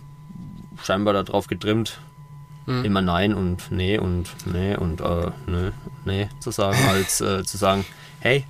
scheinbar 0.83 1.14
darauf 1.14 1.46
getrimmt, 1.46 2.00
mhm. 2.66 2.85
immer 2.85 3.02
Nein 3.02 3.35
und 3.35 3.70
Nee 3.70 3.98
und 3.98 4.28
Nee 4.46 4.76
und 4.76 5.00
äh, 5.00 5.31
nee, 5.46 5.70
nee 6.05 6.28
zu 6.40 6.50
sagen, 6.50 6.78
als 6.88 7.20
äh, 7.20 7.44
zu 7.44 7.57
sagen, 7.57 7.85
hey, 8.20 8.44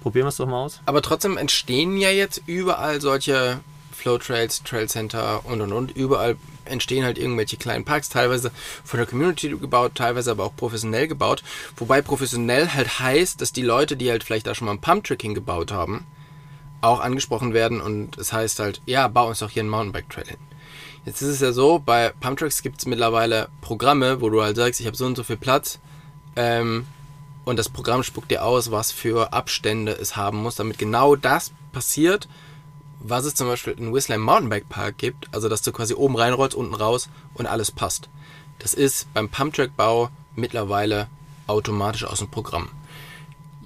Probieren 0.00 0.24
wir 0.24 0.30
es 0.30 0.36
doch 0.36 0.46
mal 0.46 0.64
aus. 0.64 0.80
Aber 0.86 1.02
trotzdem 1.02 1.36
entstehen 1.36 1.96
ja 1.98 2.10
jetzt 2.10 2.42
überall 2.46 3.00
solche 3.00 3.60
Flow 3.92 4.16
Trails, 4.16 4.62
Trail 4.62 4.88
Center 4.88 5.44
und 5.44 5.60
und 5.60 5.72
und. 5.72 5.94
Überall 5.94 6.36
entstehen 6.64 7.04
halt 7.04 7.18
irgendwelche 7.18 7.58
kleinen 7.58 7.84
Parks, 7.84 8.08
teilweise 8.08 8.50
von 8.82 8.98
der 8.98 9.06
Community 9.06 9.50
gebaut, 9.50 9.92
teilweise 9.94 10.30
aber 10.30 10.44
auch 10.44 10.56
professionell 10.56 11.06
gebaut. 11.06 11.42
Wobei 11.76 12.00
professionell 12.00 12.70
halt 12.70 13.00
heißt, 13.00 13.40
dass 13.40 13.52
die 13.52 13.62
Leute, 13.62 13.96
die 13.96 14.10
halt 14.10 14.24
vielleicht 14.24 14.46
da 14.46 14.54
schon 14.54 14.66
mal 14.66 14.72
ein 14.72 14.80
Pump-Tracking 14.80 15.34
gebaut 15.34 15.70
haben, 15.70 16.06
auch 16.80 17.00
angesprochen 17.00 17.54
werden 17.54 17.80
und 17.80 18.18
es 18.18 18.32
heißt 18.32 18.58
halt, 18.58 18.80
ja, 18.86 19.08
bau 19.08 19.28
uns 19.28 19.40
doch 19.40 19.50
hier 19.50 19.62
einen 19.62 19.70
Mountainbike-Trail 19.70 20.26
hin. 20.26 20.38
Jetzt 21.04 21.22
ist 21.22 21.28
es 21.28 21.40
ja 21.40 21.52
so, 21.52 21.78
bei 21.78 22.12
Pumptracks 22.20 22.62
gibt 22.62 22.78
es 22.78 22.86
mittlerweile 22.86 23.48
Programme, 23.60 24.20
wo 24.20 24.28
du 24.28 24.42
halt 24.42 24.56
sagst, 24.56 24.80
ich 24.80 24.86
habe 24.86 24.96
so 24.96 25.06
und 25.06 25.16
so 25.16 25.22
viel 25.22 25.36
Platz 25.36 25.78
ähm, 26.36 26.86
und 27.44 27.58
das 27.58 27.68
Programm 27.68 28.02
spuckt 28.02 28.30
dir 28.30 28.44
aus, 28.44 28.70
was 28.70 28.92
für 28.92 29.32
Abstände 29.32 29.92
es 29.92 30.16
haben 30.16 30.42
muss, 30.42 30.56
damit 30.56 30.78
genau 30.78 31.16
das 31.16 31.52
passiert, 31.72 32.28
was 33.00 33.24
es 33.24 33.34
zum 33.34 33.48
Beispiel 33.48 33.72
in 33.72 33.94
Whistler 33.94 34.18
Mountainbike 34.18 34.68
Park 34.68 34.98
gibt, 34.98 35.28
also 35.32 35.48
dass 35.48 35.62
du 35.62 35.72
quasi 35.72 35.94
oben 35.94 36.16
reinrollst, 36.16 36.54
unten 36.54 36.74
raus 36.74 37.08
und 37.34 37.46
alles 37.46 37.70
passt. 37.70 38.10
Das 38.58 38.74
ist 38.74 39.12
beim 39.14 39.30
Pumptrack-Bau 39.30 40.10
mittlerweile 40.36 41.08
automatisch 41.46 42.04
aus 42.04 42.18
dem 42.18 42.28
Programm. 42.28 42.68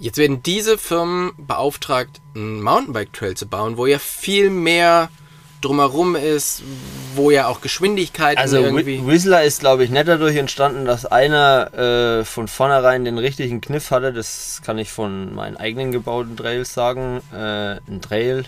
Jetzt 0.05 0.19
werden 0.19 0.43
diese 0.43 0.77
Firmen 0.77 1.33
beauftragt, 1.39 2.21
einen 2.35 2.61
Mountainbike-Trail 2.63 3.37
zu 3.37 3.47
bauen, 3.47 3.79
wo 3.79 3.87
ja 3.87 3.99
viel 3.99 4.51
mehr 4.51 5.09
drumherum 5.63 6.15
ist, 6.15 6.63
wo 7.15 7.31
ja 7.31 7.47
auch 7.47 7.63
Geschwindigkeit 7.63 8.37
Also 8.37 8.59
irgendwie. 8.59 8.99
Whi- 9.03 9.07
Whistler 9.07 9.45
ist, 9.45 9.61
glaube 9.61 9.83
ich, 9.83 9.89
nicht 9.89 10.07
dadurch 10.07 10.37
entstanden, 10.37 10.85
dass 10.85 11.07
einer 11.07 11.73
äh, 11.73 12.25
von 12.27 12.49
vornherein 12.49 13.07
den 13.07 13.17
richtigen 13.17 13.63
Kniff 13.63 13.91
hatte. 13.91 14.13
Das 14.13 14.61
kann 14.63 14.77
ich 14.77 14.93
von 14.93 15.35
meinen 15.35 15.57
eigenen 15.57 15.91
gebauten 15.91 16.37
Trails 16.37 16.75
sagen. 16.75 17.23
Äh, 17.33 17.77
ein 17.89 18.03
Trail 18.03 18.45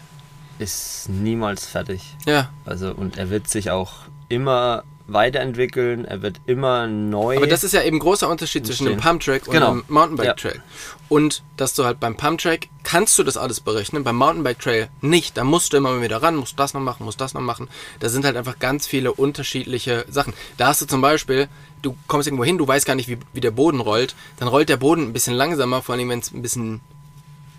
ist 0.59 1.09
niemals 1.09 1.65
fertig. 1.65 2.03
Ja, 2.27 2.51
Also 2.67 2.91
und 2.93 3.17
er 3.17 3.31
wird 3.31 3.49
sich 3.49 3.71
auch 3.71 3.95
immer 4.29 4.85
weiterentwickeln. 5.09 6.05
Er 6.05 6.23
wird 6.23 6.41
immer 6.47 6.87
neu. 6.87 7.37
aber 7.37 7.47
das 7.47 7.65
ist 7.65 7.73
ja 7.73 7.83
eben 7.83 7.97
ein 7.97 8.01
großer 8.01 8.29
Unterschied 8.29 8.67
zwischen 8.67 8.87
einem 8.87 8.95
Entstehen. 8.95 9.11
Pumptrack 9.13 9.47
und 9.47 9.53
Genau. 9.55 9.71
einem 9.71 9.85
Mountainbike-Trail. 9.89 10.63
Und 11.09 11.43
dass 11.57 11.75
du 11.75 11.85
halt 11.85 12.01
beim 12.01 12.17
Pumptrack 12.17 12.69
kannst 12.83 13.19
du 13.19 13.23
das 13.23 13.37
alles 13.37 13.61
berechnen, 13.61 14.03
beim 14.05 14.17
Mountainbike-Trail 14.17 14.89
nicht. 15.01 15.37
Da 15.37 15.45
musst 15.45 15.73
du 15.73 15.77
immer 15.77 16.03
wieder 16.03 16.23
ran, 16.23 16.37
musst 16.37 16.59
das 16.59 16.75
noch 16.75 16.81
machen, 16.81 17.05
musst 17.05 17.21
das 17.21 17.35
noch 17.35 17.41
machen. 17.41 17.69
Da 18.01 18.09
sind 18.09 18.25
halt 18.25 18.37
einfach 18.37 18.59
ganz 18.59 18.87
viele 18.87 19.13
unterschiedliche 19.13 20.05
Sachen. 20.09 20.33
Da 20.57 20.69
hast 20.69 20.83
du 20.83 20.87
zum 20.87 21.01
Beispiel, 21.01 21.49
du 21.83 21.97
kommst 22.09 22.27
irgendwo 22.27 22.45
hin, 22.45 22.59
du 22.59 22.67
weißt 22.67 22.87
gar 22.87 22.95
nicht, 22.97 23.09
wie, 23.09 23.19
wie 23.33 23.41
der 23.41 23.53
Boden 23.53 23.81
rollt. 23.81 24.17
Dann 24.39 24.49
rollt 24.49 24.69
der 24.69 24.77
Boden 24.77 25.03
ein 25.03 25.13
bisschen 25.13 25.35
langsamer, 25.35 25.83
vor 25.83 25.95
allem 25.95 26.09
wenn 26.09 26.19
es 26.19 26.33
ein 26.33 26.43
bisschen 26.43 26.81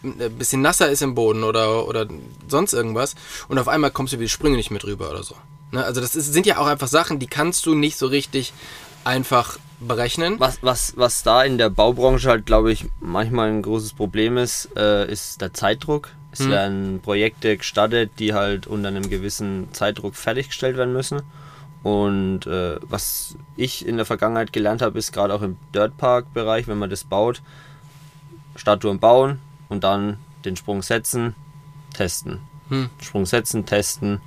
ein 0.04 0.38
bisschen 0.38 0.62
nasser 0.62 0.90
ist 0.90 1.02
im 1.02 1.16
Boden 1.16 1.44
oder, 1.44 1.88
oder 1.88 2.06
sonst 2.48 2.72
irgendwas 2.74 3.16
und 3.48 3.58
auf 3.58 3.68
einmal 3.68 3.90
kommst 3.90 4.14
du 4.14 4.18
über 4.18 4.24
die 4.26 4.30
Sprünge 4.30 4.56
nicht 4.56 4.70
mit 4.70 4.86
rüber 4.86 5.10
oder 5.10 5.24
so. 5.24 5.36
Ne? 5.72 5.84
Also 5.84 6.02
das 6.02 6.16
ist, 6.16 6.32
sind 6.34 6.46
ja 6.46 6.58
auch 6.58 6.68
einfach 6.68 6.88
Sachen, 6.88 7.20
die 7.20 7.28
kannst 7.28 7.66
du 7.66 7.76
nicht 7.76 7.98
so 7.98 8.08
richtig 8.08 8.54
einfach 9.04 9.58
berechnen. 9.80 10.40
was, 10.40 10.60
was, 10.62 10.94
was 10.98 11.24
da 11.24 11.44
in 11.44 11.58
der 11.58 11.70
Baubranche 11.70 12.30
halt, 12.30 12.46
glaube 12.46 12.72
ich, 12.72 12.86
manchmal 13.00 13.50
ein 13.50 13.62
großes 13.62 13.94
Problem 13.94 14.38
ist, 14.38 14.70
äh, 14.76 15.10
ist 15.12 15.42
der 15.42 15.54
Zeitdruck. 15.54 16.10
Es 16.32 16.40
Hm. 16.40 16.50
werden 16.50 17.00
Projekte 17.02 17.56
gestartet, 17.58 18.12
die 18.20 18.34
halt 18.34 18.68
unter 18.68 18.90
einem 18.90 19.10
gewissen 19.10 19.68
Zeitdruck 19.74 20.16
fertiggestellt 20.16 20.78
werden 20.78 20.94
müssen. 20.94 21.22
Und 21.84 22.48
äh, 22.48 22.78
was 22.82 23.36
ich 23.56 23.88
in 23.88 23.98
der 23.98 24.06
Vergangenheit 24.06 24.52
gelernt 24.52 24.82
habe, 24.82 24.98
ist 24.98 25.14
gerade 25.14 25.34
auch 25.34 25.42
im 25.42 25.58
Dirtpark-Bereich, 25.74 26.68
wenn 26.68 26.78
man 26.80 26.90
das 26.90 27.04
baut, 27.04 27.42
Statuen 28.56 29.00
bauen 29.00 29.40
und 29.70 29.84
dann 29.84 30.18
den 30.44 30.58
Sprung 30.58 30.82
setzen, 30.82 31.36
testen. 31.94 32.40
Hm. 32.70 32.90
Sprung 33.00 33.26
setzen, 33.26 33.66
testen. 33.66 34.20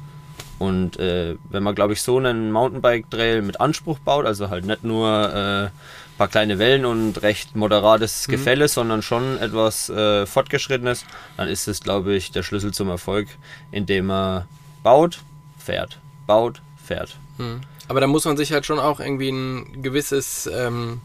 Und 0.60 0.98
äh, 0.98 1.36
wenn 1.48 1.62
man, 1.62 1.74
glaube 1.74 1.94
ich, 1.94 2.02
so 2.02 2.18
einen 2.18 2.52
Mountainbike-Trail 2.52 3.40
mit 3.40 3.62
Anspruch 3.62 3.98
baut, 3.98 4.26
also 4.26 4.50
halt 4.50 4.66
nicht 4.66 4.84
nur 4.84 5.08
äh, 5.08 5.64
ein 5.64 5.70
paar 6.18 6.28
kleine 6.28 6.58
Wellen 6.58 6.84
und 6.84 7.22
recht 7.22 7.56
moderates 7.56 8.28
Gefälle, 8.28 8.68
sondern 8.68 9.00
schon 9.00 9.38
etwas 9.38 9.88
äh, 9.88 10.26
fortgeschrittenes, 10.26 11.06
dann 11.38 11.48
ist 11.48 11.66
es, 11.66 11.80
glaube 11.80 12.14
ich, 12.14 12.30
der 12.30 12.42
Schlüssel 12.42 12.74
zum 12.74 12.90
Erfolg, 12.90 13.28
indem 13.72 14.08
man 14.08 14.44
baut, 14.82 15.20
fährt, 15.56 15.98
baut, 16.26 16.60
fährt. 16.84 17.16
Hm. 17.38 17.62
Aber 17.88 18.02
da 18.02 18.06
muss 18.06 18.26
man 18.26 18.36
sich 18.36 18.52
halt 18.52 18.66
schon 18.66 18.78
auch 18.78 19.00
irgendwie 19.00 19.30
ein 19.30 19.82
gewisses 19.82 20.46
ähm, 20.46 21.00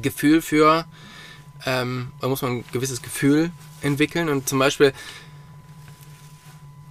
Gefühl 0.00 0.40
für, 0.40 0.86
ähm, 1.66 2.12
da 2.18 2.28
muss 2.28 2.40
man 2.40 2.52
ein 2.52 2.64
gewisses 2.72 3.02
Gefühl 3.02 3.50
entwickeln. 3.82 4.30
Und 4.30 4.48
zum 4.48 4.58
Beispiel, 4.58 4.94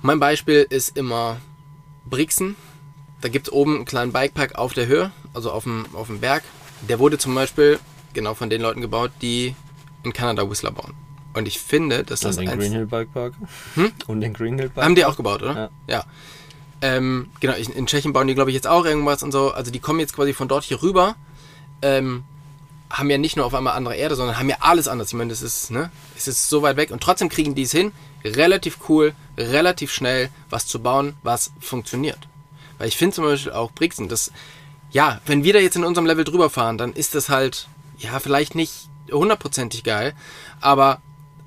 mein 0.03 0.19
Beispiel 0.19 0.67
ist 0.69 0.95
immer 0.95 1.37
Brixen. 2.05 2.55
Da 3.21 3.29
gibt 3.29 3.47
es 3.47 3.53
oben 3.53 3.75
einen 3.77 3.85
kleinen 3.85 4.11
Bikepark 4.11 4.55
auf 4.55 4.73
der 4.73 4.87
Höhe, 4.87 5.11
also 5.33 5.51
auf 5.51 5.63
dem, 5.63 5.85
auf 5.93 6.07
dem 6.07 6.19
Berg. 6.19 6.43
Der 6.89 6.99
wurde 6.99 7.17
zum 7.17 7.33
Beispiel 7.33 7.79
genau 8.13 8.33
von 8.33 8.49
den 8.49 8.61
Leuten 8.61 8.81
gebaut, 8.81 9.11
die 9.21 9.55
in 10.03 10.13
Kanada 10.13 10.49
Whistler 10.49 10.71
bauen. 10.71 10.93
Und 11.33 11.47
ich 11.47 11.59
finde, 11.59 12.03
dass 12.03 12.19
das 12.19 12.37
und 12.37 12.45
den 12.47 12.59
Green 12.59 12.71
Hill 12.71 12.85
Bike 12.85 13.11
Park. 13.13 13.33
Und 14.07 14.21
den 14.21 14.33
Green 14.33 14.59
Hill 14.59 14.69
Bike 14.69 14.83
haben 14.83 14.95
die 14.95 15.05
auch 15.05 15.15
gebaut, 15.15 15.41
oder? 15.41 15.71
Ja. 15.87 15.95
Ja. 15.95 16.05
Ähm, 16.81 17.29
genau, 17.39 17.53
in 17.53 17.71
in 17.71 17.87
Tschechien 17.87 18.13
bauen 18.13 18.27
die, 18.27 18.35
glaube 18.35 18.51
ich, 18.51 18.55
jetzt 18.55 18.67
auch 18.67 18.85
irgendwas 18.85 19.23
und 19.23 19.31
so. 19.31 19.51
Also 19.51 19.71
die 19.71 19.79
kommen 19.79 19.99
jetzt 19.99 20.13
quasi 20.13 20.33
von 20.33 20.47
dort 20.47 20.63
hier 20.65 20.83
rüber. 20.83 21.15
Ähm, 21.81 22.23
haben 22.93 23.09
ja 23.09 23.17
nicht 23.17 23.35
nur 23.35 23.45
auf 23.45 23.55
einmal 23.55 23.75
andere 23.75 23.95
Erde, 23.95 24.15
sondern 24.15 24.37
haben 24.37 24.49
ja 24.49 24.57
alles 24.59 24.87
anders. 24.87 25.07
Ich 25.07 25.15
meine, 25.15 25.31
das 25.31 25.41
ist, 25.41 25.71
ne? 25.71 25.89
Es 26.15 26.27
ist 26.27 26.47
so 26.47 26.61
weit 26.61 26.77
weg 26.77 26.91
und 26.91 27.01
trotzdem 27.01 27.27
kriegen 27.27 27.55
die 27.55 27.63
es 27.63 27.71
hin, 27.71 27.91
relativ 28.23 28.77
cool, 28.87 29.13
relativ 29.35 29.91
schnell 29.91 30.29
was 30.51 30.67
zu 30.67 30.79
bauen, 30.79 31.15
was 31.23 31.51
funktioniert. 31.59 32.19
Weil 32.77 32.87
ich 32.87 32.95
finde 32.95 33.15
zum 33.15 33.25
Beispiel 33.25 33.51
auch 33.51 33.71
Brixen, 33.71 34.09
das, 34.09 34.31
ja, 34.91 35.19
wenn 35.25 35.43
wir 35.43 35.53
da 35.53 35.59
jetzt 35.59 35.75
in 35.75 35.83
unserem 35.83 36.05
Level 36.05 36.23
drüber 36.23 36.51
fahren, 36.51 36.77
dann 36.77 36.93
ist 36.93 37.15
das 37.15 37.29
halt, 37.29 37.67
ja, 37.97 38.19
vielleicht 38.19 38.53
nicht 38.53 38.89
hundertprozentig 39.11 39.83
geil, 39.83 40.13
aber 40.61 41.01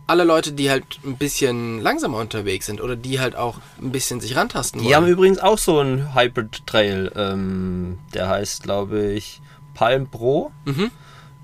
alle 0.09 0.25
Leute, 0.25 0.53
die 0.53 0.69
halt 0.69 0.85
ein 1.05 1.17
bisschen 1.17 1.81
langsamer 1.81 2.19
unterwegs 2.19 2.67
sind 2.67 2.81
oder 2.81 2.97
die 2.97 3.21
halt 3.21 3.37
auch 3.37 3.59
ein 3.81 3.93
bisschen 3.93 4.21
sich 4.21 4.37
rantasten 4.37 4.83
Die 4.83 4.95
haben 4.95 5.07
übrigens 5.07 5.39
auch 5.39 5.59
so 5.59 5.79
einen 5.79 6.15
Hybrid 6.15 6.67
Trail. 6.67 7.11
Ähm, 7.17 7.99
der 8.15 8.29
heißt, 8.29 8.63
glaube 8.63 9.13
ich, 9.13 9.41
Palm 9.75 10.09
Pro. 10.09 10.53
Mhm. 10.65 10.91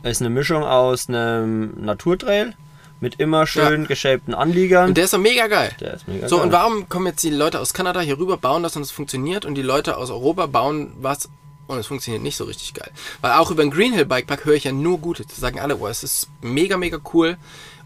Ist 0.02 0.20
eine 0.20 0.30
Mischung 0.30 0.64
aus 0.64 1.08
einem 1.08 1.74
Naturtrail 1.84 2.54
mit 3.00 3.16
immer 3.20 3.46
schön 3.46 3.86
geschäbten 3.86 4.32
Anliegern. 4.34 4.88
Und 4.88 4.96
der 4.96 5.04
ist 5.04 5.12
doch 5.12 5.18
mega 5.18 5.46
geil. 5.48 5.74
Der 5.80 5.94
ist 5.94 6.06
mega 6.06 6.28
So, 6.28 6.36
geil. 6.36 6.46
und 6.46 6.52
warum 6.52 6.88
kommen 6.88 7.06
jetzt 7.06 7.22
die 7.24 7.30
Leute 7.30 7.58
aus 7.60 7.72
Kanada 7.74 8.00
hier 8.00 8.18
rüber, 8.18 8.36
bauen 8.36 8.62
das 8.62 8.76
und 8.76 8.82
es 8.82 8.90
funktioniert 8.92 9.44
und 9.44 9.54
die 9.56 9.62
Leute 9.62 9.96
aus 9.96 10.10
Europa 10.10 10.46
bauen 10.46 10.92
was 11.00 11.28
und 11.66 11.78
es 11.78 11.86
funktioniert 11.86 12.22
nicht 12.22 12.36
so 12.36 12.44
richtig 12.44 12.74
geil? 12.74 12.90
Weil 13.20 13.32
auch 13.32 13.50
über 13.50 13.62
den 13.62 13.70
Green 13.70 13.92
Hill 13.92 14.06
Bike 14.06 14.26
Park 14.26 14.44
höre 14.44 14.54
ich 14.54 14.64
ja 14.64 14.72
nur 14.72 14.98
Gutes. 14.98 15.26
Da 15.26 15.34
sagen 15.34 15.58
alle, 15.60 15.76
oh, 15.78 15.86
es 15.88 16.04
ist 16.04 16.28
mega, 16.42 16.76
mega 16.76 16.98
cool. 17.12 17.36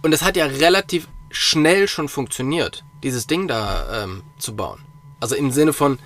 Und 0.03 0.13
es 0.13 0.23
hat 0.23 0.37
ja 0.37 0.45
relativ 0.47 1.09
schnell 1.31 1.89
schon 1.89 2.09
funktioniert, 2.09 2.85
dieses 3.03 3.27
Ding 3.27 3.49
da 3.49 4.05
ähm, 4.05 4.23
zu 4.39 4.55
bauen. 4.55 4.81
Also 5.19 5.35
im 5.35 5.51
Sinne 5.51 5.73
von, 5.73 5.99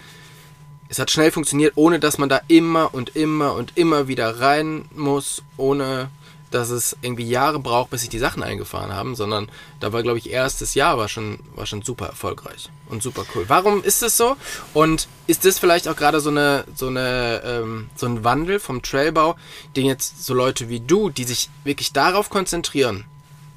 es 0.91 0.99
hat 0.99 1.11
schnell 1.11 1.31
funktioniert, 1.31 1.75
ohne 1.77 2.01
dass 2.01 2.19
man 2.19 2.29
da 2.29 2.41
immer 2.49 2.93
und 2.93 3.15
immer 3.15 3.55
und 3.55 3.79
immer 3.79 4.09
wieder 4.09 4.41
rein 4.41 4.87
muss, 4.95 5.43
ohne 5.57 6.11
dass 6.51 6.71
es 6.71 6.97
irgendwie 7.01 7.29
Jahre 7.29 7.61
braucht, 7.61 7.91
bis 7.91 8.01
sich 8.01 8.11
die 8.11 8.19
Sachen 8.19 8.43
eingefahren 8.43 8.93
haben, 8.93 9.15
sondern 9.15 9.49
da 9.79 9.93
war, 9.93 10.03
glaube 10.03 10.19
ich, 10.19 10.31
erstes 10.31 10.75
Jahr 10.75 10.99
war 10.99 11.09
schon, 11.09 11.39
war 11.55 11.65
schon 11.65 11.83
super 11.83 12.07
erfolgreich 12.07 12.71
und 12.89 13.05
super 13.05 13.25
cool. 13.35 13.45
Warum 13.47 13.85
ist 13.85 14.03
das 14.03 14.17
so? 14.17 14.37
Und 14.75 15.07
ist 15.29 15.45
das 15.45 15.61
vielleicht 15.61 15.87
auch 15.87 15.95
gerade 15.95 16.19
so 16.19 16.31
eine, 16.31 16.65
so 16.75 16.89
eine, 16.89 17.41
ähm, 17.45 17.89
so 17.95 18.07
ein 18.07 18.25
Wandel 18.25 18.59
vom 18.59 18.83
Trailbau, 18.83 19.37
den 19.77 19.87
jetzt 19.87 20.25
so 20.25 20.35
Leute 20.35 20.69
wie 20.69 20.81
du, 20.81 21.09
die 21.09 21.23
sich 21.23 21.51
wirklich 21.63 21.93
darauf 21.93 22.31
konzentrieren, 22.31 23.05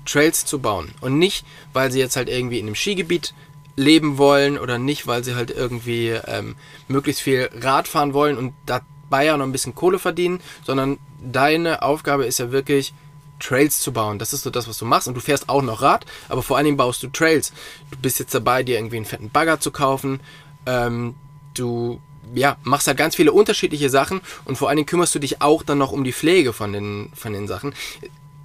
Trails 0.05 0.45
zu 0.45 0.59
bauen 0.59 0.93
und 1.01 1.17
nicht, 1.17 1.47
weil 1.73 1.91
sie 1.91 1.99
jetzt 1.99 2.15
halt 2.15 2.29
irgendwie 2.29 2.59
in 2.59 2.67
einem 2.67 2.75
Skigebiet 2.75 3.33
leben 3.75 4.17
wollen 4.17 4.57
oder 4.57 4.77
nicht, 4.77 5.07
weil 5.07 5.23
sie 5.23 5.35
halt 5.35 5.51
irgendwie 5.51 6.09
ähm, 6.09 6.55
möglichst 6.87 7.21
viel 7.21 7.49
Rad 7.59 7.87
fahren 7.87 8.13
wollen 8.13 8.37
und 8.37 8.53
dabei 8.65 9.25
ja 9.25 9.37
noch 9.37 9.45
ein 9.45 9.51
bisschen 9.51 9.75
Kohle 9.75 9.99
verdienen, 9.99 10.41
sondern 10.63 10.99
deine 11.21 11.81
Aufgabe 11.81 12.25
ist 12.25 12.39
ja 12.39 12.51
wirklich 12.51 12.93
Trails 13.39 13.79
zu 13.79 13.91
bauen. 13.91 14.19
Das 14.19 14.33
ist 14.33 14.43
so 14.43 14.49
das, 14.49 14.67
was 14.67 14.77
du 14.77 14.85
machst 14.85 15.07
und 15.07 15.15
du 15.15 15.21
fährst 15.21 15.49
auch 15.49 15.61
noch 15.61 15.81
Rad, 15.81 16.05
aber 16.29 16.43
vor 16.43 16.57
allen 16.57 16.65
Dingen 16.65 16.77
baust 16.77 17.03
du 17.03 17.07
Trails. 17.07 17.51
Du 17.91 17.97
bist 17.97 18.19
jetzt 18.19 18.33
dabei, 18.33 18.63
dir 18.63 18.77
irgendwie 18.77 18.97
einen 18.97 19.05
fetten 19.05 19.29
Bagger 19.29 19.59
zu 19.59 19.71
kaufen. 19.71 20.19
Ähm, 20.65 21.15
du 21.53 21.99
ja, 22.33 22.57
machst 22.63 22.87
halt 22.87 22.97
ganz 22.97 23.15
viele 23.15 23.31
unterschiedliche 23.31 23.89
Sachen 23.89 24.21
und 24.45 24.57
vor 24.57 24.69
allen 24.69 24.77
Dingen 24.77 24.85
kümmerst 24.85 25.13
du 25.13 25.19
dich 25.19 25.41
auch 25.41 25.63
dann 25.63 25.77
noch 25.77 25.91
um 25.91 26.03
die 26.03 26.13
Pflege 26.13 26.53
von 26.53 26.73
den, 26.73 27.11
von 27.15 27.33
den 27.33 27.47
Sachen. 27.47 27.73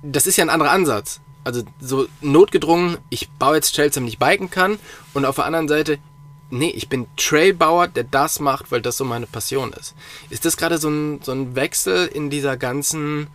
Das 0.02 0.26
ist 0.26 0.36
ja 0.36 0.44
ein 0.44 0.50
anderer 0.50 0.70
Ansatz. 0.70 1.20
Also 1.44 1.62
so 1.80 2.06
notgedrungen, 2.20 2.98
ich 3.10 3.30
baue 3.30 3.56
jetzt 3.56 3.74
Trails, 3.74 3.94
damit 3.94 4.10
ich 4.10 4.18
biken 4.18 4.50
kann 4.50 4.78
und 5.14 5.24
auf 5.24 5.36
der 5.36 5.46
anderen 5.46 5.68
Seite, 5.68 5.98
nee, 6.50 6.70
ich 6.70 6.88
bin 6.88 7.06
Trailbauer, 7.16 7.88
der 7.88 8.04
das 8.04 8.40
macht, 8.40 8.70
weil 8.70 8.82
das 8.82 8.96
so 8.96 9.04
meine 9.04 9.26
Passion 9.26 9.72
ist. 9.72 9.94
Ist 10.30 10.44
das 10.44 10.56
gerade 10.56 10.78
so 10.78 10.88
ein, 10.88 11.20
so 11.22 11.32
ein 11.32 11.54
Wechsel 11.54 12.06
in 12.06 12.30
dieser 12.30 12.56
ganzen, 12.56 13.28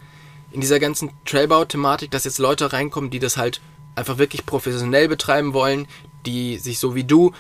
in 0.52 0.62
dieser 0.62 0.80
ganzen 0.80 1.12
Trailbau-Thematik, 1.26 2.12
dass 2.12 2.26
jetzt 2.26 2.40
Leute 2.40 2.74
reinkommen, 2.74 3.10
die 3.10 3.20
das 3.20 3.38
halt 3.38 3.62
einfach 3.96 4.18
wirklich 4.18 4.46
professionell 4.46 5.08
betreiben 5.08 5.54
wollen, 5.54 5.88
die 6.26 6.58
sich 6.58 6.80
so 6.80 6.96
wie 6.96 7.04
du 7.04 7.34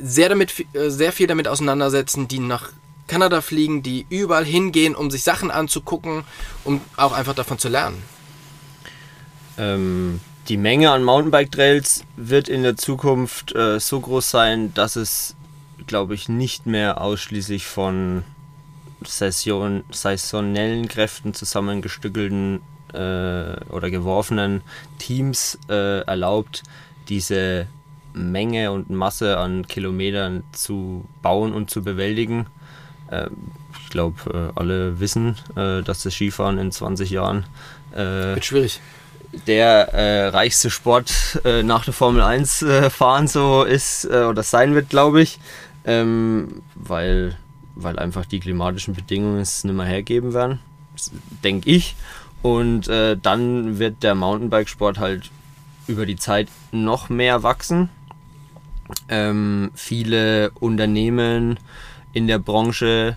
sehr, 0.00 0.28
damit, 0.28 0.54
äh, 0.74 0.90
sehr 0.90 1.12
viel 1.12 1.26
damit 1.26 1.48
auseinandersetzen, 1.48 2.28
die 2.28 2.38
nach 2.38 2.70
Kanada 3.06 3.40
fliegen, 3.40 3.82
die 3.82 4.06
überall 4.10 4.44
hingehen, 4.44 4.94
um 4.94 5.10
sich 5.10 5.22
Sachen 5.22 5.50
anzugucken, 5.50 6.24
um 6.64 6.80
auch 6.96 7.12
einfach 7.12 7.34
davon 7.34 7.58
zu 7.58 7.68
lernen? 7.68 8.02
Ähm, 9.58 10.20
die 10.48 10.56
Menge 10.56 10.90
an 10.90 11.04
Mountainbike-Trails 11.04 12.04
wird 12.16 12.48
in 12.48 12.62
der 12.62 12.76
Zukunft 12.76 13.54
äh, 13.54 13.78
so 13.78 14.00
groß 14.00 14.30
sein, 14.30 14.72
dass 14.72 14.96
es, 14.96 15.36
glaube 15.86 16.14
ich, 16.14 16.28
nicht 16.28 16.64
mehr 16.64 17.00
ausschließlich 17.02 17.66
von 17.66 18.24
Saison, 19.04 19.84
saisonellen 19.90 20.88
Kräften 20.88 21.34
zusammengestückelten 21.34 22.60
äh, 22.92 23.64
oder 23.70 23.90
geworfenen 23.90 24.62
Teams 24.98 25.58
äh, 25.68 26.00
erlaubt, 26.00 26.62
diese 27.08 27.66
Menge 28.14 28.72
und 28.72 28.90
Masse 28.90 29.36
an 29.38 29.66
Kilometern 29.66 30.44
zu 30.52 31.04
bauen 31.20 31.52
und 31.52 31.68
zu 31.68 31.82
bewältigen. 31.82 32.46
Ähm, 33.10 33.36
ich 33.82 33.90
glaube, 33.90 34.52
äh, 34.56 34.58
alle 34.58 34.98
wissen, 34.98 35.36
äh, 35.56 35.82
dass 35.82 36.02
das 36.02 36.14
Skifahren 36.14 36.58
in 36.58 36.72
20 36.72 37.10
Jahren 37.10 37.44
äh, 37.92 38.34
wird 38.34 38.44
schwierig 38.44 38.80
der 39.32 39.92
äh, 39.94 40.28
reichste 40.28 40.70
Sport 40.70 41.40
äh, 41.44 41.62
nach 41.62 41.84
der 41.84 41.94
Formel 41.94 42.22
1 42.22 42.62
äh, 42.62 42.90
fahren 42.90 43.28
so 43.28 43.64
ist 43.64 44.04
äh, 44.04 44.24
oder 44.24 44.42
sein 44.42 44.74
wird, 44.74 44.88
glaube 44.90 45.22
ich. 45.22 45.38
Ähm, 45.84 46.62
weil, 46.74 47.36
weil 47.74 47.98
einfach 47.98 48.26
die 48.26 48.40
klimatischen 48.40 48.94
Bedingungen 48.94 49.40
es 49.40 49.64
nicht 49.64 49.74
mehr 49.74 49.86
hergeben 49.86 50.34
werden, 50.34 50.60
denke 51.44 51.70
ich. 51.70 51.96
Und 52.42 52.88
äh, 52.88 53.16
dann 53.16 53.78
wird 53.78 54.02
der 54.02 54.14
Mountainbikesport 54.14 54.98
halt 54.98 55.30
über 55.86 56.06
die 56.06 56.16
Zeit 56.16 56.48
noch 56.70 57.08
mehr 57.08 57.42
wachsen. 57.42 57.88
Ähm, 59.08 59.70
viele 59.74 60.50
Unternehmen 60.52 61.58
in 62.12 62.26
der 62.26 62.38
Branche 62.38 63.16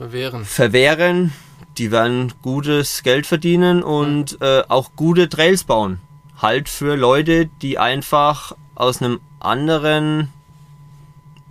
verwehren. 0.00 0.44
verwehren. 0.46 1.32
Die 1.76 1.92
werden 1.92 2.32
gutes 2.42 3.02
Geld 3.02 3.26
verdienen 3.26 3.82
und 3.82 4.40
äh, 4.40 4.62
auch 4.68 4.92
gute 4.96 5.28
Trails 5.28 5.64
bauen. 5.64 6.00
Halt 6.40 6.68
für 6.68 6.96
Leute, 6.96 7.46
die 7.46 7.78
einfach 7.78 8.56
aus 8.74 9.02
einem 9.02 9.20
anderen, 9.40 10.32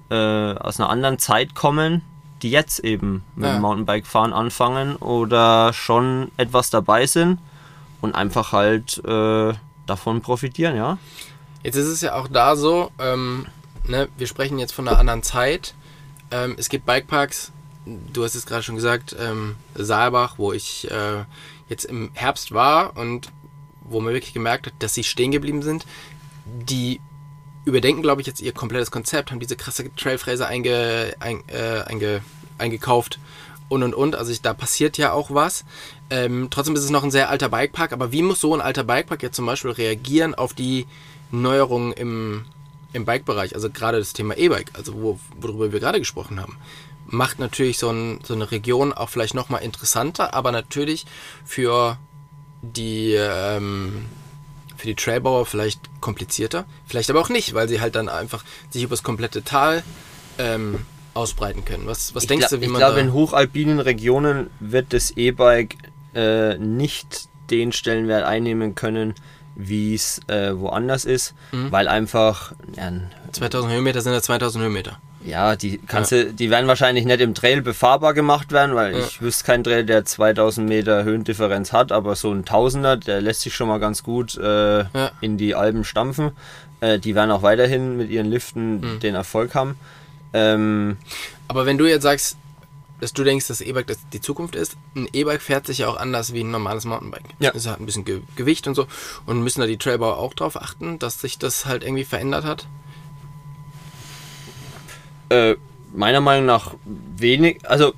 äh, 0.10 0.16
aus 0.16 0.80
einer 0.80 0.90
anderen 0.90 1.20
Zeit 1.20 1.54
kommen, 1.54 2.02
die 2.42 2.50
jetzt 2.50 2.80
eben 2.80 3.24
mit 3.36 3.46
ja. 3.46 3.54
dem 3.54 3.62
Mountainbike-Fahren 3.62 4.34
anfangen 4.34 4.96
oder 4.96 5.72
schon 5.74 6.32
etwas 6.38 6.72
dabei 6.72 7.06
sind 7.06 7.40
und 8.02 8.16
einfach 8.16 8.52
halt 8.52 9.04
äh, 9.06 9.54
davon 9.86 10.22
profitieren, 10.22 10.76
ja. 10.76 10.98
Jetzt 11.64 11.76
ist 11.76 11.88
es 11.88 12.02
ja 12.02 12.16
auch 12.16 12.28
da 12.28 12.56
so, 12.56 12.92
ähm, 13.00 13.46
ne, 13.84 14.08
wir 14.18 14.28
sprechen 14.28 14.58
jetzt 14.58 14.72
von 14.72 14.88
einer 14.88 14.98
anderen 14.98 15.24
Zeit. 15.24 15.76
Ähm, 16.32 16.56
es 16.58 16.70
gibt 16.70 16.86
Bikeparks, 16.86 17.52
du 17.86 18.24
hast 18.24 18.36
es 18.36 18.46
gerade 18.46 18.64
schon 18.64 18.76
gesagt, 18.76 19.16
ähm, 19.20 19.56
Saalbach, 19.76 20.36
wo 20.38 20.54
ich 20.54 20.90
äh, 20.92 21.24
jetzt 21.68 21.86
im 21.86 22.12
Herbst 22.14 22.52
war 22.52 22.98
und 22.98 23.32
wo 23.82 24.00
man 24.02 24.14
wirklich 24.14 24.34
gemerkt 24.34 24.68
hat, 24.68 24.74
dass 24.80 24.94
sie 24.94 25.04
stehen 25.04 25.32
geblieben 25.32 25.62
sind. 25.62 25.86
Die 26.46 27.00
überdenken, 27.66 28.02
glaube 28.02 28.22
ich, 28.22 28.28
jetzt 28.28 28.42
ihr 28.42 28.52
komplettes 28.52 28.92
Konzept, 28.92 29.32
haben 29.32 29.40
diese 29.40 29.56
krasse 29.56 29.94
Trailfräse 29.96 30.48
einge, 30.48 31.16
ein, 31.20 31.44
äh, 31.48 31.84
einge, 31.86 32.22
eingekauft 32.58 33.20
und 33.68 33.84
und 33.84 33.94
und. 33.94 34.16
Also 34.16 34.32
ich, 34.32 34.42
da 34.42 34.54
passiert 34.54 34.98
ja 34.98 35.14
auch 35.14 35.32
was. 35.32 35.66
Ähm, 36.10 36.48
trotzdem 36.50 36.76
ist 36.76 36.84
es 36.84 36.90
noch 36.90 37.04
ein 37.04 37.12
sehr 37.12 37.30
alter 37.30 37.50
Bikepark, 37.50 37.94
aber 37.94 38.12
wie 38.12 38.22
muss 38.22 38.42
so 38.42 38.54
ein 38.54 38.62
alter 38.62 38.84
Bikepark 38.84 39.24
jetzt 39.24 39.36
zum 39.36 39.46
Beispiel 39.46 39.72
reagieren 39.72 40.36
auf 40.36 40.54
die 40.54 40.88
Neuerungen 41.32 41.94
im, 41.94 42.46
im 42.94 43.06
Bike-Bereich? 43.06 43.56
Also 43.56 43.70
gerade 43.70 44.00
das 44.00 44.14
Thema 44.14 44.38
E-Bike, 44.38 44.72
also 44.74 44.94
wo, 44.96 45.20
worüber 45.40 45.72
wir 45.72 45.80
gerade 45.80 46.00
gesprochen 46.00 46.40
haben 46.40 46.58
macht 47.12 47.40
natürlich 47.40 47.78
so, 47.78 47.90
ein, 47.90 48.20
so 48.24 48.34
eine 48.34 48.52
Region 48.52 48.94
auch 48.94 49.10
vielleicht 49.10 49.34
nochmal 49.34 49.64
interessanter, 49.64 50.34
aber 50.34 50.52
natürlich 50.52 51.06
für 51.46 51.98
die, 52.62 53.14
ähm, 53.14 54.06
für 54.78 54.88
die 54.88 54.96
Trailbauer 54.96 55.46
vielleicht 55.46 55.80
komplizierter. 56.02 56.66
Vielleicht 56.88 57.10
aber 57.10 57.20
auch 57.20 57.30
nicht, 57.30 57.54
weil 57.54 57.68
sie 57.68 57.82
halt 57.82 57.96
dann 57.96 58.10
einfach 58.10 58.44
sich 58.70 58.84
über 58.84 58.92
das 58.92 59.04
komplette 59.04 59.44
Tal 59.44 59.84
ähm, 60.38 60.86
ausbreiten 61.14 61.66
können. 61.66 61.86
Was, 61.88 62.16
was 62.16 62.28
denkst 62.28 62.50
du, 62.50 62.62
wie 62.62 62.66
ich 62.66 62.72
man 62.72 62.82
Ich 62.82 62.88
glaube, 62.88 63.00
in 63.02 63.14
hochalpinen 63.14 63.80
Regionen 63.80 64.50
wird 64.60 64.94
das 64.94 65.12
E-Bike 65.12 65.76
äh, 66.14 66.58
nicht 66.58 67.28
den 67.50 67.72
Stellenwert 67.72 68.26
einnehmen 68.26 68.76
können, 68.76 69.16
wie 69.60 69.94
es 69.94 70.22
äh, 70.28 70.58
woanders 70.58 71.06
ist, 71.06 71.34
mhm. 71.52 71.72
weil 71.72 71.88
einfach... 71.88 72.54
Ja, 72.76 72.92
2000 73.32 73.74
Höhenmeter 73.74 74.02
sind 74.02 74.14
ja 74.14 74.22
2000 74.22 74.64
Höhenmeter. 74.64 75.00
Ja, 75.24 75.56
die 75.58 75.80
kannst 75.86 76.12
ja. 76.12 76.24
du, 76.24 76.34
die 76.34 76.50
werden 76.50 76.68
wahrscheinlich 76.68 77.06
nicht 77.06 77.20
im 77.20 77.34
Trail 77.34 77.62
befahrbar 77.62 78.14
gemacht 78.14 78.52
werden, 78.52 78.74
weil 78.74 78.94
ja. 78.94 79.00
ich 79.00 79.22
wüsste 79.22 79.44
keinen 79.44 79.64
Trail, 79.64 79.86
der 79.86 80.06
2000 80.06 80.68
Meter 80.68 81.04
Höhendifferenz 81.04 81.74
hat, 81.74 81.92
aber 81.92 82.16
so 82.16 82.32
ein 82.32 82.46
Tausender, 82.46 82.96
der 82.96 83.20
lässt 83.20 83.42
sich 83.42 83.54
schon 83.54 83.68
mal 83.68 83.80
ganz 83.80 84.04
gut 84.04 84.38
äh, 84.38 84.80
ja. 84.80 85.12
in 85.20 85.38
die 85.38 85.56
Alben 85.56 85.84
stampfen. 85.84 86.32
Äh, 86.80 87.00
die 87.00 87.16
werden 87.16 87.32
auch 87.32 87.42
weiterhin 87.42 87.98
mit 87.98 88.10
ihren 88.10 88.28
Liften 88.28 88.80
mhm. 88.80 89.00
den 89.02 89.16
Erfolg 89.16 89.56
haben. 89.56 89.78
Ähm, 90.32 90.98
aber 91.48 91.66
wenn 91.66 91.78
du 91.78 91.86
jetzt 91.86 92.04
sagst, 92.04 92.38
dass 93.00 93.14
du 93.14 93.24
denkst, 93.24 93.48
dass 93.48 93.62
E-Bike 93.62 93.96
die 94.14 94.22
Zukunft 94.22 94.56
ist, 94.56 94.76
ein 94.96 95.08
E-Bike 95.12 95.42
fährt 95.42 95.66
sich 95.66 95.80
ja 95.80 95.88
auch 95.88 95.98
anders 95.98 96.34
wie 96.34 96.42
ein 96.42 96.52
normales 96.52 96.86
Mountainbike. 96.86 97.24
Ja. 97.40 97.52
Es 97.54 97.68
hat 97.68 97.80
ein 97.80 97.86
bisschen 97.86 98.06
Ge 98.06 98.22
Gewicht 98.36 98.68
und 98.68 98.76
so. 98.76 98.88
Und 99.26 99.42
müssen 99.42 99.62
da 99.62 99.68
die 99.68 99.78
Trailbauer 99.78 100.18
auch 100.18 100.34
drauf 100.34 100.62
achten, 100.62 101.00
dass 101.00 101.22
sich 101.22 101.38
das 101.38 101.66
halt 101.66 101.84
irgendwie 101.84 102.06
verändert 102.06 102.46
hat? 102.46 102.68
Äh, 105.30 105.56
meiner 105.94 106.22
Meinung 106.22 106.46
nach 106.46 106.76
wenig, 106.86 107.60
also 107.68 107.94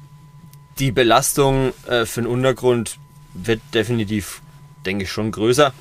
die 0.80 0.92
Belastung 0.92 1.74
äh, 1.88 2.06
für 2.06 2.22
den 2.22 2.28
Untergrund 2.28 2.98
wird 3.34 3.62
definitiv, 3.74 4.42
denke 4.86 5.06
ich, 5.06 5.12
schon 5.12 5.32
größer. 5.32 5.74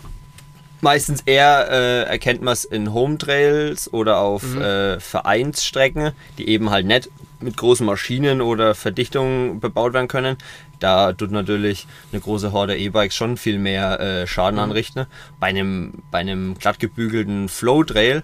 Meistens 0.83 1.23
eher 1.27 1.69
äh, 1.71 2.03
erkennt 2.05 2.41
man 2.43 2.55
es 2.55 2.65
in 2.65 2.95
Home 2.95 3.19
Trails 3.19 3.93
oder 3.93 4.19
auf 4.19 4.43
mhm. 4.43 4.63
äh, 4.63 5.01
Vereinsstrecken, 5.01 6.13
die 6.39 6.49
eben 6.49 6.71
halt 6.71 6.87
nicht 6.87 7.11
mit 7.43 7.57
großen 7.57 7.87
Maschinen 7.87 8.41
oder 8.41 8.75
Verdichtungen 8.75 9.61
bebaut 9.61 9.93
werden 9.93 10.09
können. 10.09 10.37
Da 10.79 11.13
tut 11.13 11.31
natürlich 11.31 11.87
eine 12.13 12.21
große 12.21 12.53
Horde 12.53 12.77
E-Bikes 12.77 13.15
schon 13.15 13.37
viel 13.37 13.59
mehr 13.59 14.01
äh, 14.01 14.27
Schaden 14.27 14.57
mhm. 14.57 14.65
anrichten. 14.65 15.07
Bei 15.39 15.49
einem, 15.49 16.03
bei 16.11 16.19
einem 16.19 16.57
glatt 16.59 16.79
gebügelten 16.79 17.49
Flow 17.49 17.85
Trail 17.85 18.23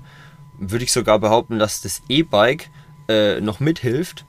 würde 0.58 0.84
ich 0.84 0.92
sogar 0.92 1.18
behaupten, 1.18 1.58
dass 1.58 1.82
das 1.82 2.02
E-Bike 2.08 2.70
äh, 3.08 3.40
noch 3.40 3.60
mithilft, 3.60 4.24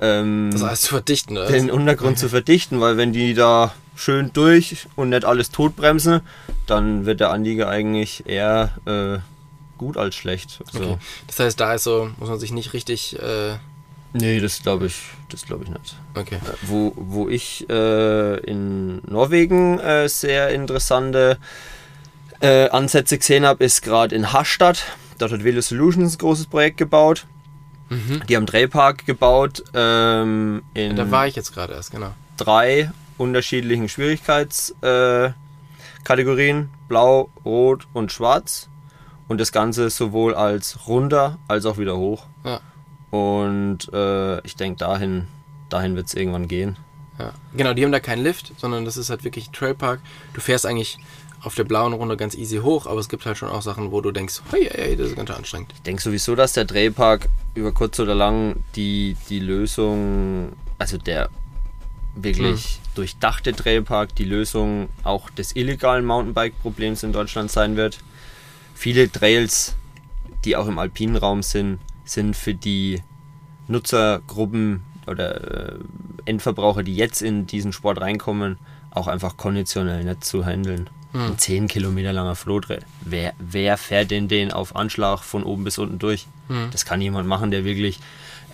ähm, 0.00 0.50
Das 0.52 0.62
alles 0.62 0.80
zu 0.82 0.88
verdichten, 0.88 1.38
oder? 1.38 1.46
den 1.46 1.70
Untergrund 1.70 2.18
zu 2.18 2.28
verdichten, 2.28 2.80
weil 2.80 2.96
wenn 2.96 3.12
die 3.12 3.34
da 3.34 3.72
schön 3.94 4.32
durch 4.32 4.88
und 4.96 5.10
nicht 5.10 5.24
alles 5.24 5.50
totbremsen, 5.50 6.20
dann 6.66 7.06
wird 7.06 7.20
der 7.20 7.30
Anlieger 7.30 7.68
eigentlich 7.68 8.26
eher 8.26 8.72
äh, 8.84 9.18
gut 9.78 9.96
als 9.96 10.16
schlecht. 10.16 10.60
So. 10.72 10.80
Okay. 10.80 10.98
Das 11.28 11.38
heißt, 11.38 11.60
da 11.60 11.74
ist 11.74 11.84
so, 11.84 12.10
muss 12.18 12.28
man 12.28 12.40
sich 12.40 12.52
nicht 12.52 12.72
richtig. 12.72 13.18
Äh, 13.20 13.54
Nee, 14.14 14.40
das 14.40 14.62
glaube 14.62 14.86
ich, 14.86 14.96
das 15.30 15.46
glaube 15.46 15.64
ich 15.64 15.70
nicht. 15.70 15.96
okay. 16.14 16.36
Äh, 16.36 16.54
Wo, 16.62 16.92
wo 16.96 17.28
ich 17.28 17.68
äh, 17.70 18.36
in 18.40 19.00
Norwegen 19.06 19.78
äh, 19.78 20.08
sehr 20.08 20.50
interessante 20.50 21.38
äh, 22.40 22.68
Ansätze 22.68 23.16
gesehen 23.18 23.46
habe, 23.46 23.64
ist 23.64 23.82
gerade 23.82 24.14
in 24.14 24.32
Hastadt. 24.32 24.84
Dort 25.18 25.32
hat 25.32 25.44
Velo 25.44 25.60
Solutions 25.60 26.14
ein 26.14 26.18
großes 26.18 26.46
Projekt 26.46 26.76
gebaut. 26.76 27.26
Mhm. 27.88 28.22
Die 28.28 28.36
haben 28.36 28.46
Drehpark 28.46 29.06
gebaut 29.06 29.62
ähm, 29.74 30.62
in 30.74 30.96
Da 30.96 31.10
war 31.10 31.26
ich 31.26 31.36
jetzt 31.36 31.52
gerade 31.54 31.74
erst, 31.74 31.90
genau. 31.90 32.12
drei 32.36 32.90
unterschiedlichen 33.18 33.88
Schwierigkeitskategorien. 33.88 36.60
Äh. 36.60 36.66
Blau, 36.88 37.30
Rot 37.44 37.86
und 37.92 38.12
Schwarz. 38.12 38.68
Und 39.28 39.40
das 39.40 39.52
Ganze 39.52 39.88
sowohl 39.88 40.34
als 40.34 40.86
runter 40.86 41.38
als 41.48 41.64
auch 41.64 41.78
wieder 41.78 41.96
hoch. 41.96 42.26
Ja. 42.44 42.60
Und 43.12 43.92
äh, 43.92 44.40
ich 44.40 44.56
denke, 44.56 44.78
dahin, 44.78 45.26
dahin 45.68 45.96
wird 45.96 46.06
es 46.06 46.14
irgendwann 46.14 46.48
gehen. 46.48 46.76
Ja. 47.18 47.34
Genau, 47.54 47.74
die 47.74 47.84
haben 47.84 47.92
da 47.92 48.00
keinen 48.00 48.22
Lift, 48.22 48.58
sondern 48.58 48.86
das 48.86 48.96
ist 48.96 49.10
halt 49.10 49.22
wirklich 49.22 49.50
ein 49.50 49.52
Trailpark. 49.52 50.00
Du 50.32 50.40
fährst 50.40 50.64
eigentlich 50.64 50.96
auf 51.42 51.54
der 51.54 51.64
blauen 51.64 51.92
Runde 51.92 52.16
ganz 52.16 52.34
easy 52.34 52.56
hoch, 52.58 52.86
aber 52.86 53.00
es 53.00 53.10
gibt 53.10 53.26
halt 53.26 53.36
schon 53.36 53.50
auch 53.50 53.60
Sachen, 53.60 53.92
wo 53.92 54.00
du 54.00 54.12
denkst, 54.12 54.40
hey, 54.50 54.66
hey, 54.72 54.96
das 54.96 55.08
ist 55.08 55.16
ganz 55.16 55.28
schön 55.28 55.36
anstrengend. 55.36 55.72
Ich 55.74 55.82
denke 55.82 56.00
sowieso, 56.00 56.34
dass 56.34 56.54
der 56.54 56.64
Drehpark 56.64 57.28
über 57.54 57.72
kurz 57.72 58.00
oder 58.00 58.14
lang 58.14 58.64
die, 58.76 59.14
die 59.28 59.40
Lösung, 59.40 60.54
also 60.78 60.96
der 60.96 61.28
wirklich 62.14 62.80
durchdachte 62.94 63.52
Drehpark, 63.52 64.14
die 64.14 64.24
Lösung 64.24 64.88
auch 65.04 65.28
des 65.28 65.54
illegalen 65.54 66.06
Mountainbike-Problems 66.06 67.02
in 67.02 67.12
Deutschland 67.12 67.50
sein 67.50 67.76
wird. 67.76 67.98
Viele 68.74 69.12
Trails, 69.12 69.74
die 70.46 70.56
auch 70.56 70.66
im 70.66 70.78
alpinen 70.78 71.16
Raum 71.16 71.42
sind, 71.42 71.78
sind 72.04 72.36
für 72.36 72.54
die 72.54 73.02
Nutzergruppen 73.68 74.82
oder 75.06 75.72
äh, 75.72 75.78
Endverbraucher, 76.24 76.82
die 76.82 76.94
jetzt 76.94 77.22
in 77.22 77.46
diesen 77.46 77.72
Sport 77.72 78.00
reinkommen, 78.00 78.58
auch 78.90 79.08
einfach 79.08 79.36
konditionell 79.36 80.04
nicht 80.04 80.24
zu 80.24 80.44
handeln. 80.44 80.88
Ein 81.14 81.36
10 81.36 81.68
Kilometer 81.68 82.12
langer 82.12 82.34
Flotrail. 82.34 82.82
Wer, 83.02 83.34
wer 83.38 83.76
fährt 83.76 84.10
denn 84.10 84.28
den 84.28 84.50
auf 84.50 84.74
Anschlag 84.74 85.20
von 85.20 85.42
oben 85.44 85.62
bis 85.62 85.76
unten 85.76 85.98
durch? 85.98 86.26
Das 86.70 86.86
kann 86.86 87.02
jemand 87.02 87.28
machen, 87.28 87.50
der 87.50 87.64
wirklich 87.64 88.00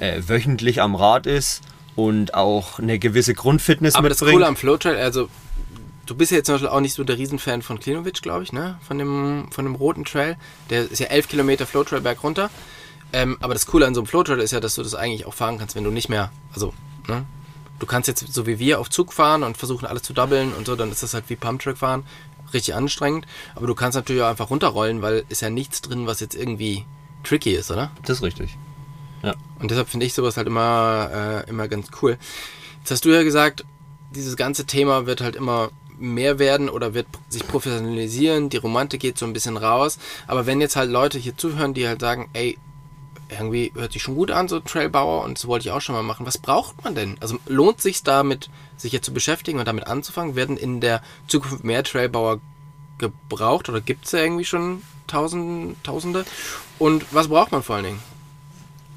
äh, 0.01 0.23
wöchentlich 0.27 0.81
am 0.83 0.97
Rad 0.97 1.27
ist 1.27 1.63
und 1.95 2.35
auch 2.35 2.79
eine 2.81 2.99
gewisse 2.99 3.35
Grundfitness 3.35 3.95
Aber 3.95 4.09
das 4.09 4.21
mitbringt. 4.21 4.39
Coole 4.39 4.47
am 4.49 4.57
Flowtrail, 4.57 4.97
also 4.97 5.29
du 6.07 6.17
bist 6.17 6.33
ja 6.33 6.39
jetzt 6.39 6.47
zum 6.47 6.55
Beispiel 6.55 6.69
auch 6.69 6.81
nicht 6.81 6.95
so 6.95 7.05
der 7.05 7.17
Riesenfan 7.17 7.63
von 7.63 7.79
Klinovic, 7.79 8.23
glaube 8.23 8.43
ich, 8.43 8.53
ne? 8.53 8.79
Von 8.87 8.99
dem, 8.99 9.49
von 9.53 9.65
dem 9.65 9.75
roten 9.75 10.05
Trail. 10.05 10.37
Der 10.71 10.91
ist 10.91 10.99
ja 10.99 11.07
11 11.07 11.29
Kilometer 11.29 11.67
Flowtrail 11.67 12.01
berg 12.01 12.23
runter. 12.25 12.51
Ähm, 13.13 13.39
aber 13.41 13.55
das 13.55 13.67
Coole 13.67 13.87
an 13.87 13.95
so 13.95 14.01
einem 14.01 14.07
Flowtrail 14.07 14.41
ist 14.41 14.51
ja, 14.51 14.61
dass 14.61 14.75
du 14.75 14.83
das 14.83 14.95
eigentlich 14.95 15.27
auch 15.27 15.35
fahren 15.35 15.59
kannst, 15.59 15.75
wenn 15.77 15.85
du 15.85 15.91
nicht 15.91 16.09
mehr, 16.09 16.31
also, 16.53 16.75
ne? 17.07 17.25
Du 17.79 17.87
kannst 17.87 18.09
jetzt 18.09 18.33
so 18.33 18.47
wie 18.47 18.59
wir 18.59 18.81
auf 18.81 18.91
Zug 18.91 19.13
fahren 19.13 19.45
und 19.45 19.57
versuchen 19.57 19.87
alles 19.87 20.03
zu 20.03 20.13
doublen 20.13 20.53
und 20.53 20.67
so, 20.67 20.75
dann 20.75 20.91
ist 20.91 21.03
das 21.03 21.15
halt 21.15 21.25
wie 21.29 21.37
Pumptrack 21.37 21.79
fahren, 21.79 22.05
richtig 22.53 22.75
anstrengend. 22.75 23.25
Aber 23.55 23.69
du 23.69 23.75
kannst 23.75 23.95
natürlich 23.95 24.23
auch 24.23 24.29
einfach 24.29 24.51
runterrollen, 24.51 25.01
weil 25.01 25.25
ist 25.29 25.43
ja 25.43 25.51
nichts 25.51 25.81
drin, 25.81 26.07
was 26.07 26.19
jetzt 26.19 26.35
irgendwie 26.35 26.85
tricky 27.23 27.53
ist, 27.53 27.71
oder? 27.71 27.91
das 28.03 28.19
ist 28.19 28.23
richtig. 28.25 28.57
Ja. 29.23 29.35
Und 29.61 29.71
deshalb 29.71 29.89
finde 29.89 30.07
ich 30.07 30.15
sowas 30.15 30.37
halt 30.37 30.47
immer, 30.47 31.45
äh, 31.47 31.51
immer 31.51 31.69
ganz 31.69 31.89
cool. 32.03 32.19
Jetzt 32.81 32.91
hast 32.91 33.05
du 33.05 33.11
ja 33.11 33.23
gesagt, 33.23 33.65
dieses 34.15 34.37
ganze 34.37 34.65
Thema 34.65 35.07
wird 35.07 35.21
halt 35.21 35.37
immer 35.37 35.71
mehr 35.99 36.39
werden 36.39 36.69
oder 36.69 36.95
wird 36.95 37.07
sich 37.29 37.47
professionalisieren, 37.47 38.51
die 38.51 38.57
Romantik 38.57 39.01
geht 39.01 39.19
so 39.19 39.27
ein 39.27 39.33
bisschen 39.33 39.57
raus. 39.57 39.99
Aber 40.27 40.47
wenn 40.47 40.61
jetzt 40.61 40.77
halt 40.77 40.91
Leute 40.91 41.19
hier 41.19 41.37
zuhören, 41.37 41.75
die 41.75 41.89
halt 41.89 42.01
sagen, 42.01 42.29
ey, 42.33 42.57
irgendwie 43.29 43.73
hört 43.75 43.93
sich 43.93 44.03
schon 44.03 44.15
gut 44.15 44.31
an, 44.31 44.49
so 44.49 44.61
Trailbauer 44.61 45.25
und 45.25 45.39
das 45.39 45.47
wollte 45.47 45.67
ich 45.67 45.73
auch 45.73 45.81
schon 45.81 45.95
mal 45.95 46.03
machen. 46.03 46.27
Was 46.27 46.39
braucht 46.39 46.83
man 46.85 46.95
denn? 46.95 47.17
Also 47.21 47.39
lohnt 47.47 47.81
sich 47.81 48.03
damit, 48.03 48.51
sich 48.77 48.93
jetzt 48.93 49.07
zu 49.07 49.13
beschäftigen 49.13 49.59
und 49.59 49.69
damit 49.69 49.87
anzufangen? 49.87 50.37
Werden 50.37 50.57
in 50.57 50.81
der 50.81 51.03
Zukunft 51.27 51.65
mehr 51.65 51.85
Trailbauer 51.85 52.41
gebraucht 52.99 53.69
oder 53.69 53.81
gibt 53.81 54.07
es 54.07 54.13
ja 54.13 54.21
irgendwie 54.21 54.45
schon 54.45 54.83
Tausend, 55.07 55.83
Tausende? 55.85 56.25
Und 56.79 57.07
was 57.13 57.29
braucht 57.29 57.51
man 57.53 57.63
vor 57.63 57.77
allen 57.77 57.87
Dingen? 57.87 58.03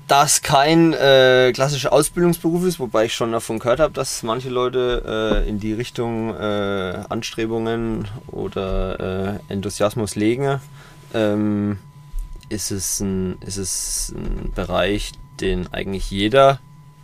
Das 0.07 0.41
kein 0.41 0.91
äh, 0.91 1.53
klassischer 1.53 1.93
Ausbildungsberuf 1.93 2.65
ist, 2.65 2.81
wobei 2.81 3.05
ich 3.05 3.13
schon 3.13 3.31
davon 3.31 3.59
gehört 3.59 3.79
habe, 3.79 3.93
dass 3.93 4.23
manche 4.23 4.49
Leute 4.49 5.43
äh, 5.45 5.49
in 5.49 5.61
die 5.61 5.71
Richtung 5.71 6.35
äh, 6.35 7.03
Anstrebungen 7.07 8.09
oder 8.27 9.39
äh, 9.47 9.53
Enthusiasmus 9.53 10.15
legen, 10.15 10.59
ähm, 11.13 11.79
ist, 12.51 12.71
es 12.71 12.99
ein, 12.99 13.37
ist 13.41 13.57
es 13.57 14.13
ein 14.15 14.51
Bereich, 14.53 15.13
den 15.39 15.71
eigentlich 15.73 16.11
jeder 16.11 16.59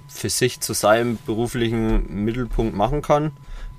für 0.08 0.30
sich 0.30 0.60
zu 0.60 0.74
seinem 0.74 1.18
beruflichen 1.26 2.24
Mittelpunkt 2.24 2.76
machen 2.76 3.02
kann. 3.02 3.32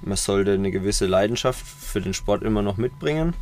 Man 0.03 0.17
sollte 0.17 0.53
eine 0.53 0.71
gewisse 0.71 1.07
Leidenschaft 1.07 1.67
für 1.67 2.01
den 2.01 2.15
Sport 2.15 2.43
immer 2.43 2.63
noch 2.63 2.77
mitbringen. 2.77 3.35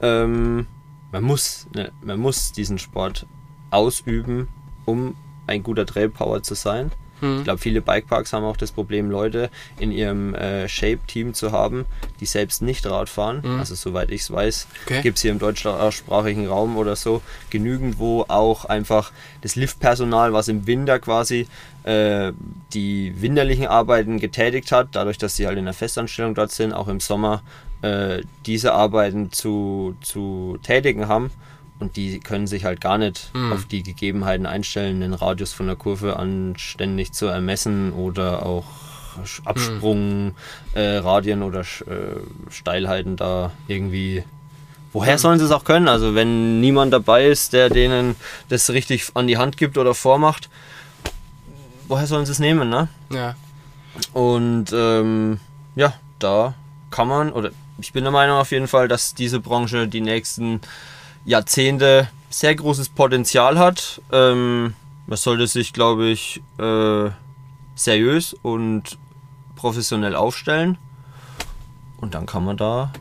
Ähm, 0.00 0.66
man, 1.12 1.22
muss, 1.22 1.66
ne, 1.74 1.92
man 2.02 2.18
muss 2.18 2.52
diesen 2.52 2.78
Sport 2.78 3.26
ausüben, 3.70 4.48
um 4.84 5.14
ein 5.46 5.62
guter 5.62 5.86
Trailpower 5.86 6.42
zu 6.42 6.54
sein. 6.54 6.90
Hm. 7.20 7.38
Ich 7.38 7.44
glaube, 7.44 7.58
viele 7.58 7.80
Bikeparks 7.80 8.32
haben 8.32 8.44
auch 8.44 8.56
das 8.56 8.72
Problem, 8.72 9.10
Leute 9.10 9.50
in 9.78 9.92
ihrem 9.92 10.34
äh, 10.34 10.68
Shape-Team 10.68 11.34
zu 11.34 11.52
haben, 11.52 11.86
die 12.20 12.26
selbst 12.26 12.62
nicht 12.62 12.86
Rad 12.86 13.08
fahren. 13.08 13.42
Mhm. 13.44 13.58
Also 13.58 13.74
soweit 13.74 14.10
ich 14.10 14.22
es 14.22 14.30
weiß, 14.30 14.66
Okay. 14.86 15.02
gibt 15.02 15.16
es 15.16 15.22
hier 15.22 15.30
im 15.32 15.38
deutschsprachigen 15.38 16.46
Raum 16.46 16.76
oder 16.76 16.96
so 16.96 17.22
genügend, 17.50 17.98
wo 17.98 18.24
auch 18.28 18.64
einfach 18.64 19.12
das 19.42 19.56
Liftpersonal, 19.56 20.32
was 20.32 20.48
im 20.48 20.66
Winter 20.66 20.98
quasi 20.98 21.46
äh, 21.84 22.32
die 22.74 23.14
winterlichen 23.20 23.66
Arbeiten 23.66 24.18
getätigt 24.18 24.72
hat, 24.72 24.88
dadurch, 24.92 25.18
dass 25.18 25.36
sie 25.36 25.46
halt 25.46 25.58
in 25.58 25.64
der 25.64 25.74
Festanstellung 25.74 26.34
dort 26.34 26.52
sind, 26.52 26.72
auch 26.72 26.88
im 26.88 27.00
Sommer 27.00 27.42
äh, 27.82 28.22
diese 28.46 28.72
Arbeiten 28.74 29.32
zu, 29.32 29.96
zu 30.00 30.58
tätigen 30.62 31.08
haben. 31.08 31.30
Und 31.80 31.96
die 31.96 32.18
können 32.20 32.46
sich 32.46 32.64
halt 32.64 32.80
gar 32.80 32.98
nicht 32.98 33.30
Mhm. 33.34 33.52
auf 33.52 33.64
die 33.66 33.82
Gegebenheiten 33.82 34.46
einstellen, 34.46 35.00
den 35.00 35.14
Radius 35.14 35.52
von 35.52 35.66
der 35.66 35.76
Kurve 35.76 36.16
anständig 36.16 37.12
zu 37.12 37.26
ermessen 37.26 37.92
oder 37.92 38.44
auch 38.44 38.64
Sch- 39.24 39.44
Absprung, 39.46 40.34
äh, 40.74 40.96
Radien 40.98 41.42
oder 41.42 41.60
äh, 41.60 41.64
Steilheiten 42.50 43.16
da 43.16 43.52
irgendwie. 43.68 44.22
Woher 44.92 45.18
sollen 45.18 45.38
sie 45.38 45.44
es 45.44 45.50
auch 45.50 45.64
können? 45.64 45.86
Also 45.88 46.14
wenn 46.14 46.60
niemand 46.60 46.92
dabei 46.92 47.26
ist, 47.26 47.52
der 47.52 47.68
denen 47.68 48.16
das 48.48 48.70
richtig 48.70 49.10
an 49.14 49.26
die 49.26 49.36
Hand 49.36 49.56
gibt 49.56 49.76
oder 49.76 49.94
vormacht, 49.94 50.48
woher 51.88 52.06
sollen 52.06 52.26
sie 52.26 52.32
es 52.32 52.38
nehmen, 52.38 52.68
ne? 52.70 52.88
Ja. 53.10 53.34
Und 54.12 54.66
ähm, 54.72 55.40
ja, 55.76 55.92
da 56.18 56.54
kann 56.90 57.08
man, 57.08 57.32
oder 57.32 57.50
ich 57.80 57.92
bin 57.92 58.04
der 58.04 58.12
Meinung 58.12 58.38
auf 58.38 58.50
jeden 58.50 58.66
Fall, 58.68 58.88
dass 58.88 59.14
diese 59.14 59.40
Branche 59.40 59.88
die 59.88 60.00
nächsten 60.00 60.60
Jahrzehnte 61.28 62.08
sehr 62.30 62.54
großes 62.54 62.88
Potenzial 62.88 63.58
hat. 63.58 64.00
Ähm, 64.10 64.72
man 65.06 65.16
sollte 65.18 65.46
sich, 65.46 65.74
glaube 65.74 66.06
ich, 66.06 66.42
äh, 66.58 67.10
seriös 67.74 68.34
und 68.42 68.98
professionell 69.54 70.16
aufstellen. 70.16 70.78
Und 71.98 72.14
dann 72.14 72.24
kann 72.24 72.44
man 72.44 72.56
da. 72.56 72.92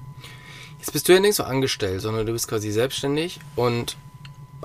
Jetzt 0.77 0.91
bist 0.91 1.07
du 1.07 1.13
ja 1.13 1.21
nicht 1.21 1.35
so 1.35 1.43
angestellt, 1.43 2.01
sondern 2.01 2.25
du 2.25 2.33
bist 2.33 2.49
quasi 2.49 2.69
selbstständig 2.69 3.39
und 3.55 3.95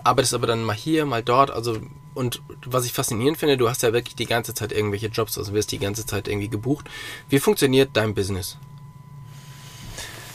arbeitest 0.03 0.35
aber 0.35 0.49
dann 0.49 0.65
mal 0.65 0.75
hier, 0.75 1.07
mal 1.07 1.23
dort. 1.23 1.53
Also, 1.53 1.79
und 2.15 2.43
was 2.67 2.85
ich 2.85 2.93
faszinierend 2.93 3.39
finde, 3.39 3.57
du 3.57 3.69
hast 3.69 3.83
ja 3.83 3.93
wirklich 3.93 4.17
die 4.17 4.27
ganze 4.27 4.55
Zeit 4.55 4.73
irgendwelche 4.73 5.07
Jobs, 5.07 5.39
also 5.39 5.53
wirst 5.53 5.71
die 5.71 5.79
ganze 5.79 6.05
Zeit 6.05 6.27
irgendwie 6.27 6.49
gebucht. 6.49 6.87
Wie 7.29 7.39
funktioniert 7.39 7.91
dein 7.93 8.15
Business? 8.15 8.59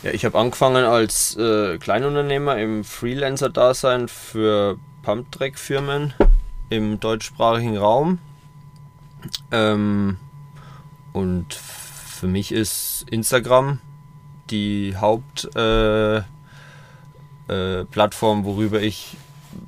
Ja, 0.03 0.11
ich 0.11 0.25
habe 0.25 0.37
angefangen 0.37 0.85
als 0.85 1.35
äh, 1.37 1.77
Kleinunternehmer 1.79 2.57
im 2.57 2.83
Freelancer-Dasein 2.83 4.07
für 4.07 4.77
Pumptrack-Firmen 5.01 6.13
im 6.69 6.99
deutschsprachigen 6.99 7.77
Raum. 7.77 8.19
Ähm, 9.51 10.17
und 11.13 11.53
für 11.53 12.27
mich 12.27 12.51
ist 12.51 13.05
Instagram 13.09 13.79
die 14.51 14.95
Hauptplattform, 14.95 16.23
äh, 17.47 17.85
Plattform, 17.85 18.45
worüber 18.45 18.81
ich 18.81 19.17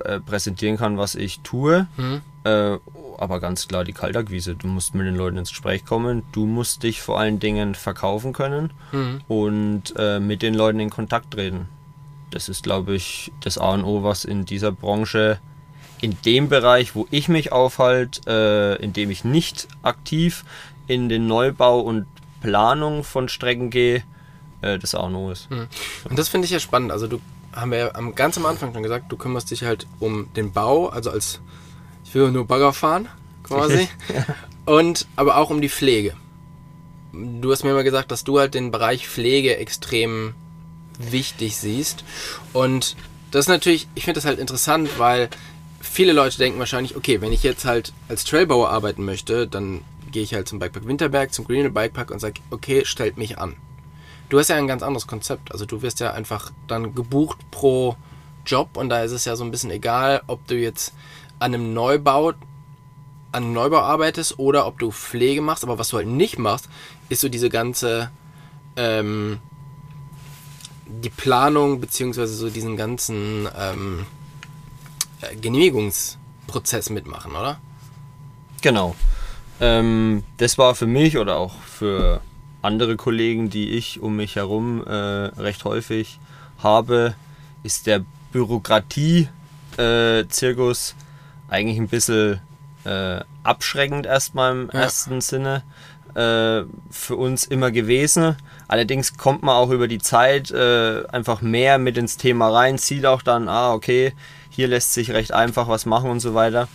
äh, 0.04 0.20
präsentieren 0.20 0.78
kann, 0.78 0.98
was 0.98 1.16
ich 1.16 1.40
tue. 1.40 1.88
Hm? 1.96 2.22
Äh, 2.44 2.78
aber 3.18 3.40
ganz 3.42 3.68
klar 3.68 3.84
die 3.84 3.92
Kaltakquise. 3.94 4.56
Du 4.56 4.68
musst 4.68 4.96
mit 4.96 5.06
den 5.06 5.16
Leuten 5.16 5.38
ins 5.38 5.50
Gespräch 5.50 5.86
kommen. 5.86 6.24
Du 6.32 6.46
musst 6.46 6.84
dich 6.84 7.02
vor 7.02 7.20
allen 7.20 7.40
Dingen 7.40 7.76
verkaufen 7.76 8.32
können 8.34 8.72
Mhm. 8.92 9.22
und 9.28 9.94
äh, 9.98 10.20
mit 10.20 10.42
den 10.42 10.54
Leuten 10.54 10.80
in 10.80 10.90
Kontakt 10.90 11.32
treten. 11.32 11.68
Das 12.32 12.48
ist, 12.48 12.64
glaube 12.64 12.94
ich, 12.96 13.32
das 13.42 13.58
A 13.58 13.72
und 13.74 13.84
O, 13.84 14.04
was 14.04 14.24
in 14.24 14.46
dieser 14.46 14.72
Branche 14.72 15.40
in 16.02 16.16
dem 16.24 16.48
Bereich, 16.48 16.96
wo 16.96 17.08
ich 17.12 17.28
mich 17.28 17.52
aufhalte, 17.52 18.22
äh, 18.80 18.84
in 18.84 18.94
dem 18.94 19.12
ich 19.12 19.26
nicht 19.26 19.68
aktiv 19.84 20.46
in 20.88 21.10
den 21.10 21.28
Neubau 21.28 21.82
und 21.82 22.06
Planung 22.42 23.04
von 23.04 23.28
Strecken 23.28 23.70
gehe, 23.70 24.04
äh, 24.62 24.80
das 24.80 24.96
auch 24.96 25.10
noch 25.10 25.30
ist. 25.32 25.52
Mhm. 25.52 25.68
Und 26.10 26.18
das 26.18 26.30
finde 26.30 26.46
ich 26.46 26.52
ja 26.52 26.60
spannend. 26.60 26.92
Also 26.94 27.08
du 27.08 27.20
haben 27.52 27.72
wir 27.72 27.78
ja 27.80 27.96
am, 27.96 28.16
ganz 28.16 28.38
am 28.38 28.46
Anfang 28.46 28.74
schon 28.74 28.84
gesagt, 28.84 29.12
du 29.12 29.18
kümmerst 29.18 29.52
dich 29.52 29.64
halt 29.64 29.88
um 30.00 30.32
den 30.36 30.54
Bau, 30.54 30.88
also 30.88 31.12
als 31.12 31.42
ich 32.10 32.16
will 32.16 32.32
nur 32.32 32.48
Bagger 32.48 32.74
fahren, 32.74 33.08
quasi. 33.44 33.88
ja. 34.14 34.26
Und 34.66 35.08
aber 35.16 35.38
auch 35.38 35.52
um 35.52 35.62
die 35.62 35.70
Pflege. 35.70 36.16
Du 37.14 37.52
hast 37.52 37.64
mir 37.64 37.70
immer 37.70 37.84
gesagt, 37.84 38.12
dass 38.12 38.24
du 38.24 38.40
halt 38.40 38.56
den 38.56 38.72
Bereich 38.72 39.08
Pflege 39.08 39.58
extrem 39.58 40.34
wichtig 40.98 41.58
siehst. 41.58 42.04
Und 42.52 42.96
das 43.30 43.46
ist 43.46 43.50
natürlich, 43.50 43.88
ich 43.94 44.06
finde 44.06 44.18
das 44.18 44.26
halt 44.26 44.40
interessant, 44.40 44.90
weil 44.98 45.30
viele 45.80 46.14
Leute 46.14 46.40
denken 46.40 46.58
wahrscheinlich, 46.58 46.96
okay, 46.96 47.22
wenn 47.22 47.32
ich 47.32 47.44
jetzt 47.44 47.66
halt 47.66 47.94
als 48.08 48.24
Trailbauer 48.24 48.70
arbeiten 48.70 49.06
möchte, 49.06 49.48
dann 49.48 49.82
gehe 50.12 50.24
ich 50.24 50.34
halt 50.34 50.48
zum 50.48 50.58
Bikepark 50.58 50.88
Winterberg, 50.88 51.32
zum 51.32 51.46
Green 51.46 51.72
Bikepark 51.72 52.10
und 52.10 52.20
sage, 52.20 52.42
okay, 52.50 52.86
stellt 52.86 53.18
mich 53.18 53.38
an. 53.38 53.56
Du 54.30 54.40
hast 54.40 54.50
ja 54.50 54.56
ein 54.56 54.68
ganz 54.68 54.82
anderes 54.82 55.06
Konzept. 55.06 55.52
Also 55.52 55.66
du 55.66 55.84
wirst 55.84 56.00
ja 56.00 56.12
einfach 56.14 56.52
dann 56.68 56.96
gebucht 56.96 57.38
pro 57.52 57.96
Job 58.48 58.78
und 58.78 58.90
da 58.90 59.04
ist 59.04 59.12
es 59.12 59.26
ja 59.26 59.36
so 59.36 59.44
ein 59.44 59.52
bisschen 59.52 59.70
egal, 59.70 60.24
ob 60.26 60.48
du 60.48 60.56
jetzt 60.56 60.94
an 61.40 61.54
einem 61.54 61.74
Neubau 61.74 62.34
an 63.32 63.44
einem 63.44 63.54
Neubau 63.54 63.80
arbeitest 63.80 64.40
oder 64.40 64.66
ob 64.66 64.80
du 64.80 64.92
Pflege 64.92 65.42
machst, 65.42 65.64
aber 65.64 65.78
was 65.78 65.90
du 65.90 65.98
halt 65.98 66.08
nicht 66.08 66.40
machst, 66.40 66.68
ist 67.10 67.22
so 67.22 67.30
diese 67.30 67.50
ganze 67.50 68.10
ähm, 68.76 69.40
die 70.90 71.10
Planung 71.10 71.80
beziehungsweise 71.80 72.34
so 72.34 72.50
diesen 72.50 72.76
ganzen 72.76 73.48
ähm, 73.58 74.06
äh, 75.22 75.36
Genehmigungsprozess 75.36 76.90
mitmachen, 76.90 77.34
oder? 77.34 77.60
Genau. 78.62 78.96
Ähm, 79.62 80.24
das 80.38 80.58
war 80.58 80.74
für 80.74 80.88
mich 80.88 81.18
oder 81.18 81.38
auch 81.38 81.54
für 81.62 82.22
andere 82.62 82.98
Kollegen, 82.98 83.50
die 83.50 83.72
ich 83.72 84.02
um 84.02 84.16
mich 84.16 84.36
herum 84.36 84.84
äh, 84.86 84.92
recht 84.92 85.66
häufig 85.66 86.20
habe, 86.62 87.16
ist 87.64 87.88
der 87.88 88.04
Bürokratie-Zirkus 88.32 89.30
äh, 89.78 90.94
eigentlich 91.50 91.78
ein 91.78 91.88
bisschen 91.88 92.42
äh, 92.86 93.20
abschreckend 93.44 94.06
erstmal 94.06 94.52
im 94.52 94.70
ja. 94.74 94.82
ersten 94.82 95.22
Sinne 95.22 95.64
äh, 96.16 96.64
für 96.90 97.16
uns 97.16 97.46
immer 97.46 97.72
gewesen. 97.72 98.36
Allerdings 98.68 99.18
kommt 99.18 99.44
man 99.44 99.56
auch 99.56 99.72
über 99.72 99.88
die 99.88 100.00
Zeit 100.00 100.52
äh, 100.52 101.04
einfach 101.08 101.42
mehr 101.42 101.78
mit 101.78 101.98
ins 101.98 102.18
Thema 102.18 102.50
rein, 102.50 102.78
sieht 102.78 103.06
auch 103.06 103.22
dann, 103.22 103.50
ah, 103.50 103.74
okay, 103.74 104.14
hier 104.50 104.68
lässt 104.68 104.94
sich 104.94 105.12
recht 105.12 105.32
einfach 105.32 105.68
was 105.68 105.86
machen 105.86 106.10
und 106.10 106.20
so 106.20 106.34
weiter. 106.34 106.68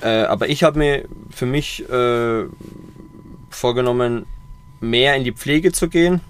Äh, 0.00 0.24
aber 0.24 0.48
ich 0.48 0.64
habe 0.64 0.78
mir 0.78 1.04
für 1.30 1.46
mich 1.46 1.88
äh, 1.88 2.44
vorgenommen, 3.50 4.26
mehr 4.80 5.14
in 5.16 5.24
die 5.24 5.32
Pflege 5.32 5.72
zu 5.72 5.88
gehen. 5.88 6.20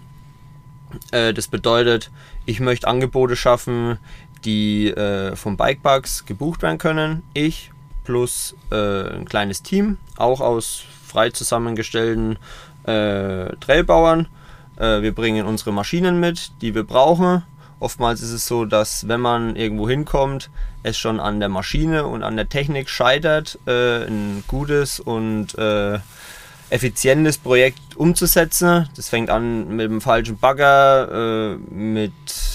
Äh, 1.10 1.32
das 1.32 1.48
bedeutet, 1.48 2.10
ich 2.44 2.60
möchte 2.60 2.86
Angebote 2.86 3.36
schaffen, 3.36 3.98
die 4.44 4.88
äh, 4.88 5.36
vom 5.36 5.56
Bikebugs 5.56 6.26
gebucht 6.26 6.62
werden 6.62 6.78
können. 6.78 7.22
Ich 7.32 7.70
plus 8.04 8.54
äh, 8.70 9.14
ein 9.14 9.24
kleines 9.24 9.62
Team, 9.62 9.98
auch 10.16 10.40
aus 10.40 10.84
frei 11.06 11.30
zusammengestellten 11.30 12.38
äh, 12.84 13.54
Trailbauern. 13.56 14.28
Äh, 14.76 15.02
wir 15.02 15.14
bringen 15.14 15.46
unsere 15.46 15.72
Maschinen 15.72 16.20
mit, 16.20 16.52
die 16.60 16.74
wir 16.74 16.84
brauchen. 16.84 17.42
Oftmals 17.80 18.22
ist 18.22 18.32
es 18.32 18.46
so, 18.46 18.64
dass 18.64 19.08
wenn 19.08 19.20
man 19.20 19.56
irgendwo 19.56 19.88
hinkommt, 19.88 20.50
es 20.82 20.98
schon 20.98 21.18
an 21.18 21.40
der 21.40 21.48
Maschine 21.48 22.06
und 22.06 22.22
an 22.22 22.36
der 22.36 22.48
Technik 22.48 22.88
scheitert, 22.88 23.58
äh, 23.66 24.04
ein 24.06 24.44
gutes 24.46 25.00
und 25.00 25.56
äh, 25.58 25.98
effizientes 26.70 27.38
Projekt 27.38 27.96
umzusetzen. 27.96 28.88
Das 28.96 29.08
fängt 29.08 29.30
an 29.30 29.76
mit 29.76 29.90
dem 29.90 30.00
falschen 30.00 30.38
Bagger, 30.38 31.52
äh, 31.52 31.74
mit 31.74 32.12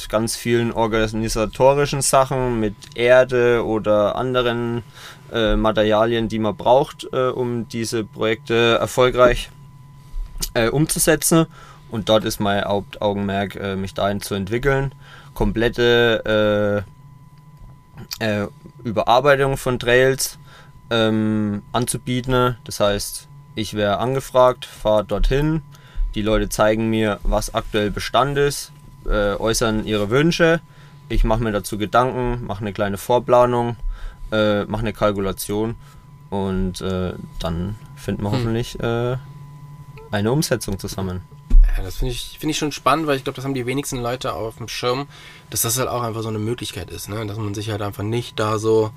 ganz 0.09 0.35
vielen 0.35 0.71
organisatorischen 0.71 2.01
Sachen, 2.01 2.59
mit 2.59 2.75
Erde 2.95 3.63
oder 3.65 4.15
anderen 4.15 4.83
äh, 5.31 5.55
Materialien, 5.55 6.27
die 6.29 6.39
man 6.39 6.55
braucht, 6.55 7.07
äh, 7.11 7.27
um 7.27 7.67
diese 7.67 8.03
Projekte 8.03 8.77
erfolgreich 8.79 9.49
äh, 10.53 10.69
umzusetzen. 10.69 11.45
Und 11.89 12.09
dort 12.09 12.25
ist 12.25 12.39
mein 12.39 12.63
Hauptaugenmerk, 12.63 13.55
äh, 13.55 13.75
mich 13.75 13.93
dahin 13.93 14.21
zu 14.21 14.35
entwickeln. 14.35 14.93
Komplette 15.33 16.85
äh, 18.19 18.47
Überarbeitung 18.83 19.57
von 19.57 19.79
Trails 19.79 20.37
ähm, 20.89 21.63
anzubieten. 21.71 22.57
Das 22.63 22.79
heißt, 22.79 23.27
ich 23.55 23.73
wäre 23.73 23.97
angefragt, 23.97 24.65
fahre 24.65 25.03
dorthin, 25.03 25.61
die 26.15 26.21
Leute 26.21 26.49
zeigen 26.49 26.89
mir, 26.89 27.19
was 27.23 27.53
aktuell 27.53 27.91
Bestand 27.91 28.37
ist, 28.37 28.71
äußern 29.05 29.85
ihre 29.85 30.09
Wünsche, 30.09 30.59
ich 31.09 31.23
mache 31.23 31.41
mir 31.41 31.51
dazu 31.51 31.77
Gedanken, 31.77 32.45
mache 32.45 32.61
eine 32.61 32.73
kleine 32.73 32.97
Vorplanung, 32.97 33.77
äh, 34.31 34.65
mache 34.65 34.81
eine 34.81 34.93
Kalkulation 34.93 35.75
und 36.29 36.81
äh, 36.81 37.13
dann 37.39 37.75
finden 37.95 38.23
wir 38.23 38.31
hm. 38.31 38.37
hoffentlich 38.37 38.79
äh, 38.79 39.17
eine 40.11 40.31
Umsetzung 40.31 40.79
zusammen. 40.79 41.21
Ja, 41.75 41.83
das 41.83 41.97
finde 41.97 42.13
ich, 42.13 42.37
find 42.39 42.51
ich 42.51 42.57
schon 42.57 42.71
spannend, 42.71 43.07
weil 43.07 43.17
ich 43.17 43.23
glaube, 43.23 43.35
das 43.35 43.45
haben 43.45 43.53
die 43.53 43.65
wenigsten 43.65 44.01
Leute 44.01 44.33
auf 44.33 44.57
dem 44.57 44.67
Schirm, 44.67 45.07
dass 45.49 45.61
das 45.61 45.77
halt 45.77 45.89
auch 45.89 46.01
einfach 46.01 46.21
so 46.21 46.29
eine 46.29 46.39
Möglichkeit 46.39 46.89
ist, 46.89 47.09
ne? 47.09 47.25
dass 47.25 47.37
man 47.37 47.53
sich 47.53 47.69
halt 47.69 47.81
einfach 47.81 48.03
nicht 48.03 48.39
da 48.39 48.57
so 48.57 48.91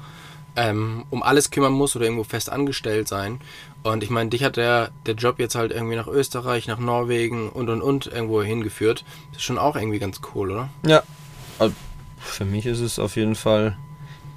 ähm, 0.57 1.05
um 1.11 1.23
alles 1.23 1.51
kümmern 1.51 1.73
muss 1.73 1.95
oder 1.95 2.05
irgendwo 2.07 2.25
fest 2.25 2.51
angestellt 2.51 3.09
sein. 3.09 3.41
Und 3.83 4.03
ich 4.03 4.11
meine, 4.11 4.31
dich 4.31 4.45
hat 4.45 4.57
der, 4.57 4.91
der 5.07 5.15
Job 5.15 5.39
jetzt 5.39 5.55
halt 5.55 5.73
irgendwie 5.73 5.97
nach 5.97 6.07
Österreich, 6.07 6.67
nach 6.67 6.79
Norwegen 6.79 7.49
und 7.49 7.69
und 7.69 7.83
und 7.83 8.07
irgendwo 8.07 8.43
hingeführt. 8.43 9.05
Das 9.31 9.39
ist 9.39 9.45
schon 9.45 9.59
auch 9.59 9.77
irgendwie 9.77 9.99
ganz 9.99 10.21
cool, 10.35 10.51
oder? 10.51 10.69
Ja. 10.87 11.03
Also 11.59 11.75
für 12.19 12.45
mich 12.45 12.67
ist 12.67 12.81
es 12.81 12.99
auf 12.99 13.17
jeden 13.17 13.37
Fall 13.37 13.77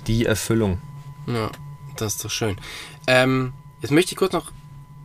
die 0.07 0.25
Erfüllung. 0.25 0.81
Ja, 1.27 1.51
das 1.95 2.15
ist 2.15 2.25
doch 2.25 2.31
schön. 2.31 2.57
Ähm, 3.07 3.53
jetzt 3.81 3.91
möchte 3.91 4.11
ich 4.11 4.17
kurz 4.17 4.33
noch 4.33 4.51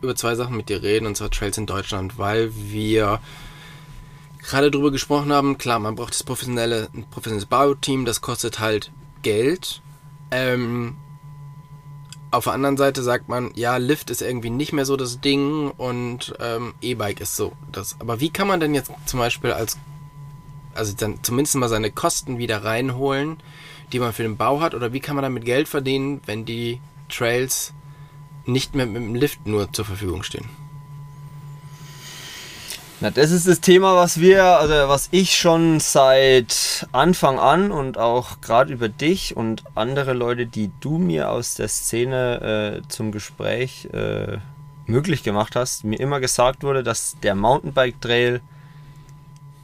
über 0.00 0.14
zwei 0.14 0.34
Sachen 0.34 0.56
mit 0.56 0.68
dir 0.68 0.82
reden, 0.82 1.06
und 1.06 1.16
zwar 1.16 1.30
Trails 1.30 1.58
in 1.58 1.66
Deutschland, 1.66 2.18
weil 2.18 2.52
wir 2.54 3.20
gerade 4.38 4.70
darüber 4.70 4.90
gesprochen 4.90 5.32
haben, 5.32 5.58
klar, 5.58 5.78
man 5.78 5.94
braucht 5.94 6.14
das 6.14 6.22
professionelle, 6.22 6.88
ein 6.94 7.04
professionelles 7.10 7.46
Bauteam, 7.46 8.04
das 8.04 8.20
kostet 8.20 8.60
halt 8.60 8.92
Geld. 9.22 9.82
Ähm, 10.30 10.96
auf 12.30 12.44
der 12.44 12.52
anderen 12.52 12.76
Seite 12.76 13.02
sagt 13.02 13.28
man, 13.28 13.50
ja, 13.54 13.76
Lift 13.78 14.10
ist 14.10 14.22
irgendwie 14.22 14.50
nicht 14.50 14.72
mehr 14.72 14.84
so 14.84 14.96
das 14.96 15.20
Ding 15.20 15.70
und 15.70 16.34
ähm, 16.40 16.74
E-Bike 16.80 17.20
ist 17.20 17.36
so 17.36 17.52
das. 17.72 17.96
Aber 18.00 18.20
wie 18.20 18.30
kann 18.30 18.48
man 18.48 18.60
denn 18.60 18.74
jetzt 18.74 18.90
zum 19.06 19.18
Beispiel 19.18 19.52
als, 19.52 19.78
also 20.78 20.94
dann 20.96 21.22
zumindest 21.22 21.56
mal 21.56 21.68
seine 21.68 21.90
Kosten 21.90 22.38
wieder 22.38 22.64
reinholen, 22.64 23.36
die 23.92 23.98
man 23.98 24.12
für 24.12 24.22
den 24.22 24.36
Bau 24.36 24.60
hat, 24.60 24.74
oder 24.74 24.92
wie 24.92 25.00
kann 25.00 25.16
man 25.16 25.22
damit 25.22 25.44
Geld 25.44 25.68
verdienen, 25.68 26.20
wenn 26.26 26.44
die 26.44 26.80
Trails 27.08 27.72
nicht 28.46 28.74
mehr 28.74 28.86
mit 28.86 29.02
dem 29.02 29.14
Lift 29.14 29.46
nur 29.46 29.72
zur 29.72 29.84
Verfügung 29.84 30.22
stehen? 30.22 30.48
Na, 33.00 33.10
das 33.10 33.30
ist 33.30 33.46
das 33.46 33.60
Thema, 33.60 33.94
was 33.94 34.18
wir, 34.18 34.44
also 34.44 34.74
was 34.88 35.08
ich 35.12 35.38
schon 35.38 35.78
seit 35.78 36.88
Anfang 36.90 37.38
an 37.38 37.70
und 37.70 37.96
auch 37.96 38.40
gerade 38.40 38.72
über 38.72 38.88
dich 38.88 39.36
und 39.36 39.62
andere 39.76 40.14
Leute, 40.14 40.46
die 40.46 40.72
du 40.80 40.98
mir 40.98 41.30
aus 41.30 41.54
der 41.54 41.68
Szene 41.68 42.80
äh, 42.82 42.88
zum 42.88 43.12
Gespräch 43.12 43.88
äh, 43.92 44.38
möglich 44.86 45.22
gemacht 45.22 45.54
hast, 45.54 45.84
mir 45.84 46.00
immer 46.00 46.18
gesagt 46.18 46.64
wurde, 46.64 46.82
dass 46.82 47.16
der 47.22 47.36
Mountainbike 47.36 48.00
Trail 48.00 48.40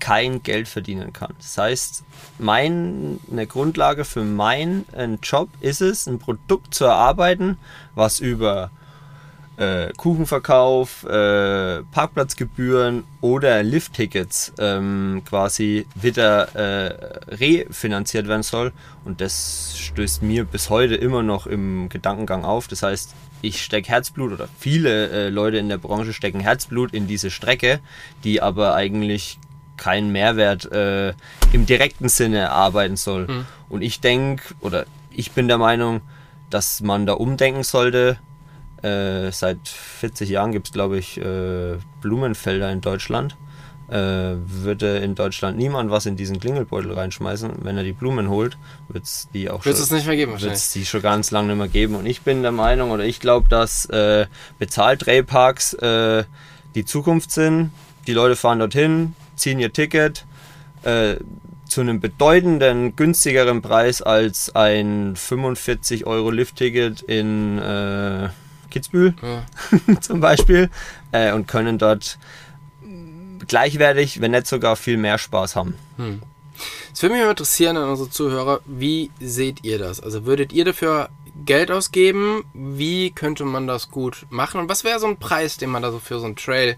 kein 0.01 0.43
Geld 0.43 0.69
verdienen 0.69 1.13
kann. 1.13 1.35
Das 1.39 1.57
heißt, 1.59 2.05
meine 2.39 3.19
Grundlage 3.49 4.05
für 4.05 4.25
meinen 4.25 4.85
Job 5.23 5.49
ist 5.61 5.81
es, 5.81 6.07
ein 6.07 6.19
Produkt 6.19 6.75
zu 6.75 6.85
erarbeiten, 6.85 7.59
was 7.95 8.21
über 8.21 8.71
äh, 9.57 9.93
Kuchenverkauf, 9.97 11.05
äh, 11.05 11.83
Parkplatzgebühren 11.85 13.05
oder 13.21 13.63
Lifttickets 13.63 14.53
ähm, 14.59 15.23
quasi 15.25 15.87
wieder 15.95 16.55
äh, 16.55 17.35
refinanziert 17.35 18.27
werden 18.27 18.43
soll. 18.43 18.73
Und 19.05 19.21
das 19.21 19.75
stößt 19.79 20.23
mir 20.23 20.45
bis 20.45 20.71
heute 20.71 20.97
immer 20.97 21.23
noch 21.23 21.47
im 21.47 21.89
Gedankengang 21.89 22.45
auf. 22.45 22.69
Das 22.69 22.83
heißt, 22.83 23.15
ich 23.43 23.63
stecke 23.63 23.89
Herzblut 23.89 24.33
oder 24.33 24.49
viele 24.59 25.11
äh, 25.11 25.29
Leute 25.29 25.59
in 25.59 25.69
der 25.69 25.79
Branche 25.79 26.13
stecken 26.13 26.41
Herzblut 26.41 26.93
in 26.93 27.07
diese 27.07 27.31
Strecke, 27.31 27.81
die 28.25 28.43
aber 28.43 28.75
eigentlich 28.75 29.39
keinen 29.77 30.13
Mehrwert 30.13 30.71
äh, 30.73 31.15
im 31.53 31.67
direkten 31.67 32.09
Sinne 32.09 32.51
arbeiten 32.51 32.97
soll. 32.97 33.27
Mhm. 33.27 33.47
Und 33.69 33.83
ich 33.83 34.01
denke, 34.01 34.55
oder 34.61 34.87
ich 35.11 35.33
bin 35.33 35.49
der 35.49 35.59
Meinung, 35.59 36.01
dass 36.51 36.81
man 36.81 37.07
da 37.07 37.15
umdenken 37.15 37.63
sollte 37.63 38.19
äh, 38.83 39.33
seit 39.33 39.67
40 39.67 40.29
Jahren 40.29 40.53
gibt 40.53 40.67
es, 40.67 40.73
glaube 40.73 40.99
ich, 40.99 41.19
äh, 41.19 41.79
Blumenfelder 42.03 42.71
in 42.71 42.81
Deutschland. 42.81 43.37
äh, 43.89 44.37
würde 44.47 44.99
in 44.99 45.15
Deutschland 45.15 45.59
niemand 45.59 45.91
was 45.91 46.07
in 46.07 46.17
diesen 46.17 46.41
Klingelbeutel 46.41 46.93
reinschmeißen. 46.93 47.51
Wenn 47.63 47.77
er 47.77 47.85
die 47.85 47.93
Blumen 47.93 48.29
holt, 48.29 48.57
wird 48.89 49.05
es 49.05 49.29
die 49.35 49.51
auch 49.51 49.65
Wird 49.65 49.79
es 49.79 49.89
schon, 49.89 49.97
nicht 49.97 50.07
mehr 50.07 50.17
geben 50.17 50.41
wird's 50.41 50.73
die 50.73 50.87
schon 50.87 51.03
ganz 51.03 51.31
lange 51.31 51.49
nicht 51.49 51.59
mehr 51.59 51.69
geben. 51.69 51.95
Und 51.95 52.07
ich 52.07 52.23
bin 52.23 52.43
der 52.43 52.53
Meinung 52.53 52.91
oder 52.93 53.05
ich 53.05 53.21
glaube, 53.21 53.49
dass 53.49 53.85
äh, 53.87 54.27
Bezahltreiparks 54.59 55.75
äh, 55.75 56.25
die 56.75 56.85
Zukunft 56.85 57.31
sind. 57.31 57.71
Die 58.07 58.13
Leute 58.13 58.37
fahren 58.37 58.59
dorthin, 58.59 59.15
ziehen 59.37 59.59
ihr 59.59 59.73
Ticket 59.73 60.25
äh, 60.83 61.17
zu 61.69 61.81
einem 61.81 62.01
bedeutenden 62.01 62.95
günstigeren 62.97 63.63
Preis 63.63 64.03
als 64.03 64.55
ein 64.55 65.17
45 65.17 66.07
Euro 66.07 66.31
Lift-Ticket 66.31 67.03
in 67.03 67.59
äh, 67.59 68.29
Kitzbühel 68.71 69.15
Ja. 69.23 69.45
zum 70.01 70.21
Beispiel 70.21 70.71
äh, 71.13 71.33
und 71.33 71.49
können 71.49 71.79
dort 71.79 72.19
gleichwertig, 73.47 74.21
wenn 74.21 74.33
nicht 74.33 74.47
sogar 74.47 74.77
viel 74.77 74.97
mehr 74.97 75.19
Spaß 75.19 75.57
haben. 75.57 75.75
Es 76.93 77.03
würde 77.03 77.17
mich 77.17 77.25
interessieren 77.25 77.77
an 77.77 77.89
unsere 77.89 78.11
Zuhörer, 78.11 78.61
wie 78.67 79.11
seht 79.21 79.65
ihr 79.65 79.79
das? 79.79 80.01
Also 80.01 80.25
würdet 80.27 80.53
ihr 80.53 80.65
dafür 80.65 81.09
Geld 81.45 81.71
ausgeben? 81.71 82.45
Wie 82.55 83.11
könnte 83.11 83.45
man 83.45 83.67
das 83.67 83.91
gut 83.91 84.27
machen? 84.31 84.61
Und 84.61 84.69
was 84.69 84.85
wäre 84.85 85.01
so 85.01 85.07
ein 85.07 85.17
Preis, 85.17 85.57
den 85.57 85.71
man 85.71 85.83
da 85.83 85.91
so 85.91 85.99
für 85.99 86.21
so 86.21 86.27
einen 86.27 86.37
Trail 86.37 86.77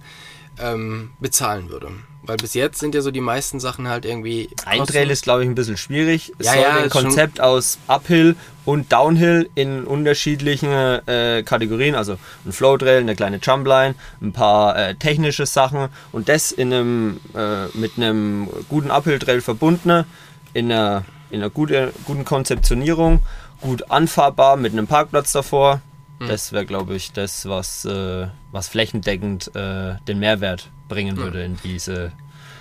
ähm, 0.58 1.10
bezahlen 1.20 1.68
würde? 1.68 1.90
Weil 2.26 2.36
bis 2.38 2.54
jetzt 2.54 2.78
sind 2.80 2.94
ja 2.94 3.02
so 3.02 3.10
die 3.10 3.20
meisten 3.20 3.60
Sachen 3.60 3.88
halt 3.88 4.04
irgendwie. 4.04 4.48
Ein 4.64 4.80
kosten- 4.80 4.92
Trail 4.94 5.10
ist, 5.10 5.22
glaube 5.22 5.44
ich, 5.44 5.48
ein 5.48 5.54
bisschen 5.54 5.76
schwierig. 5.76 6.32
Es 6.38 6.46
Ja, 6.46 6.52
soll 6.54 6.62
ja, 6.62 6.76
ein 6.82 6.90
Konzept 6.90 7.40
aus 7.40 7.78
Uphill 7.86 8.34
und 8.64 8.92
Downhill 8.92 9.48
in 9.54 9.84
unterschiedlichen 9.84 10.70
äh, 10.72 11.42
Kategorien, 11.44 11.94
also 11.94 12.16
ein 12.44 12.52
Flow 12.52 12.76
Trail, 12.76 12.98
eine 13.00 13.14
kleine 13.14 13.38
Jumpline, 13.40 13.94
ein 14.20 14.32
paar 14.32 14.76
äh, 14.76 14.94
technische 14.96 15.46
Sachen 15.46 15.88
und 16.10 16.28
das 16.28 16.50
in 16.50 16.72
einem, 16.72 17.20
äh, 17.36 17.66
mit 17.78 17.92
einem 17.96 18.48
guten 18.68 18.90
Uphill 18.90 19.18
Trail 19.20 19.40
verbunden, 19.40 20.04
in 20.52 20.72
einer, 20.72 21.04
in 21.30 21.40
einer 21.42 21.50
gute, 21.50 21.92
guten 22.06 22.24
Konzeptionierung, 22.24 23.20
gut 23.60 23.88
anfahrbar 23.90 24.56
mit 24.56 24.72
einem 24.72 24.86
Parkplatz 24.88 25.30
davor. 25.32 25.80
Hm. 26.18 26.28
Das 26.28 26.52
wäre, 26.52 26.66
glaube 26.66 26.94
ich, 26.94 27.12
das, 27.12 27.46
was, 27.46 27.84
äh, 27.84 28.28
was 28.52 28.68
flächendeckend 28.68 29.54
äh, 29.54 29.96
den 30.08 30.18
Mehrwert 30.18 30.70
bringen 30.88 31.16
würde 31.16 31.44
in 31.44 31.58
diese 31.62 32.12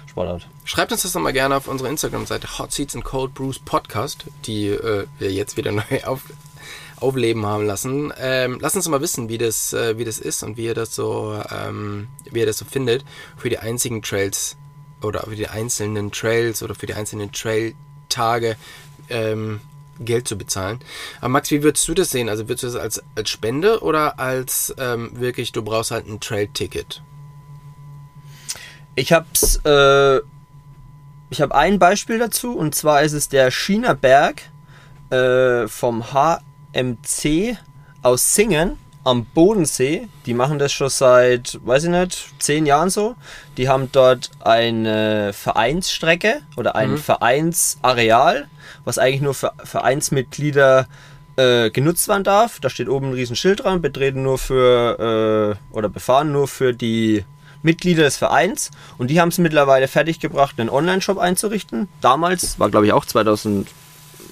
Sportart. 0.08 0.48
Schreibt 0.64 0.92
uns 0.92 1.04
das 1.04 1.14
doch 1.14 1.22
mal 1.22 1.34
gerne 1.34 1.56
auf 1.56 1.68
unsere 1.68 1.90
Instagram-Seite 1.90 2.58
Hot 2.58 2.72
Seats 2.72 2.96
and 2.96 3.04
Cold 3.04 3.34
Brews 3.34 3.60
Podcast, 3.60 4.26
die 4.46 4.68
äh, 4.68 5.08
wir 5.20 5.32
jetzt 5.32 5.58
wieder 5.58 5.72
neu 5.74 5.84
auf, 6.06 6.22
aufleben 6.98 7.46
haben 7.46 7.66
lassen. 7.66 8.14
Ähm, 8.18 8.58
lasst 8.62 8.76
uns 8.76 8.88
mal 8.88 9.02
wissen, 9.02 9.30
wie 9.30 9.38
das, 9.38 9.74
äh, 9.74 9.98
wie 9.98 10.06
das 10.06 10.20
ist 10.20 10.44
und 10.44 10.58
wie 10.58 10.66
ihr 10.66 10.74
das 10.74 10.96
so, 10.96 11.42
ähm, 11.52 12.08
wie 12.32 12.40
ihr 12.40 12.46
das 12.46 12.58
so 12.58 12.66
findet 12.66 13.06
für 13.38 13.50
die 13.50 13.60
einzigen 13.60 14.02
Trails 14.02 14.58
oder 15.02 15.22
für 15.22 15.36
die 15.36 15.48
einzelnen 15.48 16.12
Trails 16.12 16.64
oder 16.64 16.76
für 16.76 16.88
die 16.88 16.94
einzelnen 16.94 17.32
Trail-Tage 17.32 18.56
ähm, 19.10 19.62
Geld 20.00 20.28
zu 20.28 20.38
bezahlen. 20.38 20.80
Aber 21.20 21.30
Max, 21.30 21.52
wie 21.52 21.64
würdest 21.64 21.88
du 21.88 21.94
das 21.94 22.10
sehen? 22.10 22.30
Also 22.30 22.48
würdest 22.48 22.64
du 22.64 22.68
das 22.68 22.76
als, 22.76 23.04
als 23.16 23.30
Spende 23.30 23.82
oder 23.82 24.20
als 24.20 24.74
ähm, 24.78 25.12
wirklich, 25.14 25.52
du 25.52 25.64
brauchst 25.64 25.92
halt 25.92 26.08
ein 26.08 26.20
Trail-Ticket? 26.20 27.02
Ich 28.96 29.12
hab's, 29.12 29.60
äh, 29.66 30.18
ich 31.30 31.42
habe 31.42 31.56
ein 31.56 31.80
Beispiel 31.80 32.20
dazu 32.20 32.56
und 32.56 32.76
zwar 32.76 33.04
ist 33.04 33.14
es 33.14 33.30
der 33.30 33.52
Chinaberg 33.52 34.42
äh, 35.10 35.68
vom 35.68 36.14
HMC 36.14 37.58
aus 38.02 38.36
Singen 38.36 38.78
am 39.06 39.26
Bodensee. 39.26 40.10
Die 40.26 40.34
machen 40.34 40.60
das 40.60 40.74
schon 40.74 40.90
seit, 40.90 41.60
weiß 41.64 41.86
ich 41.86 41.90
nicht, 41.90 42.28
zehn 42.40 42.66
Jahren 42.66 42.90
so. 42.90 43.16
Die 43.56 43.70
haben 43.70 43.90
dort 43.92 44.32
eine 44.42 45.32
Vereinsstrecke 45.32 46.42
oder 46.58 46.76
ein 46.76 46.98
Vereinsareal, 46.98 48.48
was 48.84 48.98
eigentlich 48.98 49.22
nur 49.22 49.34
für 49.34 49.54
Vereinsmitglieder 49.64 50.88
äh, 51.38 51.70
genutzt 51.70 52.08
werden 52.08 52.24
darf. 52.24 52.60
Da 52.60 52.70
steht 52.70 52.90
oben 52.90 53.10
ein 53.10 53.14
riesen 53.14 53.36
Schild 53.36 53.64
dran, 53.64 53.82
betreten 53.82 54.24
nur 54.24 54.38
für 54.38 55.58
äh, 55.72 55.76
oder 55.76 55.88
befahren 55.88 56.32
nur 56.32 56.48
für 56.48 56.74
die 56.74 57.24
Mitglieder 57.62 58.04
des 58.04 58.18
Vereins 58.18 58.72
und 58.98 59.10
die 59.10 59.20
haben 59.20 59.30
es 59.30 59.38
mittlerweile 59.40 59.88
fertiggebracht, 59.88 60.60
einen 60.60 60.70
Online-Shop 60.70 61.18
einzurichten. 61.18 61.88
Damals, 62.00 62.60
war 62.60 62.70
glaube 62.70 62.86
ich 62.86 62.94
auch 62.94 63.06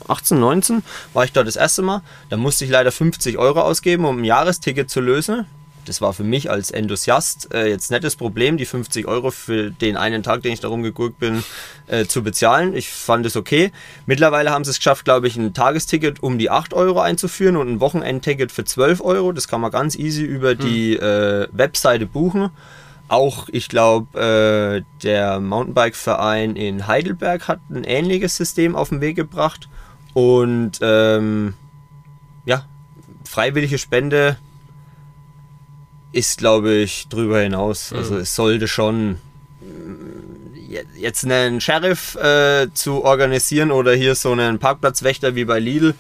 2018, 0.05 0.39
19, 0.39 0.83
war 1.13 1.23
ich 1.23 1.31
dort 1.31 1.47
das 1.47 1.55
erste 1.55 1.81
Mal. 1.81 2.01
Da 2.29 2.37
musste 2.37 2.65
ich 2.65 2.71
leider 2.71 2.91
50 2.91 3.37
Euro 3.37 3.61
ausgeben, 3.61 4.05
um 4.05 4.19
ein 4.19 4.23
Jahresticket 4.23 4.89
zu 4.89 5.01
lösen. 5.01 5.45
Das 5.85 5.99
war 5.99 6.13
für 6.13 6.23
mich 6.23 6.49
als 6.49 6.71
Enthusiast 6.71 7.53
äh, 7.53 7.67
jetzt 7.67 7.91
nicht 7.91 8.03
das 8.03 8.15
Problem, 8.15 8.57
die 8.57 8.65
50 8.65 9.05
Euro 9.05 9.31
für 9.31 9.71
den 9.71 9.97
einen 9.97 10.23
Tag, 10.23 10.41
den 10.41 10.53
ich 10.53 10.61
darum 10.61 10.81
geguckt 10.81 11.19
bin, 11.19 11.43
äh, 11.87 12.05
zu 12.05 12.23
bezahlen. 12.23 12.73
Ich 12.73 12.89
fand 12.89 13.25
es 13.25 13.35
okay. 13.35 13.71
Mittlerweile 14.05 14.51
haben 14.51 14.63
sie 14.63 14.71
es 14.71 14.77
geschafft, 14.77 15.03
glaube 15.03 15.27
ich, 15.27 15.35
ein 15.35 15.53
Tagesticket 15.53 16.23
um 16.23 16.37
die 16.37 16.49
8 16.49 16.73
Euro 16.73 17.01
einzuführen 17.01 17.57
und 17.57 17.67
ein 17.67 17.79
Wochenendticket 17.81 18.51
für 18.51 18.63
12 18.63 19.01
Euro. 19.01 19.33
Das 19.33 19.47
kann 19.47 19.59
man 19.59 19.71
ganz 19.71 19.97
easy 19.97 20.23
über 20.23 20.55
die 20.55 20.95
äh, 20.95 21.47
Webseite 21.51 22.05
buchen. 22.05 22.49
Auch, 23.09 23.49
ich 23.51 23.67
glaube, 23.67 24.17
äh, 24.17 25.01
der 25.03 25.41
Mountainbike-Verein 25.41 26.55
in 26.55 26.87
Heidelberg 26.87 27.47
hat 27.49 27.59
ein 27.69 27.83
ähnliches 27.83 28.37
System 28.37 28.75
auf 28.75 28.89
den 28.89 29.01
Weg 29.01 29.17
gebracht. 29.17 29.67
Und 30.13 30.73
ähm, 30.81 31.53
ja, 32.45 32.65
freiwillige 33.25 33.77
Spende 33.77 34.37
ist, 36.11 36.37
glaube 36.37 36.73
ich, 36.73 37.07
drüber 37.09 37.39
hinaus. 37.39 37.91
Also 37.93 38.17
es 38.17 38.35
sollte 38.35 38.67
schon 38.67 39.11
mm, 39.61 40.55
je- 40.55 40.83
jetzt 40.95 41.23
einen 41.25 41.59
Sheriff 41.59 42.15
äh, 42.15 42.67
zu 42.73 43.03
organisieren 43.03 43.71
oder 43.71 43.93
hier 43.95 44.13
so 44.15 44.31
einen 44.31 44.59
Parkplatzwächter 44.59 45.33
wie 45.35 45.45
bei 45.45 45.59
Lidl. 45.59 45.95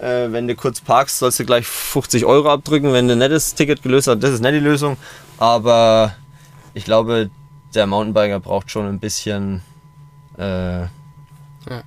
Äh, 0.00 0.32
wenn 0.32 0.48
du 0.48 0.54
kurz 0.54 0.80
parkst, 0.80 1.18
sollst 1.18 1.40
du 1.40 1.44
gleich 1.44 1.66
50 1.66 2.24
Euro 2.24 2.50
abdrücken. 2.50 2.92
Wenn 2.94 3.08
du 3.08 3.12
ein 3.12 3.18
nettes 3.18 3.54
Ticket 3.54 3.82
gelöst 3.82 4.06
hast, 4.08 4.20
das 4.22 4.30
ist 4.32 4.40
nicht 4.40 4.54
die 4.54 4.58
Lösung. 4.60 4.96
Aber 5.36 6.14
ich 6.72 6.84
glaube, 6.84 7.28
der 7.74 7.86
Mountainbiker 7.86 8.40
braucht 8.40 8.70
schon 8.70 8.86
ein 8.86 8.98
bisschen 9.00 9.60
äh, 10.38 10.86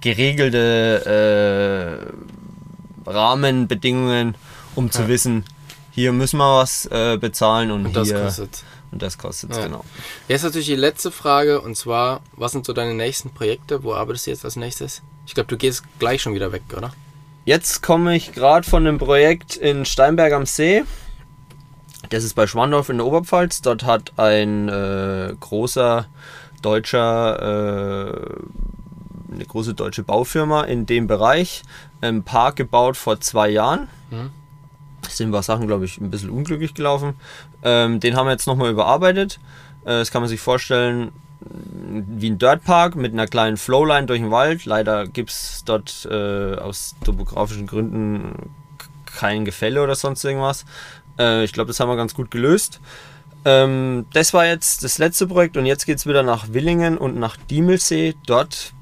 geregelte 0.02 2.12
äh, 3.06 3.10
Rahmenbedingungen, 3.10 4.36
um 4.76 4.92
zu 4.92 5.08
wissen, 5.08 5.44
hier 5.92 6.12
müssen 6.14 6.38
wir 6.38 6.60
was 6.60 6.86
äh, 6.88 7.18
bezahlen 7.18 7.72
und, 7.72 7.88
Und 7.88 7.96
das 7.96 8.08
hier 8.08 8.22
kostet. 8.24 8.64
und 8.92 9.02
das 9.02 9.18
kostet 9.18 9.56
Ja. 9.56 9.66
genau. 9.66 9.84
Jetzt 10.28 10.44
natürlich 10.44 10.68
die 10.68 10.76
letzte 10.76 11.12
Frage 11.12 11.62
und 11.62 11.76
zwar, 11.76 12.22
was 12.34 12.52
sind 12.54 12.66
so 12.66 12.74
deine 12.74 12.94
nächsten 12.94 13.32
Projekte? 13.32 13.84
Wo 13.84 13.94
arbeitest 13.94 14.28
du 14.28 14.32
jetzt 14.32 14.46
als 14.46 14.56
nächstes? 14.56 15.02
Ich 15.26 15.34
glaube, 15.34 15.48
du 15.48 15.58
gehst 15.58 15.84
gleich 16.00 16.22
schon 16.22 16.34
wieder 16.34 16.52
weg, 16.52 16.64
oder? 16.76 16.94
Jetzt 17.44 17.82
komme 17.82 18.16
ich 18.16 18.32
gerade 18.34 18.68
von 18.68 18.86
einem 18.88 18.98
Projekt 19.00 19.56
in 19.58 19.84
Steinberg 19.86 20.32
am 20.34 20.46
See. 20.46 20.84
Das 22.10 22.24
ist 22.24 22.36
bei 22.36 22.46
Schwandorf 22.48 22.90
in 22.90 22.98
der 22.98 23.06
Oberpfalz. 23.08 23.62
Dort 23.62 23.84
hat 23.84 24.14
ein 24.18 24.70
äh, 24.70 25.34
großer 25.40 26.06
deutscher, 26.62 28.12
äh, 28.12 28.16
große 29.52 29.74
deutsche 29.74 30.04
Baufirma 30.04 30.64
in 30.64 30.86
dem 30.86 31.08
Bereich 31.08 31.64
einen 32.02 32.24
Park 32.24 32.56
gebaut 32.56 32.98
vor 32.98 33.20
zwei 33.20 33.50
Jahren. 33.50 33.88
Es 35.08 35.18
sind 35.18 35.30
ein 35.30 35.32
paar 35.32 35.44
Sachen, 35.44 35.68
glaube 35.68 35.86
ich, 35.86 36.00
ein 36.00 36.10
bisschen 36.10 36.30
unglücklich 36.30 36.74
gelaufen. 36.74 37.16
Ähm, 37.64 38.00
den 38.00 38.16
haben 38.16 38.28
wir 38.28 38.32
jetzt 38.32 38.48
nochmal 38.48 38.72
überarbeitet. 38.72 39.40
Äh, 39.84 40.00
das 40.00 40.12
kann 40.12 40.22
man 40.22 40.30
sich 40.30 40.40
vorstellen 40.40 41.12
wie 41.44 42.30
ein 42.30 42.38
Dirtpark 42.38 42.96
mit 42.96 43.14
einer 43.14 43.28
kleinen 43.28 43.58
Flowline 43.58 44.06
durch 44.06 44.20
den 44.20 44.32
Wald. 44.32 44.66
Leider 44.66 45.08
gibt 45.08 45.32
es 45.32 45.64
dort 45.66 46.08
äh, 46.10 46.56
aus 46.56 46.96
topografischen 47.04 47.68
Gründen 47.68 48.52
kein 49.06 49.44
Gefälle 49.44 49.82
oder 49.82 49.96
sonst 49.96 50.24
irgendwas. 50.24 50.66
Äh, 51.18 51.44
ich 51.44 51.52
glaube, 51.52 51.68
das 51.68 51.80
haben 51.80 51.90
wir 51.90 51.96
ganz 51.96 52.14
gut 52.14 52.32
gelöst. 52.32 52.80
Ähm, 53.44 54.06
das 54.14 54.34
war 54.34 54.46
jetzt 54.46 54.84
das 54.84 55.00
letzte 55.00 55.28
Projekt 55.28 55.58
und 55.58 55.66
jetzt 55.66 55.86
geht 55.86 55.98
es 55.98 56.06
wieder 56.06 56.24
nach 56.24 56.50
Willingen 56.50 56.98
und 56.98 57.18
nach 57.18 57.38
Diemelsee. 57.38 58.16
Dort 58.28 58.74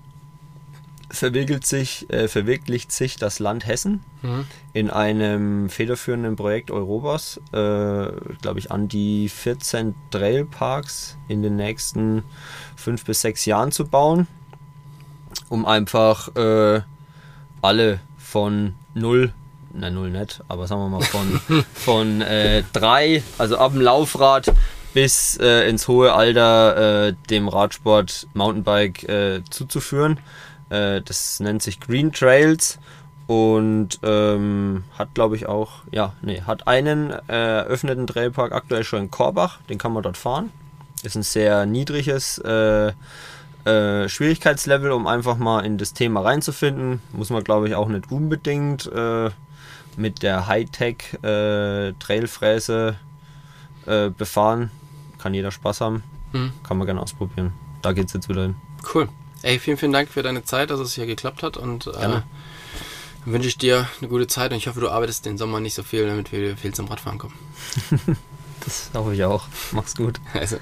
verwirklicht 1.10 1.66
sich, 1.66 2.10
äh, 2.12 2.28
verwirklicht 2.28 2.92
sich 2.92 3.16
das 3.16 3.40
Land 3.40 3.66
Hessen 3.66 4.04
in 4.74 4.90
einem 4.90 5.70
federführenden 5.70 6.36
Projekt 6.36 6.72
Europas, 6.72 7.40
äh, 7.52 8.12
glaube 8.42 8.60
ich, 8.60 8.72
an 8.72 8.88
die 8.88 9.30
14 9.30 9.96
Trailparks 10.12 11.18
in 11.28 11.42
den 11.42 11.56
nächsten 11.56 12.24
fünf 12.76 13.06
bis 13.06 13.22
sechs 13.22 13.46
Jahren 13.46 13.72
zu 13.72 13.86
bauen, 13.86 14.28
um 15.50 15.66
einfach 15.66 16.36
äh, 16.36 16.82
alle 17.62 18.00
von 18.18 18.76
null, 18.94 19.34
na 19.74 19.90
null 19.90 20.12
nicht, 20.12 20.42
aber 20.48 20.68
sagen 20.68 20.82
wir 20.82 20.90
mal 20.90 21.02
von, 21.02 21.66
von 21.74 22.22
äh, 22.22 22.64
drei, 22.74 23.24
also 23.38 23.58
ab 23.58 23.72
dem 23.74 23.82
Laufrad 23.82 24.52
bis 24.94 25.38
äh, 25.38 25.70
ins 25.70 25.88
hohe 25.88 26.14
Alter 26.14 27.08
äh, 27.08 27.14
dem 27.30 27.48
Radsport 27.48 28.28
Mountainbike 28.34 29.44
zuzuführen. 29.50 30.20
Äh, 30.70 31.02
das 31.02 31.40
nennt 31.40 31.62
sich 31.62 31.80
Green 31.80 32.12
Trails 32.12 32.80
und 33.28 34.00
ähm, 34.04 34.84
hat 34.98 35.14
glaube 35.14 35.36
ich 35.36 35.48
auch, 35.48 35.84
ja, 35.92 36.14
nee, 36.22 36.42
hat 36.42 36.68
einen 36.68 37.12
äh, 37.12 37.20
eröffneten 37.28 38.08
Trailpark 38.08 38.54
aktuell 38.54 38.84
schon 38.84 39.04
in 39.04 39.12
Korbach, 39.12 39.60
den 39.70 39.78
kann 39.78 39.94
man 39.94 40.04
dort 40.04 40.18
fahren. 40.18 40.52
Ist 41.04 41.16
ein 41.16 41.24
sehr 41.24 41.66
niedriges 41.66 42.40
äh, 42.40 42.92
äh, 43.66 44.08
Schwierigkeitslevel, 44.10 44.92
um 44.92 45.06
einfach 45.06 45.38
mal 45.38 45.66
in 45.66 45.78
das 45.78 45.94
Thema 45.94 46.22
reinzufinden. 46.22 47.02
Muss 47.12 47.30
man, 47.30 47.44
glaube 47.44 47.68
ich, 47.68 47.76
auch 47.76 47.88
nicht 47.88 48.12
unbedingt 48.12 48.92
äh, 48.92 49.30
mit 49.96 50.24
der 50.24 50.48
Hightech-Trailfräse 50.48 52.96
äh, 53.86 54.10
befahren. 54.10 54.72
Kann 55.18 55.34
jeder 55.34 55.52
Spaß 55.52 55.82
haben. 55.82 56.04
Mhm. 56.32 56.54
Kann 56.64 56.78
man 56.78 56.86
gerne 56.86 57.02
ausprobieren. 57.02 57.52
Da 57.82 57.92
geht's 57.94 58.14
jetzt 58.14 58.30
wieder 58.30 58.44
hin. 58.44 58.56
Cool. 58.94 59.10
Ey, 59.42 59.60
vielen, 59.60 59.78
vielen 59.78 59.94
Dank 59.94 60.10
für 60.10 60.24
deine 60.24 60.44
Zeit, 60.44 60.70
dass 60.70 60.80
es 60.80 60.94
hier 60.94 61.06
geklappt 61.06 61.44
hat 61.44 61.58
und 61.58 61.88
äh, 61.88 61.92
Gerne. 61.92 62.24
dann 63.24 63.34
wünsche 63.34 63.48
ich 63.48 63.58
dir 63.58 63.88
eine 64.00 64.10
gute 64.10 64.28
Zeit 64.28 64.52
und 64.52 64.58
ich 64.58 64.68
hoffe, 64.68 64.80
du 64.80 64.90
arbeitest 64.90 65.26
den 65.26 65.38
Sommer 65.38 65.60
nicht 65.60 65.74
so 65.74 65.84
viel, 65.84 66.06
damit 66.08 66.32
wir 66.32 66.58
viel 66.58 66.74
zum 66.74 66.88
Radfahren 66.88 67.18
kommen. 67.20 67.36
Das 68.66 68.92
hoffe 68.94 69.16
ich 69.16 69.24
auch. 69.24 69.48
Mach's 69.72 69.96
gut. 69.96 70.20
Also, 70.34 70.58